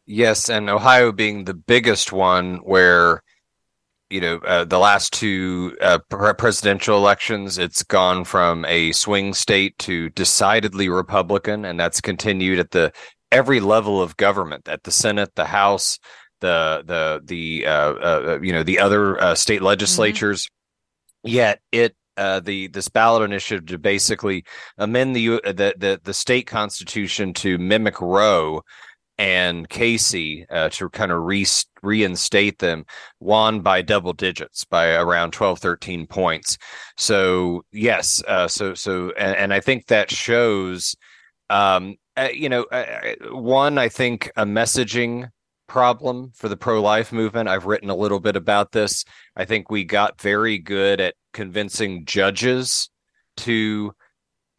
Yes, 0.05 0.49
and 0.49 0.69
Ohio 0.69 1.11
being 1.11 1.45
the 1.45 1.53
biggest 1.53 2.11
one 2.11 2.57
where 2.57 3.21
you 4.09 4.19
know 4.19 4.37
uh, 4.45 4.65
the 4.65 4.79
last 4.79 5.13
two 5.13 5.77
uh, 5.81 5.97
pre- 6.09 6.33
presidential 6.33 6.97
elections 6.97 7.57
it's 7.57 7.83
gone 7.83 8.25
from 8.25 8.65
a 8.65 8.91
swing 8.91 9.33
state 9.33 9.77
to 9.79 10.09
decidedly 10.09 10.87
Republican 10.87 11.65
and 11.65 11.79
that's 11.79 11.99
continued 11.99 12.59
at 12.59 12.71
the 12.71 12.91
every 13.33 13.59
level 13.59 14.01
of 14.01 14.15
government 14.15 14.67
at 14.69 14.83
the 14.83 14.91
Senate, 14.91 15.31
the 15.35 15.45
House, 15.45 15.99
the 16.39 16.83
the 16.85 17.21
the 17.23 17.65
uh, 17.65 17.93
uh, 17.93 18.39
you 18.41 18.53
know 18.53 18.63
the 18.63 18.79
other 18.79 19.21
uh, 19.21 19.35
state 19.35 19.61
legislatures. 19.61 20.47
Yet 21.23 21.59
it 21.71 21.95
uh, 22.17 22.39
the 22.41 22.67
this 22.67 22.89
ballot 22.89 23.23
initiative 23.23 23.65
to 23.67 23.77
basically 23.77 24.43
amend 24.77 25.15
the 25.15 25.41
the 25.43 25.73
the, 25.77 25.99
the 26.03 26.13
state 26.13 26.47
constitution 26.47 27.33
to 27.33 27.57
mimic 27.57 27.99
Roe 27.99 28.61
and 29.17 29.69
Casey 29.69 30.45
uh, 30.49 30.69
to 30.69 30.89
kind 30.89 31.11
of 31.11 31.21
re- 31.23 31.45
reinstate 31.81 32.59
them 32.59 32.85
won 33.19 33.61
by 33.61 33.81
double 33.81 34.13
digits 34.13 34.65
by 34.65 34.95
around 34.95 35.31
12 35.31 35.59
13 35.59 36.07
points 36.07 36.57
so 36.97 37.63
yes 37.71 38.23
uh, 38.27 38.47
so 38.47 38.73
so 38.73 39.11
and, 39.17 39.37
and 39.37 39.53
I 39.53 39.59
think 39.59 39.87
that 39.87 40.09
shows 40.09 40.95
um 41.49 41.95
uh, 42.17 42.29
you 42.33 42.49
know 42.49 42.63
uh, 42.63 43.13
one 43.31 43.77
I 43.77 43.89
think 43.89 44.31
a 44.35 44.45
messaging 44.45 45.29
problem 45.67 46.31
for 46.35 46.49
the 46.49 46.57
pro-life 46.57 47.11
movement. 47.11 47.49
I've 47.49 47.65
written 47.65 47.89
a 47.89 47.95
little 47.95 48.19
bit 48.19 48.35
about 48.35 48.71
this. 48.71 49.05
I 49.35 49.45
think 49.45 49.71
we 49.71 49.83
got 49.83 50.21
very 50.21 50.59
good 50.59 50.99
at 50.99 51.15
convincing 51.33 52.05
judges 52.05 52.89
to 53.37 53.93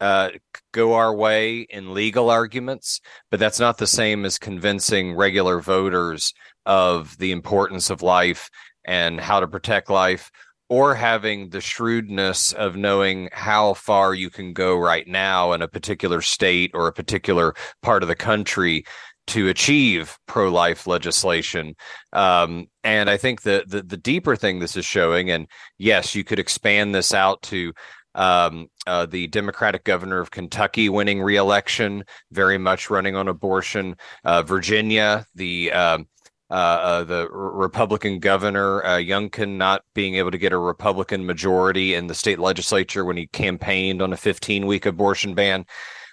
uh, 0.01 0.31
go 0.73 0.93
our 0.93 1.15
way 1.15 1.61
in 1.61 1.93
legal 1.93 2.29
arguments, 2.29 2.99
but 3.31 3.39
that's 3.39 3.59
not 3.59 3.77
the 3.77 3.87
same 3.87 4.25
as 4.25 4.37
convincing 4.37 5.15
regular 5.15 5.61
voters 5.61 6.33
of 6.65 7.17
the 7.17 7.31
importance 7.31 7.89
of 7.89 8.01
life 8.01 8.49
and 8.85 9.19
how 9.19 9.39
to 9.39 9.47
protect 9.47 9.89
life, 9.89 10.31
or 10.69 10.95
having 10.95 11.49
the 11.49 11.61
shrewdness 11.61 12.51
of 12.53 12.75
knowing 12.75 13.29
how 13.31 13.73
far 13.73 14.13
you 14.13 14.29
can 14.29 14.53
go 14.53 14.75
right 14.75 15.07
now 15.07 15.53
in 15.53 15.61
a 15.61 15.67
particular 15.67 16.21
state 16.21 16.71
or 16.73 16.87
a 16.87 16.93
particular 16.93 17.53
part 17.81 18.01
of 18.01 18.09
the 18.09 18.15
country 18.15 18.83
to 19.27 19.49
achieve 19.49 20.17
pro-life 20.27 20.87
legislation. 20.87 21.75
Um, 22.13 22.67
and 22.83 23.09
I 23.09 23.17
think 23.17 23.41
the, 23.41 23.63
the 23.67 23.81
the 23.81 23.97
deeper 23.97 24.35
thing 24.35 24.59
this 24.59 24.75
is 24.77 24.85
showing, 24.85 25.31
and 25.31 25.47
yes, 25.77 26.15
you 26.15 26.23
could 26.23 26.39
expand 26.39 26.93
this 26.93 27.13
out 27.13 27.41
to 27.43 27.73
um, 28.13 28.67
uh, 28.87 29.05
the 29.05 29.27
Democratic 29.27 29.83
governor 29.83 30.19
of 30.19 30.31
Kentucky 30.31 30.89
winning 30.89 31.21
re-election, 31.21 32.03
very 32.31 32.57
much 32.57 32.89
running 32.89 33.15
on 33.15 33.27
abortion. 33.27 33.95
Uh, 34.23 34.41
Virginia, 34.41 35.25
the 35.35 35.71
um, 35.71 36.07
uh, 36.51 36.53
uh, 36.53 37.03
the 37.03 37.27
Republican 37.29 38.19
governor 38.19 38.83
uh, 38.85 38.97
Youngkin 38.97 39.57
not 39.57 39.81
being 39.95 40.15
able 40.15 40.31
to 40.31 40.37
get 40.37 40.53
a 40.53 40.57
Republican 40.57 41.25
majority 41.25 41.95
in 41.95 42.07
the 42.07 42.13
state 42.13 42.39
legislature 42.39 43.03
when 43.03 43.17
he 43.17 43.27
campaigned 43.27 44.01
on 44.01 44.13
a 44.13 44.17
15-week 44.17 44.85
abortion 44.85 45.33
ban. 45.33 45.65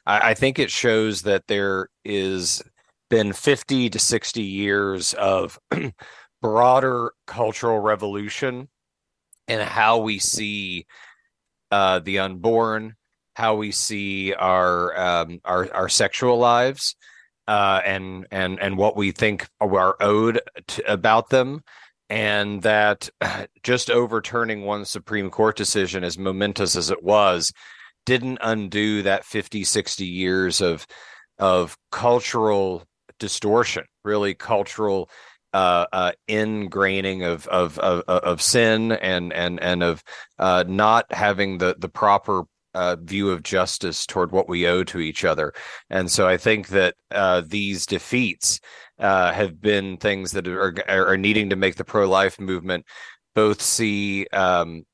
I, 0.06 0.30
I 0.30 0.34
think 0.34 0.58
it 0.58 0.70
shows 0.70 1.22
that 1.22 1.46
there 1.48 1.88
is 2.04 2.62
been 3.10 3.34
50 3.34 3.90
to 3.90 3.98
60 3.98 4.42
years 4.42 5.12
of 5.14 5.58
broader 6.40 7.12
cultural 7.26 7.78
revolution 7.78 8.68
in 9.48 9.60
how 9.60 9.98
we 9.98 10.18
see 10.18 10.86
uh, 11.70 11.98
the 11.98 12.20
unborn, 12.20 12.96
how 13.34 13.56
we 13.56 13.70
see 13.70 14.32
our 14.32 14.98
um, 14.98 15.40
our 15.44 15.72
our 15.74 15.88
sexual 15.90 16.38
lives, 16.38 16.96
uh, 17.48 17.80
and 17.84 18.26
and 18.30 18.60
and 18.60 18.76
what 18.76 18.96
we 18.96 19.12
think 19.12 19.48
are 19.60 19.96
owed 20.00 20.40
to, 20.68 20.92
about 20.92 21.30
them, 21.30 21.62
and 22.08 22.62
that 22.62 23.08
just 23.62 23.90
overturning 23.90 24.62
one 24.64 24.84
Supreme 24.84 25.30
Court 25.30 25.56
decision, 25.56 26.04
as 26.04 26.18
momentous 26.18 26.76
as 26.76 26.90
it 26.90 27.02
was, 27.02 27.52
didn't 28.06 28.38
undo 28.40 29.02
that 29.02 29.24
50, 29.24 29.64
60 29.64 30.04
years 30.04 30.60
of 30.60 30.86
of 31.38 31.76
cultural 31.90 32.84
distortion, 33.18 33.84
really 34.04 34.34
cultural 34.34 35.08
uh, 35.52 35.86
uh, 35.92 36.12
ingraining 36.28 37.26
of, 37.26 37.46
of 37.48 37.78
of 37.78 38.02
of 38.02 38.42
sin 38.42 38.92
and 38.92 39.32
and 39.32 39.60
and 39.60 39.82
of 39.82 40.02
uh, 40.38 40.64
not 40.66 41.12
having 41.12 41.58
the 41.58 41.76
the 41.78 41.88
proper 41.88 42.44
uh, 42.74 42.96
view 43.00 43.30
of 43.30 43.42
justice 43.42 44.06
toward 44.06 44.32
what 44.32 44.48
we 44.48 44.66
owe 44.66 44.84
to 44.84 45.00
each 45.00 45.24
other. 45.24 45.52
And 45.90 46.10
so 46.10 46.26
I 46.26 46.36
think 46.36 46.68
that 46.68 46.94
uh, 47.10 47.42
these 47.46 47.86
defeats 47.86 48.60
uh, 48.98 49.32
have 49.32 49.60
been 49.60 49.96
things 49.96 50.32
that 50.32 50.46
are 50.48 50.74
are 50.88 51.16
needing 51.16 51.50
to 51.50 51.56
make 51.56 51.76
the 51.76 51.84
pro 51.84 52.08
life 52.08 52.40
movement 52.40 52.86
both 53.34 53.60
see. 53.60 54.26
Um, 54.28 54.84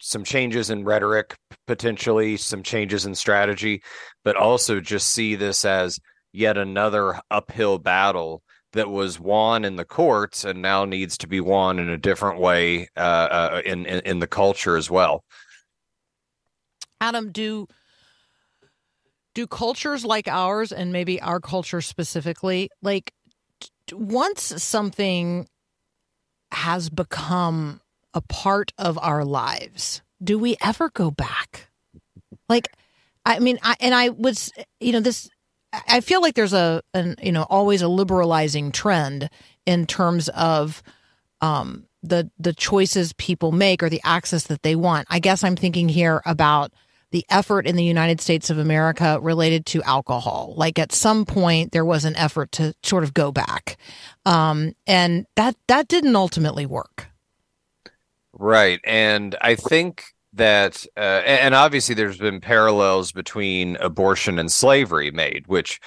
some 0.00 0.24
changes 0.24 0.68
in 0.68 0.84
rhetoric, 0.84 1.34
potentially 1.66 2.36
some 2.36 2.62
changes 2.62 3.06
in 3.06 3.14
strategy, 3.14 3.82
but 4.22 4.36
also 4.36 4.78
just 4.78 5.10
see 5.10 5.34
this 5.34 5.64
as 5.64 5.98
yet 6.30 6.58
another 6.58 7.18
uphill 7.30 7.78
battle 7.78 8.42
that 8.74 8.90
was 8.90 9.18
won 9.18 9.64
in 9.64 9.76
the 9.76 9.84
courts 9.84 10.44
and 10.44 10.60
now 10.60 10.84
needs 10.84 11.16
to 11.16 11.28
be 11.28 11.40
won 11.40 11.78
in 11.78 11.88
a 11.88 11.96
different 11.96 12.38
way 12.38 12.88
uh, 12.96 13.00
uh, 13.00 13.62
in, 13.64 13.86
in 13.86 14.00
in 14.00 14.18
the 14.18 14.26
culture 14.26 14.76
as 14.76 14.90
well. 14.90 15.24
Adam, 17.00 17.32
do 17.32 17.66
do 19.34 19.46
cultures 19.46 20.04
like 20.04 20.28
ours 20.28 20.72
and 20.72 20.92
maybe 20.92 21.20
our 21.20 21.40
culture 21.40 21.80
specifically, 21.80 22.70
like 22.82 23.12
once 23.92 24.62
something 24.62 25.48
has 26.52 26.88
become 26.88 27.80
a 28.14 28.20
part 28.20 28.72
of 28.78 28.96
our 28.98 29.24
lives, 29.24 30.02
do 30.22 30.38
we 30.38 30.56
ever 30.62 30.88
go 30.90 31.10
back? 31.10 31.68
Like, 32.48 32.68
I 33.26 33.40
mean, 33.40 33.58
I 33.62 33.74
and 33.80 33.94
I 33.94 34.10
was, 34.10 34.52
you 34.80 34.92
know, 34.92 35.00
this. 35.00 35.28
I 35.88 36.00
feel 36.00 36.22
like 36.22 36.34
there's 36.36 36.52
a, 36.52 36.82
an, 36.94 37.16
you 37.20 37.32
know, 37.32 37.42
always 37.50 37.82
a 37.82 37.88
liberalizing 37.88 38.70
trend 38.70 39.28
in 39.66 39.86
terms 39.86 40.28
of 40.28 40.84
um, 41.40 41.86
the 42.02 42.30
the 42.38 42.52
choices 42.52 43.12
people 43.14 43.50
make 43.50 43.82
or 43.82 43.88
the 43.88 44.00
access 44.04 44.44
that 44.44 44.62
they 44.62 44.76
want. 44.76 45.08
I 45.10 45.18
guess 45.18 45.42
I'm 45.42 45.56
thinking 45.56 45.88
here 45.88 46.22
about 46.24 46.72
the 47.14 47.24
effort 47.30 47.64
in 47.64 47.76
the 47.76 47.84
United 47.84 48.20
States 48.20 48.50
of 48.50 48.58
America 48.58 49.20
related 49.22 49.64
to 49.66 49.80
alcohol. 49.84 50.52
Like 50.56 50.80
at 50.80 50.90
some 50.90 51.24
point, 51.24 51.70
there 51.70 51.84
was 51.84 52.04
an 52.04 52.16
effort 52.16 52.50
to 52.52 52.74
sort 52.82 53.04
of 53.04 53.14
go 53.14 53.30
back, 53.30 53.76
um, 54.26 54.72
and 54.84 55.24
that 55.36 55.54
that 55.68 55.86
didn't 55.86 56.16
ultimately 56.16 56.66
work. 56.66 57.06
Right. 58.32 58.80
And 58.82 59.36
I 59.40 59.54
think 59.54 60.06
that, 60.32 60.84
uh, 60.96 61.22
and 61.24 61.54
obviously 61.54 61.94
there's 61.94 62.18
been 62.18 62.40
parallels 62.40 63.12
between 63.12 63.76
abortion 63.76 64.40
and 64.40 64.50
slavery 64.50 65.12
made, 65.12 65.44
which 65.46 65.78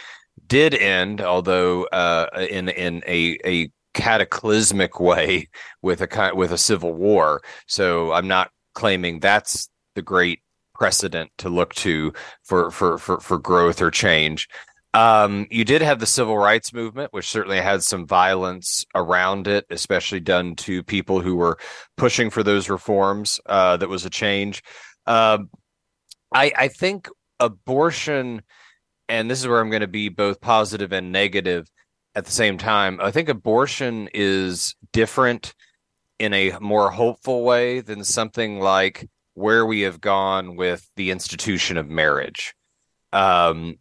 did 0.48 0.74
end, 0.74 1.20
although 1.20 1.84
uh, 1.88 2.28
in 2.50 2.70
in 2.70 3.04
a 3.06 3.38
a 3.44 3.70
cataclysmic 3.94 5.02
way 5.02 5.50
with 5.82 6.02
a 6.02 6.32
with 6.34 6.54
a 6.54 6.58
civil 6.58 6.94
war. 6.94 7.42
So 7.68 8.14
I'm 8.14 8.30
not 8.30 8.50
claiming 8.74 9.20
that's 9.20 9.68
the 9.96 10.02
great 10.02 10.40
precedent 10.78 11.32
to 11.40 11.50
look 11.50 11.74
to 11.76 12.14
for 12.44 12.72
for 12.72 12.98
for, 12.98 13.20
for 13.20 13.38
growth 13.38 13.82
or 13.82 13.92
change. 13.92 14.48
Um, 14.94 15.48
you 15.52 15.64
did 15.64 15.82
have 15.82 16.00
the 16.00 16.06
civil 16.06 16.38
rights 16.38 16.74
movement, 16.74 17.14
which 17.14 17.28
certainly 17.28 17.60
had 17.60 17.84
some 17.84 18.08
violence 18.08 18.86
around 18.96 19.48
it, 19.48 19.66
especially 19.70 20.20
done 20.20 20.56
to 20.56 20.82
people 20.82 21.22
who 21.22 21.36
were 21.36 21.60
pushing 21.98 22.30
for 22.30 22.42
those 22.42 22.70
reforms. 22.70 23.40
Uh, 23.46 23.78
that 23.78 23.90
was 23.90 24.06
a 24.06 24.10
change. 24.10 24.64
Uh, 25.06 25.40
I, 26.34 26.52
I 26.58 26.68
think 26.68 27.10
abortion, 27.40 28.42
and 29.08 29.30
this 29.30 29.40
is 29.40 29.48
where 29.48 29.60
I'm 29.60 29.70
going 29.70 29.82
to 29.82 29.88
be 29.88 30.10
both 30.10 30.42
positive 30.42 30.92
and 30.92 31.12
negative 31.12 31.70
at 32.16 32.26
the 32.26 32.32
same 32.32 32.58
time. 32.58 33.00
I 33.00 33.12
think 33.12 33.30
abortion 33.30 34.10
is 34.14 34.76
different 34.94 35.54
in 36.18 36.34
a 36.34 36.58
more 36.60 36.90
hopeful 36.90 37.44
way 37.44 37.82
than 37.82 38.04
something 38.04 38.60
like 38.60 39.08
where 39.38 39.68
we 39.68 39.82
have 39.82 40.02
gone 40.02 40.56
with 40.56 40.90
the 40.96 41.12
institution 41.12 41.78
of 41.78 41.88
marriage. 41.88 42.56
Um, 43.14 43.76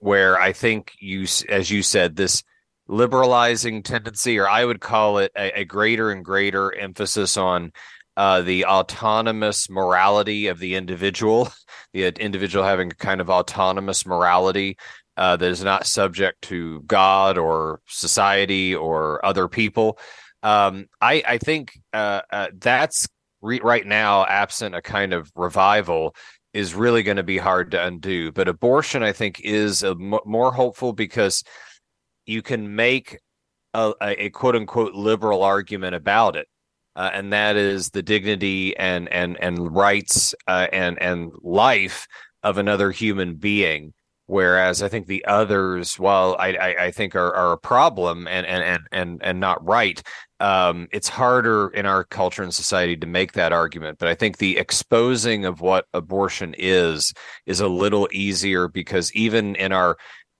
where 0.00 0.38
I 0.38 0.52
think 0.52 0.92
you, 1.00 1.26
as 1.48 1.70
you 1.70 1.82
said, 1.82 2.14
this 2.14 2.44
liberalizing 2.88 3.82
tendency, 3.82 4.38
or 4.38 4.46
I 4.46 4.62
would 4.62 4.82
call 4.82 5.16
it 5.16 5.32
a, 5.34 5.60
a 5.60 5.64
greater 5.64 6.10
and 6.10 6.22
greater 6.22 6.74
emphasis 6.74 7.38
on 7.38 7.72
uh, 8.18 8.42
the 8.42 8.66
autonomous 8.66 9.70
morality 9.70 10.48
of 10.48 10.58
the 10.58 10.74
individual, 10.74 11.48
the 11.94 12.04
individual 12.22 12.66
having 12.66 12.92
a 12.92 12.94
kind 12.94 13.22
of 13.22 13.30
autonomous 13.30 14.04
morality 14.04 14.76
uh, 15.16 15.36
that 15.38 15.50
is 15.50 15.64
not 15.64 15.86
subject 15.86 16.42
to 16.42 16.82
God 16.82 17.38
or 17.38 17.80
society 17.88 18.74
or 18.74 19.24
other 19.24 19.48
people. 19.48 19.98
Um, 20.42 20.86
I, 21.00 21.22
I 21.26 21.38
think 21.38 21.80
uh, 21.94 22.20
uh 22.30 22.48
that's 22.56 23.08
re- 23.40 23.60
right 23.62 23.86
now, 23.86 24.24
absent 24.26 24.74
a 24.74 24.82
kind 24.82 25.12
of 25.12 25.30
revival, 25.34 26.14
is 26.54 26.74
really 26.74 27.02
going 27.02 27.16
to 27.16 27.22
be 27.22 27.38
hard 27.38 27.70
to 27.72 27.84
undo. 27.84 28.32
But 28.32 28.48
abortion, 28.48 29.02
I 29.02 29.12
think, 29.12 29.40
is 29.40 29.84
more 29.98 30.52
hopeful 30.52 30.92
because 30.92 31.44
you 32.26 32.42
can 32.42 32.74
make 32.74 33.18
a, 33.74 33.94
a, 34.00 34.30
quote 34.30 34.56
unquote 34.56 34.94
liberal 34.94 35.42
argument 35.42 35.94
about 35.94 36.36
it. 36.36 36.48
Uh, 36.96 37.10
and 37.12 37.32
that 37.32 37.56
is 37.56 37.90
the 37.90 38.02
dignity 38.02 38.76
and 38.76 39.08
and 39.10 39.36
and 39.40 39.72
rights 39.72 40.34
uh, 40.48 40.66
and 40.72 41.00
and 41.00 41.30
life 41.42 42.08
of 42.42 42.58
another 42.58 42.90
human 42.90 43.36
being. 43.36 43.92
Whereas 44.28 44.82
I 44.82 44.88
think 44.88 45.06
the 45.06 45.24
others, 45.24 45.98
while 45.98 46.36
I, 46.38 46.48
I, 46.48 46.84
I 46.84 46.90
think 46.90 47.16
are, 47.16 47.34
are 47.34 47.52
a 47.52 47.58
problem 47.58 48.28
and, 48.28 48.46
and 48.46 48.62
and 48.62 48.82
and 48.92 49.22
and 49.24 49.40
not 49.40 49.66
right, 49.66 50.02
um, 50.38 50.86
it's 50.92 51.08
harder 51.08 51.68
in 51.68 51.86
our 51.86 52.04
culture 52.04 52.42
and 52.42 52.52
society 52.52 52.94
to 52.98 53.06
make 53.06 53.32
that 53.32 53.54
argument. 53.54 53.98
But 53.98 54.08
I 54.08 54.14
think 54.14 54.36
the 54.36 54.58
exposing 54.58 55.46
of 55.46 55.62
what 55.62 55.86
abortion 55.94 56.54
is 56.58 57.14
is 57.46 57.60
a 57.60 57.68
little 57.68 58.06
easier 58.12 58.68
because 58.68 59.10
even 59.14 59.56
in 59.56 59.72
our 59.72 59.96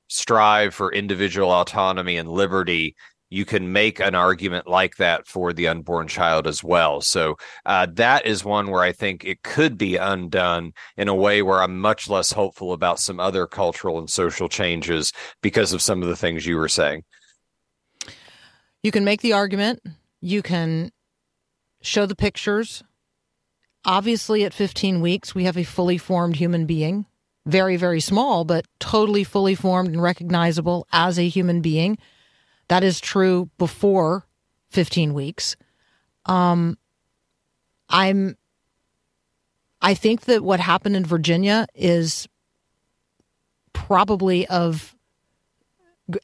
strive 0.09 0.74
for 0.74 0.93
individual 0.93 1.51
autonomy 1.51 2.18
and 2.18 2.28
liberty, 2.28 2.95
you 3.30 3.44
can 3.44 3.72
make 3.72 4.00
an 4.00 4.14
argument 4.14 4.66
like 4.66 4.96
that 4.96 5.26
for 5.26 5.52
the 5.52 5.68
unborn 5.68 6.08
child 6.08 6.46
as 6.46 6.64
well. 6.64 7.00
So 7.00 7.36
uh, 7.66 7.86
that 7.92 8.26
is 8.26 8.44
one 8.44 8.70
where 8.70 8.82
I 8.82 8.92
think 8.92 9.24
it 9.24 9.42
could 9.42 9.76
be 9.76 9.96
undone 9.96 10.72
in 10.96 11.08
a 11.08 11.14
way 11.14 11.42
where 11.42 11.62
I'm 11.62 11.80
much 11.80 12.08
less 12.08 12.32
hopeful 12.32 12.72
about 12.72 13.00
some 13.00 13.20
other 13.20 13.46
cultural 13.46 13.98
and 13.98 14.08
social 14.08 14.48
changes 14.48 15.12
because 15.42 15.72
of 15.72 15.82
some 15.82 16.02
of 16.02 16.08
the 16.08 16.16
things 16.16 16.46
you 16.46 16.56
were 16.56 16.68
saying. 16.68 17.04
You 18.82 18.90
can 18.90 19.04
make 19.04 19.20
the 19.20 19.32
argument, 19.32 19.82
you 20.20 20.42
can 20.42 20.90
show 21.82 22.06
the 22.06 22.16
pictures. 22.16 22.82
Obviously, 23.84 24.44
at 24.44 24.54
15 24.54 25.00
weeks, 25.00 25.34
we 25.34 25.44
have 25.44 25.56
a 25.56 25.64
fully 25.64 25.98
formed 25.98 26.36
human 26.36 26.66
being, 26.66 27.06
very, 27.46 27.76
very 27.76 28.00
small, 28.00 28.44
but 28.44 28.66
totally 28.80 29.24
fully 29.24 29.54
formed 29.54 29.90
and 29.90 30.02
recognizable 30.02 30.86
as 30.92 31.18
a 31.18 31.28
human 31.28 31.60
being. 31.60 31.98
That 32.68 32.84
is 32.84 33.00
true 33.00 33.50
before 33.58 34.26
15 34.70 35.14
weeks. 35.14 35.56
Um, 36.26 36.78
I'm, 37.88 38.36
I 39.80 39.94
think 39.94 40.22
that 40.22 40.42
what 40.42 40.60
happened 40.60 40.96
in 40.96 41.04
Virginia 41.04 41.66
is 41.74 42.28
probably 43.72 44.46
of 44.48 44.94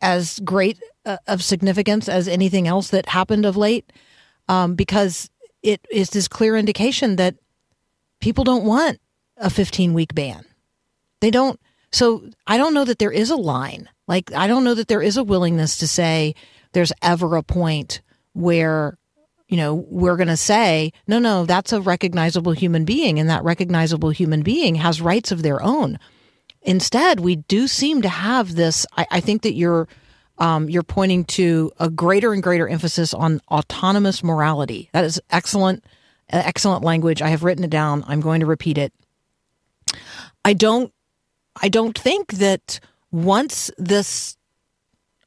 as 0.01 0.41
great 0.41 0.79
uh, 1.05 1.19
of 1.27 1.43
significance 1.43 2.09
as 2.09 2.29
anything 2.29 2.67
else 2.67 2.89
that 2.91 3.09
happened 3.09 3.45
of 3.47 3.57
late, 3.57 3.93
um, 4.49 4.75
because 4.75 5.31
it 5.63 5.81
is 5.91 6.11
this 6.11 6.29
clear 6.29 6.57
indication 6.57 7.17
that 7.17 7.37
people 8.21 8.45
don't 8.45 8.65
want 8.65 8.99
a 9.37 9.51
15 9.51 9.95
week 9.95 10.15
ban. 10.15 10.45
They 11.21 11.31
don't. 11.31 11.59
So 11.93 12.29
I 12.47 12.57
don't 12.57 12.75
know 12.75 12.85
that 12.85 12.99
there 12.99 13.13
is 13.13 13.31
a 13.31 13.37
line. 13.37 13.89
Like, 14.07 14.33
I 14.33 14.47
don't 14.47 14.65
know 14.65 14.75
that 14.75 14.89
there 14.89 15.03
is 15.03 15.17
a 15.17 15.25
willingness 15.25 15.77
to 15.79 15.89
say 15.89 16.35
there's 16.73 16.93
ever 17.01 17.37
a 17.37 17.43
point 17.43 18.03
where, 18.33 18.99
you 19.49 19.57
know, 19.57 19.75
we're 19.75 20.17
going 20.17 20.29
to 20.29 20.37
say, 20.37 20.93
no, 21.07 21.19
no, 21.19 21.47
that's 21.47 21.73
a 21.73 21.81
recognizable 21.81 22.53
human 22.53 22.85
being, 22.85 23.19
and 23.19 23.31
that 23.31 23.45
recognizable 23.45 24.11
human 24.11 24.43
being 24.43 24.75
has 24.77 25.01
rights 25.01 25.33
of 25.33 25.43
their 25.43 25.63
own. 25.63 25.99
Instead, 26.63 27.21
we 27.21 27.37
do 27.37 27.69
seem 27.69 28.03
to 28.03 28.09
have 28.09 28.55
this. 28.55 28.87
I, 28.97 29.07
I 29.11 29.21
think 29.21 29.43
that 29.43 29.55
you're 29.55 29.87
um, 30.39 30.69
you're 30.69 30.83
pointing 30.83 31.25
to 31.25 31.71
a 31.79 31.89
greater 31.89 32.33
and 32.33 32.43
greater 32.43 32.69
emphasis 32.69 33.15
on 33.15 33.41
autonomous 33.51 34.25
morality. 34.25 34.91
That 34.93 35.05
is 35.05 35.21
excellent, 35.31 35.85
excellent 36.29 36.83
language. 36.83 37.23
I 37.23 37.29
have 37.29 37.45
written 37.45 37.63
it 37.65 37.71
down. 37.71 38.05
I'm 38.09 38.21
going 38.21 38.41
to 38.41 38.47
repeat 38.47 38.77
it. 38.77 38.93
I 40.45 40.53
don't, 40.53 40.93
I 41.63 41.69
don't 41.69 41.97
think 41.97 42.33
that 42.35 42.81
once 43.15 43.71
this 43.79 44.37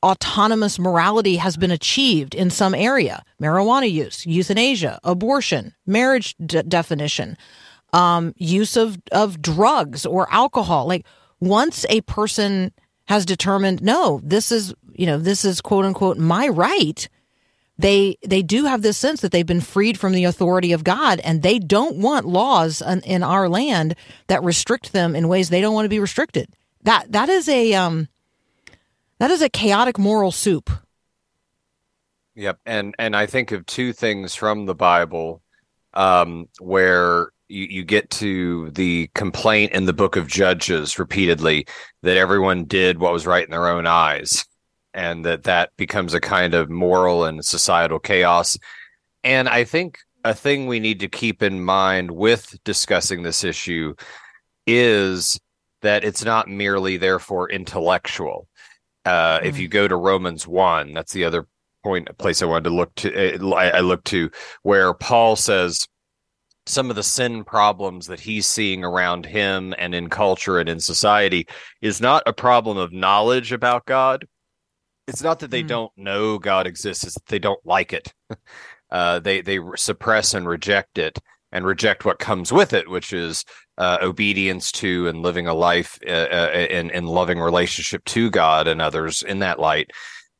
autonomous 0.04 0.78
morality 0.78 1.38
has 1.38 1.56
been 1.56 1.72
achieved 1.72 2.36
in 2.36 2.50
some 2.50 2.76
area, 2.76 3.24
marijuana 3.42 3.90
use, 3.90 4.26
euthanasia, 4.26 5.00
abortion, 5.06 5.74
marriage 5.86 6.36
definition, 6.38 7.38
um, 7.94 8.34
use 8.36 8.76
of, 8.76 8.98
of 9.14 9.42
drugs 9.42 10.06
or 10.06 10.28
alcohol, 10.34 10.86
like 10.86 11.06
once 11.40 11.86
a 11.90 12.02
person 12.02 12.74
has 13.06 13.26
determined, 13.26 13.82
no, 13.82 14.20
this 14.22 14.52
is 14.52 14.74
you 14.94 15.06
know, 15.06 15.18
this 15.18 15.46
is 15.46 15.62
quote 15.62 15.86
unquote 15.86 16.18
my 16.18 16.50
right. 16.50 17.08
They 17.80 18.18
they 18.28 18.42
do 18.42 18.66
have 18.66 18.82
this 18.82 18.98
sense 18.98 19.22
that 19.22 19.32
they've 19.32 19.46
been 19.46 19.62
freed 19.62 19.98
from 19.98 20.12
the 20.12 20.26
authority 20.26 20.74
of 20.74 20.84
God, 20.84 21.22
and 21.24 21.42
they 21.42 21.60
don't 21.60 21.98
want 21.98 22.26
laws 22.26 22.82
in, 22.82 23.02
in 23.02 23.24
our 23.24 23.48
land 23.48 23.96
that 24.26 24.44
restrict 24.44 24.92
them 24.92 25.16
in 25.16 25.28
ways 25.30 25.50
they 25.50 25.62
don't 25.62 25.76
want 25.76 25.86
to 25.86 25.90
be 25.90 26.00
restricted. 26.00 26.50
That 26.88 27.12
that 27.12 27.28
is 27.28 27.50
a 27.50 27.74
um, 27.74 28.08
that 29.20 29.30
is 29.30 29.42
a 29.42 29.50
chaotic 29.50 30.00
moral 30.00 30.32
soup. 30.32 30.70
Yep, 32.36 32.60
and 32.66 32.96
and 32.98 33.14
I 33.14 33.26
think 33.26 33.52
of 33.52 33.66
two 33.66 33.92
things 33.92 34.36
from 34.36 34.68
the 34.68 34.74
Bible 34.74 35.42
um, 35.96 36.48
where 36.62 37.32
you, 37.50 37.66
you 37.66 37.84
get 37.84 38.10
to 38.12 38.72
the 38.72 39.10
complaint 39.16 39.74
in 39.74 39.84
the 39.84 39.92
book 39.92 40.16
of 40.16 40.28
Judges 40.28 40.98
repeatedly 40.98 41.68
that 42.04 42.16
everyone 42.16 42.64
did 42.64 43.00
what 43.00 43.12
was 43.12 43.28
right 43.28 43.44
in 43.44 43.52
their 43.52 43.68
own 43.68 43.86
eyes 43.86 44.46
and 44.94 45.26
that 45.26 45.44
that 45.44 45.72
becomes 45.76 46.14
a 46.14 46.22
kind 46.22 46.54
of 46.54 46.70
moral 46.70 47.26
and 47.26 47.44
societal 47.44 48.00
chaos. 48.00 48.58
And 49.26 49.50
I 49.50 49.66
think 49.66 49.98
a 50.24 50.34
thing 50.34 50.68
we 50.68 50.80
need 50.80 51.02
to 51.02 51.10
keep 51.10 51.44
in 51.44 51.66
mind 51.66 52.12
with 52.12 52.58
discussing 52.64 53.24
this 53.24 53.44
issue 53.44 53.94
is 54.66 55.38
that 55.82 56.03
it's 56.03 56.23
not 56.23 56.47
merely 56.47 56.97
therefore 56.97 57.49
intellectual. 57.49 58.47
Uh, 59.05 59.39
mm. 59.39 59.45
If 59.45 59.59
you 59.59 59.67
go 59.67 59.88
to 59.88 59.95
Romans 59.95 60.47
one, 60.47 60.93
that's 60.93 61.13
the 61.13 61.25
other 61.25 61.47
point, 61.84 62.09
place 62.17 62.41
I 62.41 62.45
wanted 62.45 62.65
to 62.69 62.75
look 62.75 62.93
to. 62.95 63.53
I, 63.53 63.69
I 63.69 63.80
look 63.80 64.03
to 64.05 64.30
where 64.63 64.93
Paul 64.93 65.36
says 65.36 65.88
some 66.65 66.89
of 66.89 66.95
the 66.95 67.03
sin 67.03 67.43
problems 67.43 68.07
that 68.07 68.19
he's 68.19 68.45
seeing 68.45 68.84
around 68.84 69.25
him 69.25 69.73
and 69.78 69.95
in 69.95 70.09
culture 70.09 70.59
and 70.59 70.67
in 70.67 70.80
society 70.80 71.47
is 71.82 72.01
not 72.01 72.23
a 72.25 72.34
problem 72.34 72.78
of 72.78 72.91
knowledge 72.91 73.53
about 73.53 73.86
God, 73.86 74.28
it's 75.07 75.23
not 75.23 75.39
that 75.39 75.51
they 75.51 75.63
mm. 75.63 75.67
don't 75.67 75.91
know 75.95 76.38
God 76.38 76.67
exists; 76.67 77.05
it's 77.05 77.13
that 77.13 77.25
they 77.28 77.39
don't 77.39 77.65
like 77.65 77.93
it. 77.93 78.13
uh, 78.91 79.19
they 79.19 79.41
they 79.41 79.59
suppress 79.75 80.34
and 80.34 80.47
reject 80.47 80.97
it, 80.97 81.17
and 81.52 81.66
reject 81.66 82.06
what 82.06 82.20
comes 82.20 82.52
with 82.52 82.74
it, 82.74 82.89
which 82.89 83.14
is 83.14 83.45
uh, 83.78 83.98
obedience 84.02 84.72
to 84.74 85.08
and 85.08 85.22
living 85.22 85.48
a 85.48 85.54
life 85.54 86.00
uh, 86.08 86.12
uh, 86.12 86.68
in 86.70 86.89
in 86.91 87.06
loving 87.06 87.39
relationship 87.39 88.04
to 88.06 88.30
God 88.30 88.68
and 88.68 88.82
others 88.82 89.22
in 89.22 89.39
that 89.39 89.60
light. 89.60 89.91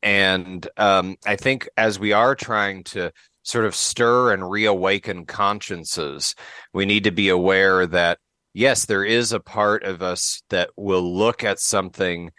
And 0.02 0.68
um, 0.76 1.16
I 1.26 1.36
think 1.36 1.68
as 1.76 1.98
we 1.98 2.12
are 2.12 2.34
trying 2.34 2.84
to 2.84 3.12
sort 3.42 3.64
of 3.64 3.74
stir 3.74 4.32
and 4.32 4.50
reawaken 4.50 5.26
consciences, 5.26 6.34
we 6.72 6.84
need 6.84 7.04
to 7.04 7.10
be 7.10 7.28
aware 7.30 7.86
that 7.86 8.18
yes, 8.54 8.86
there 8.86 9.04
is 9.04 9.32
a 9.32 9.40
part 9.40 9.84
of 9.84 10.02
us 10.02 10.42
that 10.50 10.70
will 10.76 11.16
look 11.16 11.44
at 11.44 11.58
something 11.58 12.30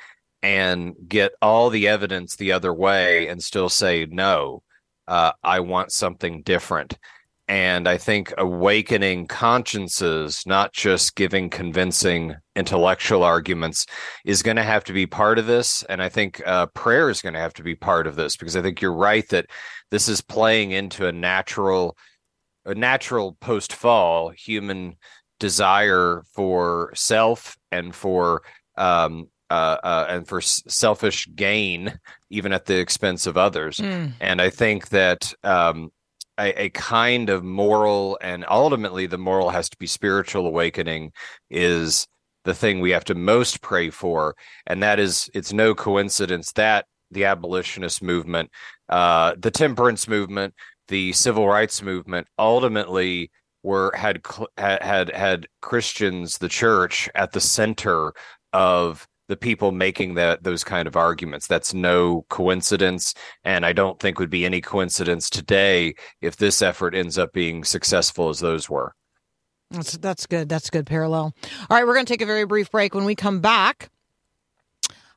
and 0.41 0.95
get 1.07 1.31
all 1.41 1.69
the 1.69 1.87
evidence 1.87 2.35
the 2.35 2.51
other 2.51 2.73
way 2.73 3.27
and 3.27 3.43
still 3.43 3.69
say 3.69 4.05
no 4.09 4.63
uh, 5.09 5.31
I 5.43 5.59
want 5.59 5.91
something 5.91 6.43
different. 6.43 6.97
And 7.49 7.87
I 7.87 7.97
think 7.97 8.31
awakening 8.37 9.25
consciences, 9.25 10.43
not 10.45 10.71
just 10.71 11.15
giving 11.15 11.49
convincing 11.49 12.35
intellectual 12.55 13.23
arguments, 13.23 13.87
is 14.23 14.43
going 14.43 14.57
to 14.57 14.63
have 14.63 14.83
to 14.83 14.93
be 14.93 15.07
part 15.07 15.39
of 15.39 15.47
this. 15.47 15.81
And 15.89 15.99
I 15.99 16.09
think 16.09 16.43
uh, 16.45 16.67
prayer 16.67 17.09
is 17.09 17.23
going 17.23 17.33
to 17.33 17.39
have 17.39 17.55
to 17.55 17.63
be 17.63 17.73
part 17.73 18.05
of 18.05 18.15
this 18.15 18.37
because 18.37 18.55
I 18.55 18.61
think 18.61 18.83
you're 18.83 18.93
right 18.93 19.27
that 19.29 19.47
this 19.89 20.07
is 20.07 20.21
playing 20.21 20.71
into 20.71 21.07
a 21.07 21.11
natural, 21.11 21.97
a 22.65 22.75
natural 22.75 23.35
post 23.41 23.73
fall 23.73 24.29
human 24.29 24.95
desire 25.39 26.21
for 26.31 26.91
self 26.93 27.57
and 27.71 27.95
for 27.95 28.43
um, 28.77 29.27
uh, 29.49 29.77
uh, 29.83 30.05
and 30.07 30.27
for 30.27 30.37
s- 30.37 30.61
selfish 30.67 31.27
gain, 31.35 31.97
even 32.29 32.53
at 32.53 32.65
the 32.65 32.77
expense 32.77 33.25
of 33.25 33.37
others. 33.37 33.77
Mm. 33.77 34.11
And 34.19 34.39
I 34.39 34.51
think 34.51 34.89
that 34.89 35.33
um, 35.43 35.91
a, 36.39 36.63
a 36.63 36.69
kind 36.69 37.29
of 37.29 37.43
moral 37.43 38.17
and 38.21 38.45
ultimately 38.49 39.05
the 39.05 39.17
moral 39.17 39.49
has 39.49 39.69
to 39.69 39.77
be 39.77 39.87
spiritual 39.87 40.47
awakening 40.47 41.11
is 41.49 42.07
the 42.45 42.53
thing 42.53 42.79
we 42.79 42.91
have 42.91 43.05
to 43.05 43.15
most 43.15 43.61
pray 43.61 43.89
for. 43.89 44.35
And 44.65 44.81
that 44.81 44.99
is, 44.99 45.29
it's 45.33 45.51
no 45.51 45.75
coincidence 45.75 46.51
that 46.53 46.85
the 47.11 47.25
abolitionist 47.25 48.01
movement, 48.01 48.49
uh, 48.87 49.35
the 49.37 49.51
temperance 49.51 50.07
movement, 50.07 50.53
the 50.87 51.11
civil 51.13 51.47
rights 51.47 51.81
movement 51.81 52.27
ultimately 52.37 53.31
were 53.61 53.91
had 53.95 54.21
had 54.57 54.81
had 54.81 55.09
had 55.13 55.47
Christians, 55.61 56.37
the 56.37 56.47
church, 56.47 57.09
at 57.13 57.33
the 57.33 57.41
center 57.41 58.13
of 58.53 59.05
the 59.29 59.37
people 59.37 59.71
making 59.71 60.15
that 60.15 60.43
those 60.43 60.65
kind 60.65 60.87
of 60.87 60.97
arguments. 60.97 61.47
That's 61.47 61.73
no 61.73 62.25
coincidence, 62.29 63.13
and 63.45 63.65
I 63.65 63.71
don't 63.71 63.99
think 63.99 64.19
would 64.19 64.29
be 64.29 64.43
any 64.43 64.59
coincidence 64.59 65.29
today 65.29 65.93
if 66.19 66.35
this 66.35 66.61
effort 66.61 66.93
ends 66.93 67.17
up 67.17 67.31
being 67.31 67.63
successful 67.63 68.27
as 68.27 68.39
those 68.39 68.69
were. 68.69 68.93
That's 69.71 69.93
that's 69.97 70.25
good. 70.25 70.49
That's 70.49 70.69
good 70.69 70.87
parallel. 70.87 71.33
All 71.69 71.77
right, 71.77 71.85
we're 71.85 71.93
going 71.93 72.07
to 72.07 72.11
take 72.11 72.23
a 72.23 72.25
very 72.25 72.45
brief 72.45 72.71
break. 72.71 72.95
When 72.95 73.05
we 73.05 73.15
come 73.15 73.39
back, 73.39 73.89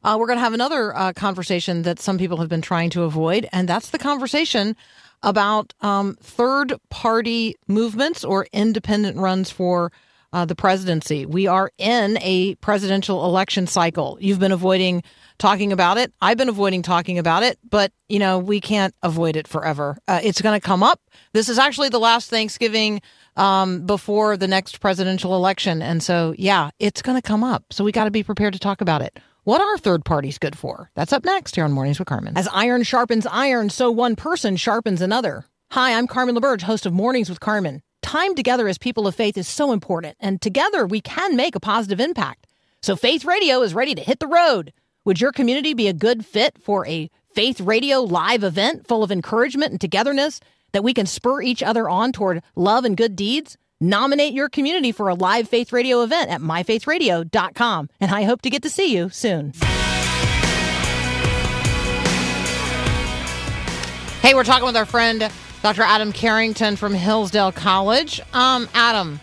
uh, 0.05 0.17
we're 0.21 0.27
going 0.27 0.39
to 0.39 0.45
have 0.45 0.53
another 0.53 0.95
uh, 0.95 1.15
conversation 1.15 1.83
that 1.83 1.99
some 1.99 2.19
people 2.19 2.37
have 2.37 2.51
been 2.51 2.63
trying 2.63 2.91
to 2.91 3.05
avoid, 3.05 3.49
and 3.51 3.67
that's 3.67 3.91
the 3.91 3.99
conversation 3.99 4.77
about 5.23 5.73
um, 5.81 6.19
third 6.21 6.75
party 6.91 7.57
movements 7.67 8.25
or 8.25 8.47
independent 8.53 9.17
runs 9.17 9.51
for 9.51 9.91
uh, 10.33 10.45
the 10.45 10.55
presidency. 10.55 11.27
We 11.27 11.47
are 11.47 11.71
in 11.79 12.19
a 12.21 12.55
presidential 12.57 13.25
election 13.25 13.67
cycle. 13.67 14.19
You've 14.21 14.39
been 14.39 14.53
avoiding 14.53 15.03
talking 15.39 15.73
about 15.73 15.99
it. 15.99 16.13
I've 16.21 16.39
been 16.39 16.49
avoiding 16.49 16.83
talking 16.83 17.19
about 17.19 17.43
it, 17.43 17.59
but 17.69 17.93
you 18.09 18.19
know 18.19 18.39
we 18.39 18.61
can't 18.61 18.95
avoid 19.03 19.37
it 19.37 19.47
forever. 19.47 19.99
Uh, 20.09 20.21
it's 20.23 20.41
going 20.41 20.59
to 20.59 20.65
come 20.65 20.83
up. 20.83 21.01
This 21.33 21.49
is 21.49 21.59
actually 21.59 21.89
the 21.89 22.01
last 22.01 22.31
Thanksgiving 22.31 23.03
um, 23.37 23.87
before 23.87 24.37
the 24.37 24.49
next 24.49 24.81
presidential 24.81 25.35
election, 25.37 25.83
and 25.83 26.03
so 26.03 26.35
yeah, 26.39 26.71
it's 26.79 27.03
going 27.03 27.21
to 27.21 27.27
come 27.27 27.45
up. 27.45 27.65
So 27.71 27.85
we 27.85 27.93
got 27.93 28.05
to 28.05 28.11
be 28.11 28.23
prepared 28.23 28.55
to 28.55 28.59
talk 28.59 28.81
about 28.81 29.03
it. 29.03 29.19
What 29.45 29.61
are 29.61 29.77
third 29.77 30.05
parties 30.05 30.39
good 30.39 30.57
for? 30.57 30.91
That's 30.95 31.13
up 31.13 31.25
next 31.25 31.57
here 31.57 31.65
on 31.65 31.73
Mornings 31.73 31.99
with 31.99 32.07
Carmen. 32.07 32.37
As 32.37 32.49
iron 32.53 32.85
sharpens 32.85 33.27
iron, 33.27 33.71
so 33.71 33.91
one 33.91 34.15
person 34.15 34.57
sharpens 34.57 35.03
another. 35.03 35.47
Hi, 35.73 35.95
I'm 35.95 36.07
Carmen 36.07 36.37
LaBerge, 36.37 36.63
host 36.63 36.87
of 36.87 36.93
Mornings 36.93 37.29
with 37.29 37.41
Carmen. 37.41 37.83
Time 38.13 38.35
together 38.35 38.69
as 38.69 38.77
people 38.77 39.07
of 39.07 39.15
faith 39.15 39.39
is 39.39 39.49
so 39.49 39.73
important, 39.73 40.19
and 40.21 40.39
together 40.39 40.87
we 40.87 41.01
can 41.01 41.35
make 41.35 41.55
a 41.55 41.61
positive 41.61 41.99
impact. 41.99 42.47
So 42.83 42.95
Faith 42.95 43.25
Radio 43.25 43.63
is 43.63 43.73
ready 43.73 43.95
to 43.95 44.03
hit 44.03 44.21
the 44.21 44.27
road. 44.27 44.75
Would 45.07 45.19
your 45.19 45.33
community 45.33 45.73
be 45.73 45.89
a 45.89 45.95
good 45.95 46.27
fit 46.27 46.59
for 46.63 46.87
a 46.87 47.11
Faith 47.35 47.59
Radio 47.59 48.01
live 48.03 48.45
event 48.45 48.87
full 48.87 49.03
of 49.03 49.11
encouragement 49.11 49.71
and 49.71 49.81
togetherness 49.81 50.41
that 50.73 50.85
we 50.85 50.93
can 50.93 51.07
spur 51.07 51.41
each 51.41 51.63
other 51.63 51.89
on 51.89 52.13
toward 52.13 52.43
love 52.55 52.85
and 52.85 52.99
good 52.99 53.17
deeds? 53.17 53.57
Nominate 53.81 54.35
your 54.35 54.51
community 54.51 54.93
for 54.93 55.09
a 55.09 55.15
live 55.15 55.49
Faith 55.49 55.73
Radio 55.73 56.03
event 56.03 56.31
at 56.31 56.43
myfaithradio.com, 56.43 57.89
and 57.99 58.11
I 58.11 58.25
hope 58.25 58.43
to 58.43 58.51
get 58.51 58.63
to 58.65 58.69
see 58.69 58.95
you 58.95 59.09
soon. 59.09 59.53
Hey, 64.21 64.35
we're 64.35 64.45
talking 64.45 64.67
with 64.67 64.77
our 64.77 64.85
friend 64.85 65.33
Dr. 65.63 65.83
Adam 65.83 66.13
Carrington 66.13 66.75
from 66.75 66.93
Hillsdale 66.93 67.53
College. 67.53 68.21
Um, 68.33 68.69
Adam, 68.75 69.21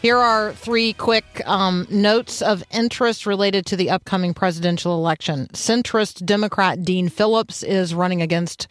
here 0.00 0.16
are 0.16 0.54
three 0.54 0.94
quick 0.94 1.42
um, 1.46 1.86
notes 1.90 2.40
of 2.40 2.64
interest 2.70 3.26
related 3.26 3.66
to 3.66 3.76
the 3.76 3.90
upcoming 3.90 4.32
presidential 4.32 4.94
election. 4.94 5.48
Centrist 5.52 6.24
Democrat 6.24 6.82
Dean 6.82 7.10
Phillips 7.10 7.62
is 7.62 7.94
running 7.94 8.22
against 8.22 8.68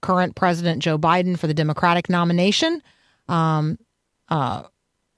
current 0.00 0.36
President 0.36 0.80
Joe 0.80 0.96
Biden 0.96 1.36
for 1.36 1.48
the 1.48 1.54
Democratic 1.54 2.08
nomination. 2.08 2.80
Um, 3.28 3.76
uh, 4.28 4.62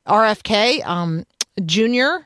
RFK 0.09 0.87
um, 0.87 1.27
Jr. 1.67 2.25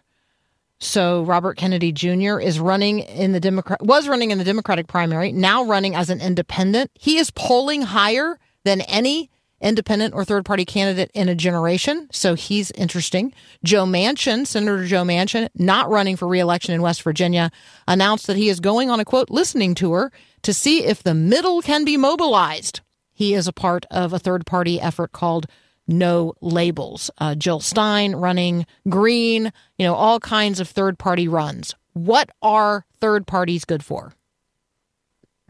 So 0.78 1.24
Robert 1.24 1.56
Kennedy 1.56 1.90
Jr. 1.90 2.38
is 2.38 2.60
running 2.60 3.00
in 3.00 3.32
the 3.32 3.40
Democrat 3.40 3.82
was 3.82 4.06
running 4.06 4.30
in 4.30 4.38
the 4.38 4.44
Democratic 4.44 4.86
primary, 4.86 5.32
now 5.32 5.64
running 5.64 5.96
as 5.96 6.10
an 6.10 6.20
independent. 6.20 6.92
He 6.94 7.18
is 7.18 7.32
polling 7.32 7.82
higher 7.82 8.38
than 8.64 8.80
any 8.82 9.30
independent 9.60 10.14
or 10.14 10.24
third 10.24 10.44
party 10.44 10.64
candidate 10.64 11.10
in 11.14 11.28
a 11.28 11.34
generation. 11.34 12.08
So 12.10 12.34
he's 12.34 12.70
interesting. 12.72 13.34
Joe 13.62 13.84
Manchin, 13.84 14.46
Senator 14.46 14.86
Joe 14.86 15.02
Manchin, 15.02 15.48
not 15.54 15.90
running 15.90 16.16
for 16.16 16.26
reelection 16.26 16.74
in 16.74 16.82
West 16.82 17.02
Virginia, 17.02 17.50
announced 17.86 18.26
that 18.26 18.36
he 18.36 18.48
is 18.48 18.60
going 18.60 18.90
on 18.90 19.00
a 19.00 19.04
quote 19.04 19.30
listening 19.30 19.74
tour 19.74 20.12
to 20.42 20.54
see 20.54 20.84
if 20.84 21.02
the 21.02 21.14
middle 21.14 21.60
can 21.60 21.84
be 21.84 21.96
mobilized. 21.96 22.80
He 23.12 23.34
is 23.34 23.46
a 23.46 23.52
part 23.52 23.84
of 23.90 24.12
a 24.12 24.18
third 24.18 24.46
party 24.46 24.80
effort 24.80 25.12
called 25.12 25.46
No 25.86 26.32
Labels. 26.40 27.10
Uh, 27.18 27.34
Jill 27.34 27.60
Stein 27.60 28.16
running 28.16 28.64
Green, 28.88 29.52
you 29.76 29.86
know, 29.86 29.94
all 29.94 30.20
kinds 30.20 30.58
of 30.58 30.68
third 30.68 30.98
party 30.98 31.28
runs. 31.28 31.74
What 31.92 32.30
are 32.40 32.86
third 33.00 33.26
parties 33.26 33.66
good 33.66 33.84
for? 33.84 34.14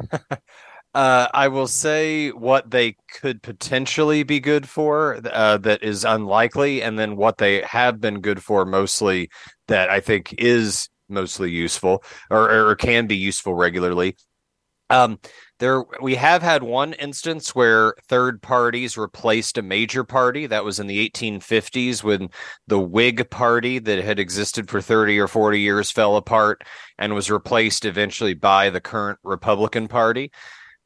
Uh, 0.93 1.29
I 1.33 1.49
will 1.49 1.69
say 1.69 2.31
what 2.31 2.71
they 2.71 2.97
could 3.21 3.43
potentially 3.43 4.25
be 4.25 4.41
good 4.41 4.69
for 4.69 5.21
uh, 5.33 5.57
that 5.59 5.85
is 5.85 6.05
unlikely, 6.05 6.83
and 6.83 6.99
then 6.99 7.17
what 7.17 7.39
they 7.39 7.63
have 7.63 8.01
been 8.01 8.21
good 8.21 8.43
for 8.43 8.67
mostly 8.67 9.31
that 9.69 9.89
I 9.89 10.01
think 10.01 10.35
is 10.39 10.89
mostly 11.09 11.51
useful 11.51 12.03
or, 12.29 12.71
or 12.71 12.75
can 12.75 13.07
be 13.07 13.17
useful 13.17 13.55
regularly. 13.55 14.17
Um, 14.89 15.21
there 15.61 15.85
we 16.03 16.17
have 16.17 16.43
had 16.43 16.65
one 16.65 16.95
instance 16.95 17.55
where 17.55 17.95
third 18.09 18.43
parties 18.43 18.97
replaced 18.99 19.59
a 19.59 19.63
major 19.63 20.03
party. 20.03 20.47
That 20.47 20.65
was 20.65 20.81
in 20.81 20.89
the 20.89 21.09
1850s 21.09 22.03
when 22.03 22.31
the 22.67 22.81
Whig 22.81 23.31
Party 23.31 23.79
that 23.79 24.03
had 24.03 24.19
existed 24.19 24.69
for 24.69 24.81
30 24.81 25.21
or 25.21 25.29
40 25.29 25.61
years 25.61 25.93
fell 25.93 26.17
apart 26.17 26.65
and 26.99 27.15
was 27.15 27.31
replaced 27.31 27.85
eventually 27.85 28.35
by 28.35 28.71
the 28.71 28.81
current 28.81 29.21
Republican 29.23 29.87
Party 29.87 30.33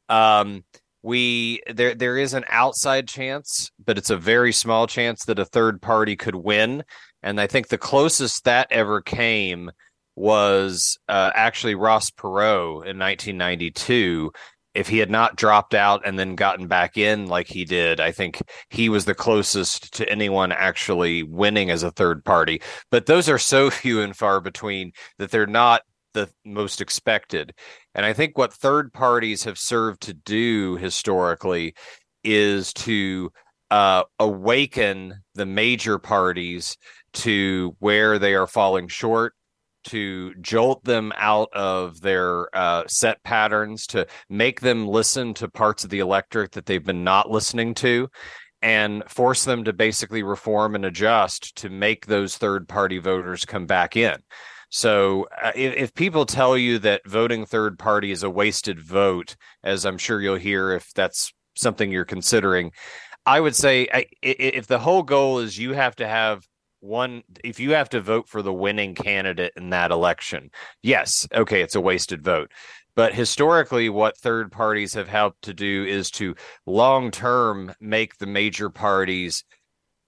um 0.09 0.63
we 1.03 1.61
there 1.71 1.93
there 1.93 2.17
is 2.17 2.33
an 2.33 2.43
outside 2.49 3.07
chance 3.07 3.71
but 3.83 3.97
it's 3.97 4.09
a 4.09 4.17
very 4.17 4.51
small 4.51 4.87
chance 4.87 5.25
that 5.25 5.39
a 5.39 5.45
third 5.45 5.81
party 5.81 6.15
could 6.15 6.35
win. 6.35 6.83
And 7.23 7.39
i 7.39 7.47
think 7.47 7.67
the 7.67 7.77
closest 7.77 8.43
that 8.45 8.67
ever 8.71 9.01
came 9.01 9.71
was 10.15 10.97
uh, 11.09 11.31
actually 11.35 11.75
ross 11.75 12.09
perot 12.09 12.87
in 12.87 12.97
1992 12.97 14.31
if 14.73 14.87
he 14.87 14.97
had 14.97 15.09
not 15.09 15.35
dropped 15.35 15.73
out 15.73 16.01
and 16.05 16.17
then 16.17 16.35
gotten 16.35 16.67
back 16.67 16.97
in 16.97 17.27
like 17.27 17.47
he 17.47 17.65
did 17.65 17.99
i 17.99 18.11
think 18.11 18.41
he 18.69 18.89
was 18.89 19.05
the 19.05 19.15
closest 19.15 19.93
to 19.93 20.09
anyone 20.09 20.51
actually 20.51 21.23
winning 21.23 21.69
as 21.69 21.83
a 21.83 21.91
third 21.91 22.23
party. 22.25 22.61
But 22.91 23.05
those 23.05 23.29
are 23.29 23.39
so 23.39 23.69
few 23.71 24.01
and 24.01 24.15
far 24.15 24.41
between 24.41 24.91
that 25.17 25.31
they're 25.31 25.47
not 25.47 25.81
the 26.13 26.29
most 26.43 26.81
expected. 26.81 27.53
And 27.95 28.05
I 28.05 28.11
think 28.11 28.37
what 28.37 28.53
third 28.53 28.91
parties 28.91 29.45
have 29.45 29.57
served 29.57 30.01
to 30.01 30.13
do 30.13 30.75
historically 30.75 31.73
is 32.25 32.73
to 32.73 33.31
uh, 33.71 34.03
awaken 34.19 35.21
the 35.33 35.45
major 35.45 35.97
parties 35.97 36.77
to 37.13 37.75
where 37.79 38.19
they 38.19 38.35
are 38.35 38.47
falling 38.47 38.89
short, 38.89 39.33
to 39.85 40.35
jolt 40.35 40.83
them 40.83 41.13
out 41.15 41.49
of 41.53 42.01
their 42.01 42.55
uh, 42.55 42.83
set 42.87 43.23
patterns, 43.23 43.87
to 43.87 44.05
make 44.29 44.59
them 44.59 44.87
listen 44.87 45.33
to 45.35 45.47
parts 45.47 45.85
of 45.85 45.89
the 45.89 45.99
electorate 45.99 46.51
that 46.51 46.65
they've 46.65 46.83
been 46.83 47.03
not 47.03 47.31
listening 47.31 47.73
to. 47.75 48.09
And 48.61 49.03
force 49.07 49.45
them 49.45 49.63
to 49.65 49.73
basically 49.73 50.23
reform 50.23 50.73
and 50.73 50.85
adjust 50.85 51.55
to 51.57 51.69
make 51.69 52.07
those 52.07 52.35
third 52.35 52.67
party 52.67 52.97
voters 52.97 53.45
come 53.45 53.67
back 53.67 53.95
in. 53.95 54.17
So 54.69 55.27
uh, 55.41 55.51
if, 55.55 55.75
if, 55.75 55.93
people 55.93 56.25
tell 56.25 56.57
you 56.57 56.79
that 56.79 57.01
voting 57.05 57.45
third 57.45 57.77
party 57.79 58.11
is 58.11 58.23
a 58.23 58.29
wasted 58.29 58.79
vote, 58.79 59.35
as 59.63 59.85
I'm 59.85 59.97
sure 59.97 60.21
you'll 60.21 60.35
hear 60.35 60.71
if 60.71 60.93
that's 60.93 61.31
something 61.55 61.91
you're 61.91 62.05
considering, 62.05 62.71
I 63.25 63.39
would 63.39 63.55
say 63.55 63.87
I, 63.93 64.05
if 64.21 64.67
the 64.67 64.79
whole 64.79 65.03
goal 65.03 65.39
is 65.39 65.57
you 65.57 65.73
have 65.73 65.95
to 65.97 66.07
have 66.07 66.45
one, 66.79 67.23
if 67.43 67.59
you 67.59 67.71
have 67.71 67.89
to 67.89 68.01
vote 68.01 68.27
for 68.27 68.41
the 68.41 68.53
winning 68.53 68.95
candidate 68.95 69.53
in 69.55 69.71
that 69.71 69.91
election, 69.91 70.49
yes, 70.83 71.27
okay, 71.33 71.61
it's 71.61 71.75
a 71.75 71.81
wasted 71.81 72.23
vote. 72.23 72.51
But 72.95 73.13
historically, 73.13 73.89
what 73.89 74.17
third 74.17 74.51
parties 74.51 74.93
have 74.93 75.09
helped 75.09 75.43
to 75.43 75.53
do 75.53 75.85
is 75.85 76.09
to 76.11 76.35
long 76.65 77.11
term 77.11 77.73
make 77.81 78.17
the 78.17 78.27
major 78.27 78.69
parties 78.69 79.43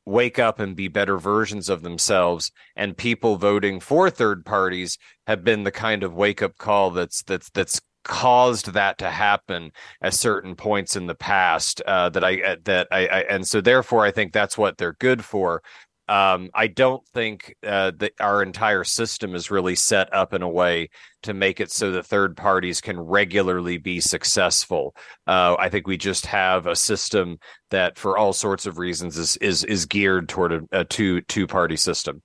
wake 0.08 0.40
up 0.40 0.58
and 0.60 0.76
be 0.76 0.88
better 0.88 1.18
versions 1.18 1.68
of 1.68 1.82
themselves 1.82 2.50
and 2.78 2.98
people 2.98 3.36
voting 3.36 3.78
for 3.78 4.10
third 4.10 4.46
parties 4.46 4.98
have 5.28 5.44
been 5.44 5.64
the 5.64 5.72
kind 5.72 6.02
of 6.02 6.14
wake 6.14 6.42
up 6.42 6.58
call 6.58 6.92
that's 6.92 7.22
that's 7.24 7.50
that's 7.50 7.82
caused 8.06 8.72
that 8.72 8.98
to 8.98 9.10
happen 9.10 9.70
at 10.02 10.14
certain 10.14 10.56
points 10.56 10.96
in 10.96 11.08
the 11.08 11.16
past 11.16 11.82
uh, 11.86 12.08
that 12.08 12.24
I 12.24 12.42
uh, 12.42 12.56
that 12.64 12.88
I, 12.90 13.06
I 13.08 13.20
and 13.24 13.46
so 13.46 13.60
therefore 13.60 14.06
I 14.06 14.12
think 14.12 14.32
that's 14.32 14.58
what 14.58 14.78
they're 14.78 14.96
good 15.00 15.26
for 15.26 15.62
um, 16.08 16.50
I 16.54 16.68
don't 16.68 17.06
think 17.08 17.56
uh, 17.66 17.92
that 17.98 18.14
our 18.20 18.42
entire 18.42 18.84
system 18.84 19.36
is 19.36 19.52
really 19.52 19.76
set 19.76 20.14
up 20.14 20.34
in 20.34 20.42
a 20.42 20.50
way 20.50 20.90
to 21.24 21.34
make 21.34 21.60
it 21.60 21.72
so 21.72 21.92
that 21.92 22.06
third 22.06 22.38
parties 22.38 22.80
can 22.80 23.00
regularly 23.00 23.78
be 23.78 24.00
successful. 24.00 24.96
Uh, 25.26 25.56
I 25.60 25.70
think 25.70 25.88
we 25.88 25.98
just 25.98 26.26
have 26.28 26.66
a 26.66 26.76
system 26.76 27.40
that, 27.72 27.98
for 27.98 28.18
all 28.18 28.32
sorts 28.32 28.66
of 28.66 28.78
reasons, 28.78 29.18
is 29.18 29.36
is 29.38 29.64
is 29.66 29.86
geared 29.86 30.30
toward 30.30 30.54
a, 30.54 30.62
a 30.72 30.86
two 30.86 31.22
two 31.22 31.48
party 31.48 31.76
system. 31.76 32.22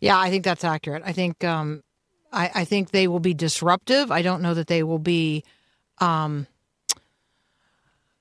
Yeah, 0.00 0.18
I 0.18 0.30
think 0.30 0.44
that's 0.44 0.64
accurate. 0.64 1.02
I 1.06 1.12
think 1.12 1.44
um, 1.44 1.82
I, 2.32 2.50
I 2.54 2.64
think 2.64 2.90
they 2.90 3.08
will 3.08 3.20
be 3.20 3.34
disruptive. 3.34 4.10
I 4.10 4.22
don't 4.22 4.42
know 4.42 4.54
that 4.54 4.66
they 4.66 4.82
will 4.82 4.98
be. 4.98 5.44
Um, 5.98 6.46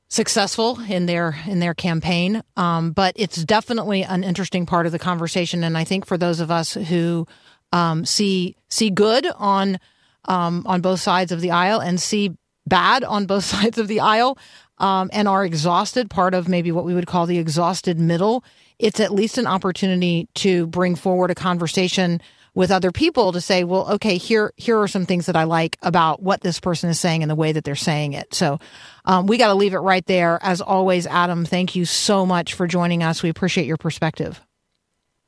successful 0.09 0.79
in 0.89 1.05
their 1.05 1.35
in 1.47 1.59
their 1.59 1.73
campaign. 1.73 2.43
Um, 2.55 2.91
but 2.91 3.13
it's 3.15 3.43
definitely 3.43 4.03
an 4.03 4.23
interesting 4.23 4.65
part 4.65 4.85
of 4.85 4.91
the 4.91 4.99
conversation, 4.99 5.63
and 5.63 5.77
I 5.77 5.83
think 5.83 6.05
for 6.05 6.17
those 6.17 6.39
of 6.39 6.51
us 6.51 6.73
who 6.73 7.27
um, 7.71 8.05
see 8.05 8.55
see 8.69 8.89
good 8.89 9.27
on 9.37 9.79
um, 10.25 10.63
on 10.65 10.81
both 10.81 10.99
sides 10.99 11.31
of 11.31 11.41
the 11.41 11.51
aisle 11.51 11.79
and 11.79 11.99
see 11.99 12.35
bad 12.65 13.03
on 13.03 13.25
both 13.25 13.43
sides 13.55 13.77
of 13.77 13.87
the 13.87 13.99
aisle, 13.99 14.37
um, 14.77 15.09
and 15.13 15.27
are 15.27 15.45
exhausted, 15.45 16.09
part 16.09 16.33
of 16.33 16.47
maybe 16.47 16.71
what 16.71 16.85
we 16.85 16.93
would 16.93 17.07
call 17.07 17.25
the 17.25 17.37
exhausted 17.37 17.99
middle. 17.99 18.43
It's 18.79 18.99
at 18.99 19.11
least 19.11 19.37
an 19.37 19.47
opportunity 19.47 20.27
to 20.35 20.67
bring 20.67 20.95
forward 20.95 21.31
a 21.31 21.35
conversation 21.35 22.21
with 22.57 22.71
other 22.71 22.91
people 22.91 23.33
to 23.33 23.39
say, 23.39 23.63
well, 23.63 23.87
okay, 23.87 24.17
here 24.17 24.51
here 24.57 24.79
are 24.81 24.87
some 24.87 25.05
things 25.05 25.27
that 25.27 25.35
I 25.35 25.43
like 25.43 25.77
about 25.83 26.23
what 26.23 26.41
this 26.41 26.59
person 26.59 26.89
is 26.89 26.99
saying 26.99 27.21
and 27.21 27.29
the 27.29 27.35
way 27.35 27.51
that 27.51 27.63
they're 27.63 27.75
saying 27.75 28.13
it. 28.13 28.33
So 28.33 28.57
um, 29.05 29.27
we 29.27 29.37
got 29.37 29.49
to 29.49 29.53
leave 29.53 29.75
it 29.75 29.77
right 29.77 30.03
there. 30.07 30.39
As 30.41 30.59
always, 30.59 31.05
Adam, 31.05 31.45
thank 31.45 31.75
you 31.75 31.85
so 31.85 32.25
much 32.25 32.55
for 32.55 32.65
joining 32.65 33.03
us. 33.03 33.21
We 33.21 33.29
appreciate 33.29 33.67
your 33.67 33.77
perspective. 33.77 34.41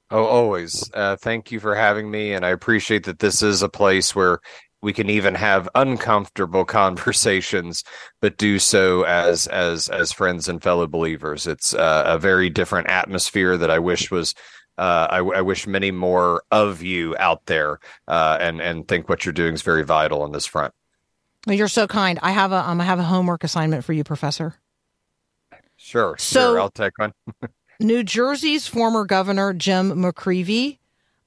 Oh, 0.10 0.26
always. 0.26 0.90
Uh, 0.92 1.18
thank 1.18 1.52
you 1.52 1.60
for 1.60 1.76
having 1.76 2.10
me, 2.10 2.34
and 2.34 2.44
I 2.44 2.50
appreciate 2.50 3.04
that 3.04 3.20
this 3.20 3.44
is 3.44 3.62
a 3.62 3.70
place 3.70 4.16
where 4.16 4.40
we 4.82 4.92
can 4.92 5.08
even 5.08 5.36
have 5.36 5.70
uncomfortable 5.76 6.66
conversations, 6.82 7.84
but 8.22 8.40
do 8.40 8.58
so 8.58 9.04
as 9.04 9.46
as 9.46 9.88
as 9.90 10.12
friends 10.12 10.50
and 10.50 10.64
fellow 10.64 10.88
believers. 10.88 11.46
It's 11.46 11.76
uh, 11.76 12.06
a 12.08 12.18
very 12.18 12.50
different 12.50 12.88
atmosphere 12.88 13.56
that 13.56 13.70
I 13.70 13.78
wish 13.78 14.10
was 14.10 14.34
uh, 14.80 15.08
I, 15.12 15.18
I, 15.18 15.42
wish 15.42 15.68
many 15.68 15.92
more 15.92 16.42
of 16.52 16.82
you 16.82 17.14
out 17.20 17.46
there, 17.48 17.80
uh, 18.08 18.38
and 18.40 18.62
and 18.62 18.88
think 18.88 19.10
what 19.10 19.26
you're 19.26 19.34
doing 19.34 19.54
is 19.54 19.62
very 19.62 19.84
vital 19.84 20.22
on 20.22 20.32
this 20.32 20.46
front. 20.46 20.74
You're 21.48 21.68
so 21.68 21.86
kind. 21.86 22.18
I 22.22 22.32
have 22.32 22.54
a 22.54 22.68
um, 22.68 22.80
I 22.80 22.86
have 22.86 22.98
a 22.98 23.04
homework 23.04 23.44
assignment 23.44 23.84
for 23.84 23.92
you, 23.92 24.06
Professor. 24.06 24.56
Sure, 25.76 26.16
so, 26.18 26.54
sure, 26.54 26.62
I'll 26.62 26.72
take 26.72 26.98
one. 26.98 27.14
New 27.82 28.04
Jersey's 28.04 28.68
former 28.68 29.06
governor 29.06 29.54
Jim 29.54 29.92
McGreevey 29.92 30.80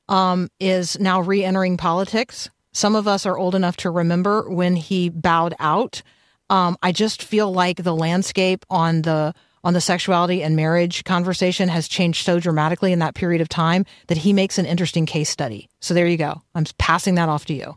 um, 0.09 0.49
is 0.59 0.99
now 0.99 1.21
re-entering 1.21 1.77
politics. 1.77 2.51
Some 2.73 2.97
of 2.97 3.07
us 3.07 3.27
are 3.27 3.37
old 3.37 3.55
enough 3.55 3.77
to 3.79 3.91
remember 3.91 4.49
when 4.51 4.77
he 4.77 5.11
bowed 5.11 5.55
out. 5.59 6.03
Um, 6.51 6.77
I 6.83 6.93
just 6.93 7.23
feel 7.23 7.53
like 7.53 7.83
the 7.83 7.95
landscape 7.95 8.65
on 8.69 9.03
the 9.03 9.35
on 9.65 9.75
the 9.75 9.81
sexuality 9.81 10.43
and 10.43 10.57
marriage 10.57 11.05
conversation 11.05 11.69
has 11.69 11.89
changed 11.89 12.25
so 12.25 12.41
dramatically 12.41 12.93
in 12.93 12.99
that 12.99 13.15
period 13.15 13.41
of 13.41 13.49
time 13.49 13.85
that 14.09 14.19
he 14.19 14.33
makes 14.33 14.59
an 14.59 14.67
interesting 14.67 15.07
case 15.07 15.29
study. 15.29 15.69
So 15.81 15.95
there 15.95 16.07
you 16.07 16.17
go. 16.17 16.43
I'm 16.55 16.65
passing 16.79 17.15
that 17.17 17.29
off 17.29 17.47
to 17.47 17.55
you. 17.55 17.77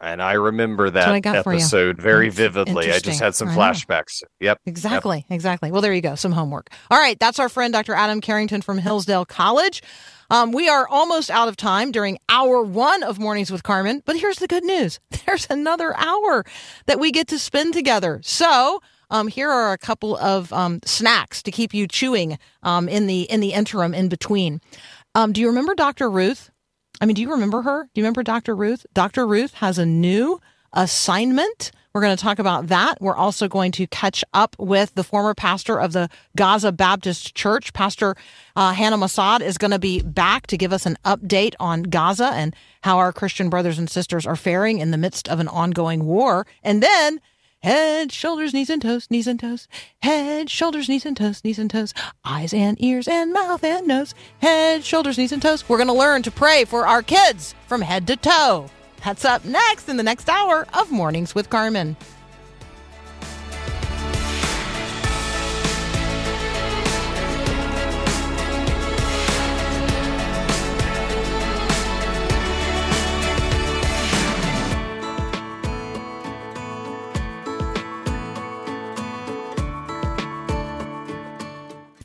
And 0.00 0.22
I 0.22 0.34
remember 0.34 0.90
that 0.90 1.08
I 1.08 1.36
episode 1.36 2.00
very 2.00 2.28
vividly. 2.28 2.92
I 2.92 3.00
just 3.00 3.18
had 3.18 3.34
some 3.34 3.48
flashbacks. 3.48 4.22
Yep. 4.38 4.60
Exactly. 4.64 5.18
Yep. 5.28 5.34
Exactly. 5.34 5.72
Well, 5.72 5.82
there 5.82 5.92
you 5.92 6.00
go. 6.00 6.14
Some 6.14 6.30
homework. 6.30 6.68
All 6.88 6.98
right. 6.98 7.18
That's 7.18 7.40
our 7.40 7.48
friend, 7.48 7.72
Dr. 7.72 7.94
Adam 7.94 8.20
Carrington 8.20 8.62
from 8.62 8.78
Hillsdale 8.78 9.24
College. 9.24 9.82
Um, 10.30 10.52
we 10.52 10.68
are 10.68 10.86
almost 10.86 11.30
out 11.30 11.48
of 11.48 11.56
time 11.56 11.90
during 11.90 12.18
hour 12.28 12.62
one 12.62 13.02
of 13.02 13.18
Mornings 13.18 13.50
with 13.50 13.62
Carmen, 13.62 14.02
but 14.04 14.16
here's 14.16 14.38
the 14.38 14.46
good 14.46 14.62
news. 14.62 15.00
There's 15.26 15.46
another 15.50 15.96
hour 15.96 16.44
that 16.86 17.00
we 17.00 17.10
get 17.10 17.28
to 17.28 17.38
spend 17.38 17.72
together. 17.74 18.20
So, 18.22 18.80
um, 19.10 19.28
here 19.28 19.50
are 19.50 19.72
a 19.72 19.78
couple 19.78 20.16
of 20.16 20.52
um, 20.52 20.80
snacks 20.84 21.42
to 21.42 21.50
keep 21.50 21.74
you 21.74 21.86
chewing 21.86 22.38
um, 22.62 22.88
in 22.88 23.06
the 23.06 23.22
in 23.22 23.40
the 23.40 23.52
interim 23.52 23.94
in 23.94 24.08
between. 24.08 24.60
Um, 25.14 25.32
do 25.32 25.40
you 25.40 25.48
remember 25.48 25.74
Dr. 25.74 26.10
Ruth? 26.10 26.50
I 27.00 27.06
mean, 27.06 27.14
do 27.14 27.22
you 27.22 27.30
remember 27.30 27.62
her? 27.62 27.84
Do 27.94 28.00
you 28.00 28.04
remember 28.04 28.22
Dr. 28.22 28.54
Ruth? 28.54 28.84
Dr. 28.92 29.26
Ruth 29.26 29.54
has 29.54 29.78
a 29.78 29.86
new 29.86 30.40
assignment. 30.72 31.70
We're 31.94 32.02
going 32.02 32.16
to 32.16 32.22
talk 32.22 32.38
about 32.38 32.68
that. 32.68 33.00
We're 33.00 33.16
also 33.16 33.48
going 33.48 33.72
to 33.72 33.86
catch 33.86 34.22
up 34.34 34.54
with 34.58 34.94
the 34.94 35.02
former 35.02 35.34
pastor 35.34 35.80
of 35.80 35.92
the 35.92 36.08
Gaza 36.36 36.70
Baptist 36.70 37.34
Church. 37.34 37.72
Pastor 37.72 38.14
uh, 38.54 38.72
Hanna 38.72 38.98
Massad 38.98 39.40
is 39.40 39.58
going 39.58 39.70
to 39.70 39.78
be 39.78 40.02
back 40.02 40.46
to 40.48 40.56
give 40.56 40.72
us 40.72 40.86
an 40.86 40.96
update 41.04 41.54
on 41.58 41.84
Gaza 41.84 42.30
and 42.34 42.54
how 42.82 42.98
our 42.98 43.12
Christian 43.12 43.48
brothers 43.48 43.78
and 43.78 43.88
sisters 43.88 44.26
are 44.26 44.36
faring 44.36 44.78
in 44.78 44.90
the 44.90 44.98
midst 44.98 45.28
of 45.28 45.40
an 45.40 45.48
ongoing 45.48 46.04
war. 46.04 46.46
And 46.62 46.82
then 46.82 47.20
Head, 47.62 48.12
shoulders, 48.12 48.54
knees 48.54 48.70
and 48.70 48.80
toes, 48.80 49.10
knees 49.10 49.26
and 49.26 49.40
toes. 49.40 49.66
Head, 50.02 50.48
shoulders, 50.48 50.88
knees 50.88 51.04
and 51.04 51.16
toes, 51.16 51.42
knees 51.42 51.58
and 51.58 51.68
toes. 51.68 51.92
Eyes 52.24 52.54
and 52.54 52.80
ears 52.80 53.08
and 53.08 53.32
mouth 53.32 53.64
and 53.64 53.88
nose. 53.88 54.14
Head, 54.40 54.84
shoulders, 54.84 55.18
knees 55.18 55.32
and 55.32 55.42
toes. 55.42 55.68
We're 55.68 55.76
going 55.76 55.88
to 55.88 55.92
learn 55.92 56.22
to 56.22 56.30
pray 56.30 56.64
for 56.64 56.86
our 56.86 57.02
kids 57.02 57.56
from 57.66 57.80
head 57.80 58.06
to 58.06 58.16
toe. 58.16 58.70
That's 59.04 59.24
up 59.24 59.44
next 59.44 59.88
in 59.88 59.96
the 59.96 60.04
next 60.04 60.28
hour 60.28 60.68
of 60.72 60.92
Mornings 60.92 61.34
with 61.34 61.50
Carmen. 61.50 61.96